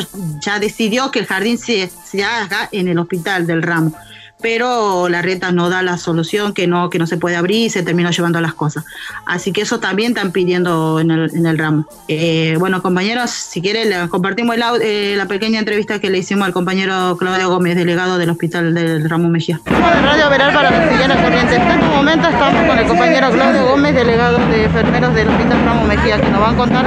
ya 0.46 0.60
decidió 0.60 1.12
que 1.12 1.20
el 1.20 1.26
jardín 1.26 1.58
se, 1.58 1.90
se 2.06 2.24
haga 2.24 2.70
en 2.72 2.88
el 2.88 2.98
hospital 3.00 3.48
del 3.48 3.62
ramo 3.64 3.94
pero 4.42 5.10
la 5.10 5.22
reta 5.22 5.52
no 5.52 5.70
da 5.70 5.82
la 5.82 5.98
solución, 5.98 6.54
que 6.54 6.68
no, 6.68 6.90
que 6.90 7.00
no 7.00 7.08
se 7.08 7.18
puede 7.18 7.36
abrir 7.36 7.66
y 7.66 7.70
se 7.70 7.84
terminó 7.84 8.12
llevando 8.12 8.40
las 8.42 8.54
cosas. 8.54 8.86
Así 9.26 9.52
que 9.52 9.62
eso 9.62 9.80
también 9.80 10.12
están 10.12 10.32
pidiendo 10.32 11.00
en 11.00 11.12
el, 11.12 11.36
en 11.36 11.46
el 11.46 11.58
ramo. 11.58 11.86
Eh, 12.08 12.56
bueno, 12.60 12.82
compañeros, 12.82 13.32
si 13.32 13.62
quieren, 13.62 14.08
compartimos 14.10 14.56
el 14.56 14.64
eh, 14.82 15.16
la 15.18 15.26
pequeña 15.26 15.60
entrevista 15.60 16.00
que 16.00 16.10
le 16.10 16.20
hicimos 16.20 16.46
al 16.46 16.54
compañero 16.54 17.18
Claudio 17.18 17.50
Gómez, 17.50 17.76
delegado 17.76 18.18
del 18.18 18.30
hospital 18.30 18.74
del 18.74 19.10
ramo 19.10 19.30
Mejía. 19.30 19.60
Radio 19.66 20.30
Veral 20.30 20.54
para 20.54 20.72
la 20.72 20.90
Siguiente 20.90 21.16
Corriente. 21.22 21.56
En 21.56 21.62
este 21.62 21.86
momento 21.86 22.28
estamos 22.28 22.68
con 22.68 22.78
el 22.78 22.88
compañero 22.88 23.32
Claudio 23.32 23.66
Gómez, 23.68 23.96
delegado 23.96 24.38
de 24.50 24.66
enfermeros 24.66 25.14
del 25.16 25.28
hospital 25.28 25.66
Ramo 25.66 25.86
Mejía, 25.86 26.22
que 26.22 26.30
nos 26.30 26.42
va 26.42 26.50
a 26.52 26.56
contar 26.56 26.86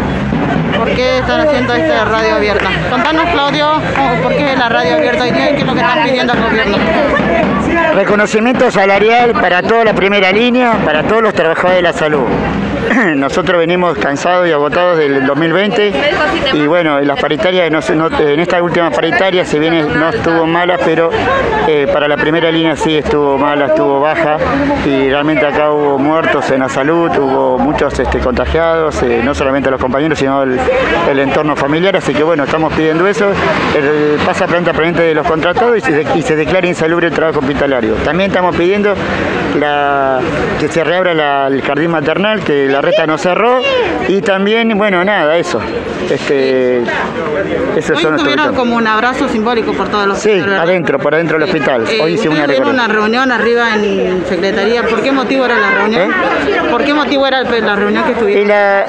por 0.77 0.89
qué 0.95 1.19
están 1.19 1.41
haciendo 1.41 1.75
esta 1.75 2.05
radio 2.05 2.37
abierta. 2.37 2.71
Contanos, 2.91 3.25
Claudio, 3.33 3.67
por 4.23 4.33
qué 4.35 4.57
la 4.57 4.69
radio 4.69 4.97
abierta 4.97 5.25
hoy 5.25 5.31
día 5.31 5.51
y 5.51 5.55
qué 5.55 5.61
es 5.61 5.67
lo 5.67 5.75
que 5.75 5.81
están 5.81 6.05
pidiendo 6.05 6.33
al 6.33 6.43
gobierno. 6.43 6.77
Reconocimiento 7.95 8.71
salarial 8.71 9.33
para 9.33 9.63
toda 9.63 9.85
la 9.85 9.95
primera 9.95 10.31
línea, 10.31 10.79
para 10.85 11.03
todos 11.03 11.23
los 11.23 11.35
trabajadores 11.35 11.79
de 11.79 11.83
la 11.83 11.93
salud. 11.93 12.25
Nosotros 13.17 13.59
venimos 13.59 13.97
cansados 13.99 14.49
y 14.49 14.53
agotados 14.53 14.99
del 14.99 15.27
2020 15.27 15.93
y 16.55 16.67
bueno, 16.67 17.01
las 17.01 17.21
paritarias, 17.21 17.71
en 17.91 18.41
esta 18.41 18.63
última 18.63 18.91
paritaria, 18.91 19.45
si 19.45 19.59
bien 19.59 19.87
no 19.99 20.09
estuvo 20.09 20.47
mala, 20.47 20.79
pero 20.85 21.11
eh, 21.69 21.87
para 21.93 22.09
la 22.09 22.17
primera 22.17 22.51
línea 22.51 22.77
sí 22.77 22.97
estuvo 22.97 23.39
mala, 23.39 23.67
estuvo 23.67 24.01
baja 24.01 24.39
y 24.85 25.09
realmente 25.09 25.47
acá 25.47 25.71
hubo 25.71 25.99
muertos 25.99 26.51
en 26.51 26.61
la 26.61 26.69
salud, 26.69 27.11
hubo 27.17 27.59
muchos 27.59 27.99
este, 27.99 28.19
contagiados, 28.19 29.03
eh, 29.03 29.21
no 29.25 29.35
solamente 29.35 29.71
los 29.71 29.81
compañeros, 29.81 30.19
sino 30.19 30.43
el, 30.43 30.59
entorno 31.19 31.55
familiar, 31.55 31.97
así 31.97 32.15
que 32.15 32.23
bueno, 32.23 32.45
estamos 32.45 32.73
pidiendo 32.73 33.07
eso, 33.07 33.27
el, 33.77 34.19
pasa 34.25 34.47
planta 34.47 34.73
pendiente 34.73 35.03
de 35.03 35.15
los 35.15 35.27
contratados 35.27 35.77
y 35.77 36.23
se, 36.23 36.37
declara 36.37 36.67
insalubre 36.67 37.09
el 37.09 37.13
trabajo 37.13 37.41
hospitalario. 37.41 37.95
También 38.05 38.31
estamos 38.31 38.57
pidiendo 38.57 38.95
que 40.59 40.69
se 40.69 40.83
reabra 40.83 41.47
el 41.49 41.63
jardín 41.63 41.91
maternal, 41.91 42.41
que 42.41 42.67
la 42.67 42.80
reta 42.81 43.07
no 43.07 43.19
cerró 43.19 43.61
y 44.09 44.21
también, 44.21 44.77
bueno, 44.77 45.05
nada, 45.05 45.37
eso. 45.37 45.61
Este, 46.11 46.83
esos 47.77 47.97
Hoy 47.97 48.03
son 48.03 48.17
tuvieron 48.17 48.55
como 48.55 48.77
un 48.77 48.87
abrazo 48.87 49.29
simbólico 49.29 49.73
por 49.73 49.89
todos 49.89 50.07
los 50.07 50.19
Sí, 50.19 50.33
adentro, 50.41 50.99
por 50.99 51.15
adentro 51.15 51.39
del 51.39 51.49
hospital. 51.49 51.87
Eh, 51.89 52.01
Hoy 52.03 52.15
hicimos 52.15 52.39
una 52.39 52.89
reunión 52.89 53.31
arriba 53.31 53.75
en 53.75 54.25
secretaría. 54.27 54.83
¿Por 54.83 55.03
qué 55.03 55.13
motivo 55.13 55.45
era 55.45 55.59
la 55.59 55.71
reunión? 55.71 56.11
¿Por 56.71 56.85
qué 56.85 56.95
motivo 56.95 57.27
era 57.27 57.43
la 57.43 57.77
reunión 57.77 58.05
que 58.05 58.11
¿Eh? 58.11 58.15
Y 58.19 58.19
tuvieron? 58.19 58.49
la, 58.49 58.87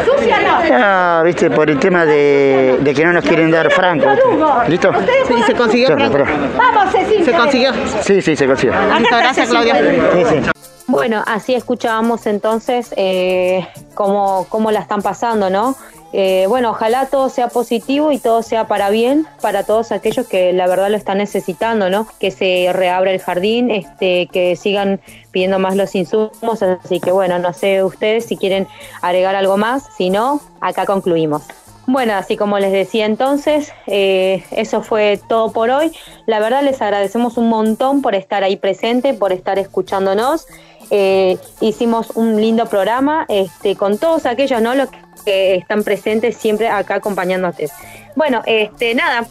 ah, 1.20 1.22
viste, 1.24 1.50
por 1.50 1.70
el 1.70 1.78
tema 1.78 2.06
de, 2.06 2.78
de 2.80 2.94
que 2.94 3.06
no 3.06 3.14
nos 3.14 3.24
quieren 3.24 3.52
dar 3.52 3.72
franco. 3.72 4.08
¿viste? 4.10 4.72
¿Listo? 4.72 4.92
Sí, 5.28 5.44
se 5.46 5.54
consiguió 5.54 5.96
Vamos. 5.96 6.92
Se 7.24 7.32
consiguió. 7.32 7.72
Sí, 8.02 8.22
sí, 8.22 8.36
se 8.36 8.48
consiguió. 8.48 8.76
Listo, 9.00 9.18
gracias, 9.18 9.50
Claudia. 9.50 9.76
Sí, 9.76 10.26
sí. 10.30 10.61
Bueno, 10.92 11.24
así 11.26 11.56
escuchábamos 11.56 12.26
entonces 12.26 12.94
eh, 12.98 13.66
cómo, 13.94 14.46
cómo 14.50 14.72
la 14.72 14.82
están 14.82 15.02
pasando, 15.02 15.50
¿no? 15.50 15.78
Eh, 16.12 16.48
bueno, 16.50 16.72
ojalá 16.72 17.06
todo 17.06 17.30
sea 17.30 17.48
positivo 17.48 18.12
y 18.12 18.20
todo 18.20 18.44
sea 18.44 18.68
para 18.68 18.90
bien 18.90 19.26
para 19.42 19.64
todos 19.64 19.94
aquellos 19.94 20.28
que 20.28 20.52
la 20.52 20.68
verdad 20.68 20.90
lo 20.90 20.98
están 20.98 21.20
necesitando, 21.20 21.90
¿no? 21.90 22.08
Que 22.20 22.30
se 22.30 22.74
reabra 22.74 23.14
el 23.14 23.22
jardín, 23.22 23.72
este, 23.72 24.28
que 24.34 24.58
sigan 24.58 25.00
pidiendo 25.32 25.60
más 25.60 25.78
los 25.78 25.96
insumos, 25.96 26.62
así 26.62 27.00
que 27.00 27.14
bueno, 27.14 27.40
no 27.40 27.54
sé 27.54 27.86
ustedes 27.86 28.26
si 28.26 28.36
quieren 28.36 28.68
agregar 29.02 29.36
algo 29.36 29.56
más, 29.56 29.88
si 29.96 30.10
no, 30.10 30.42
acá 30.60 30.86
concluimos. 30.86 31.44
Bueno, 31.88 32.14
así 32.16 32.38
como 32.38 32.60
les 32.60 32.72
decía 32.72 33.06
entonces, 33.06 33.72
eh, 33.88 34.44
eso 34.52 34.84
fue 34.84 35.20
todo 35.30 35.52
por 35.52 35.70
hoy. 35.70 35.92
La 36.26 36.40
verdad 36.40 36.64
les 36.64 36.82
agradecemos 36.82 37.38
un 37.38 37.50
montón 37.50 38.02
por 38.02 38.14
estar 38.14 38.44
ahí 38.44 38.56
presente, 38.56 39.14
por 39.14 39.32
estar 39.32 39.58
escuchándonos. 39.58 40.48
Eh, 40.94 41.38
hicimos 41.62 42.12
un 42.16 42.40
lindo 42.42 42.66
programa 42.66 43.26
este, 43.30 43.78
con 43.78 43.98
todos 43.98 44.26
aquellos 44.26 44.62
¿no? 44.62 44.76
los 44.76 44.90
que 45.24 45.56
están 45.56 45.84
presentes 45.84 46.36
siempre 46.36 46.68
acá 46.68 46.96
acompañándote. 46.96 47.70
Bueno, 48.18 48.42
este, 48.46 48.94
nada, 48.94 49.26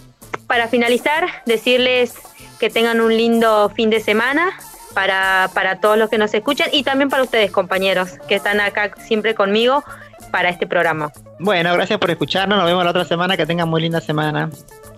para 0.46 0.68
finalizar, 0.68 1.26
decirles 1.44 2.14
que 2.58 2.70
tengan 2.70 3.02
un 3.02 3.14
lindo 3.14 3.70
fin 3.74 3.90
de 3.90 4.00
semana 4.00 4.50
para, 4.94 5.50
para 5.52 5.80
todos 5.80 5.98
los 5.98 6.08
que 6.08 6.16
nos 6.16 6.32
escuchan 6.32 6.70
y 6.72 6.82
también 6.82 7.10
para 7.10 7.22
ustedes, 7.22 7.50
compañeros, 7.50 8.12
que 8.26 8.36
están 8.36 8.58
acá 8.60 8.92
siempre 9.06 9.34
conmigo 9.34 9.84
para 10.30 10.48
este 10.48 10.66
programa. 10.66 11.12
Bueno, 11.38 11.72
gracias 11.74 11.98
por 11.98 12.10
escucharnos. 12.10 12.58
Nos 12.58 12.66
vemos 12.66 12.84
la 12.84 12.90
otra 12.90 13.04
semana. 13.04 13.36
Que 13.36 13.46
tengan 13.46 13.68
muy 13.68 13.80
linda 13.82 14.00
semana. 14.00 14.50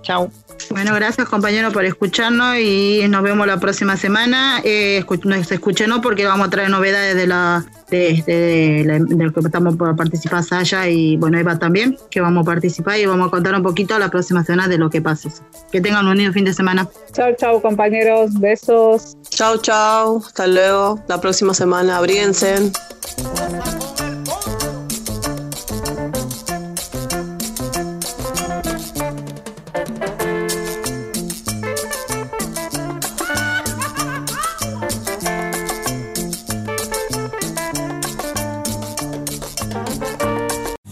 Chao. 0.03 0.31
Bueno, 0.71 0.95
gracias 0.95 1.29
compañeros 1.29 1.73
por 1.73 1.85
escucharnos 1.85 2.57
y 2.59 3.05
nos 3.09 3.23
vemos 3.23 3.47
la 3.47 3.59
próxima 3.59 3.97
semana. 3.97 4.61
Eh, 4.65 5.03
escu- 5.05 5.25
nos 5.25 5.51
escuchen 5.53 5.91
porque 6.03 6.25
vamos 6.27 6.47
a 6.49 6.51
traer 6.51 6.71
novedades 6.71 7.15
de 7.15 7.27
la 7.27 7.65
de, 7.91 8.23
de, 8.27 8.83
la- 8.87 8.99
de 8.99 9.25
lo 9.25 9.33
que 9.33 9.41
estamos 9.41 9.77
por 9.77 9.95
participar 9.95 10.43
Saya 10.43 10.89
y 10.89 11.17
bueno 11.19 11.39
Eva 11.39 11.59
también, 11.59 11.97
que 12.11 12.21
vamos 12.21 12.43
a 12.43 12.47
participar 12.47 12.99
y 12.99 13.07
vamos 13.07 13.29
a 13.29 13.31
contar 13.31 13.55
un 13.55 13.63
poquito 13.63 13.99
la 13.99 14.09
próxima 14.09 14.43
semana 14.45 14.67
de 14.67 14.79
lo 14.79 14.89
que 14.91 15.01
pase. 15.03 15.29
Que 15.71 15.81
tengan 15.81 16.07
un 16.07 16.17
lindo 16.17 16.33
fin 16.33 16.45
de 16.47 16.55
semana. 16.55 16.89
Chao, 17.13 17.33
chao, 17.39 17.61
compañeros. 17.63 18.31
Besos. 18.41 19.17
Chau, 19.31 19.59
chau. 19.59 20.19
Hasta 20.25 20.47
luego. 20.47 21.01
La 21.09 21.21
próxima 21.21 21.55
semana. 21.55 21.99
Abríense. 21.99 22.73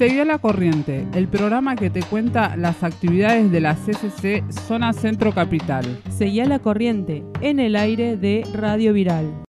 Seguí 0.01 0.19
a 0.19 0.25
la 0.25 0.39
corriente, 0.39 1.07
el 1.13 1.29
programa 1.29 1.77
que 1.77 1.91
te 1.91 2.03
cuenta 2.03 2.57
las 2.57 2.83
actividades 2.83 3.53
de 3.53 3.61
la 3.61 3.75
CCC 3.75 4.51
Zona 4.51 4.95
Centro 4.95 5.35
Capital. 5.35 5.85
Seguí 6.09 6.41
a 6.41 6.47
la 6.47 6.59
corriente 6.59 7.23
en 7.43 7.61
el 7.61 7.77
aire 7.77 8.17
de 8.17 8.43
Radio 8.55 8.95
Viral. 8.95 9.45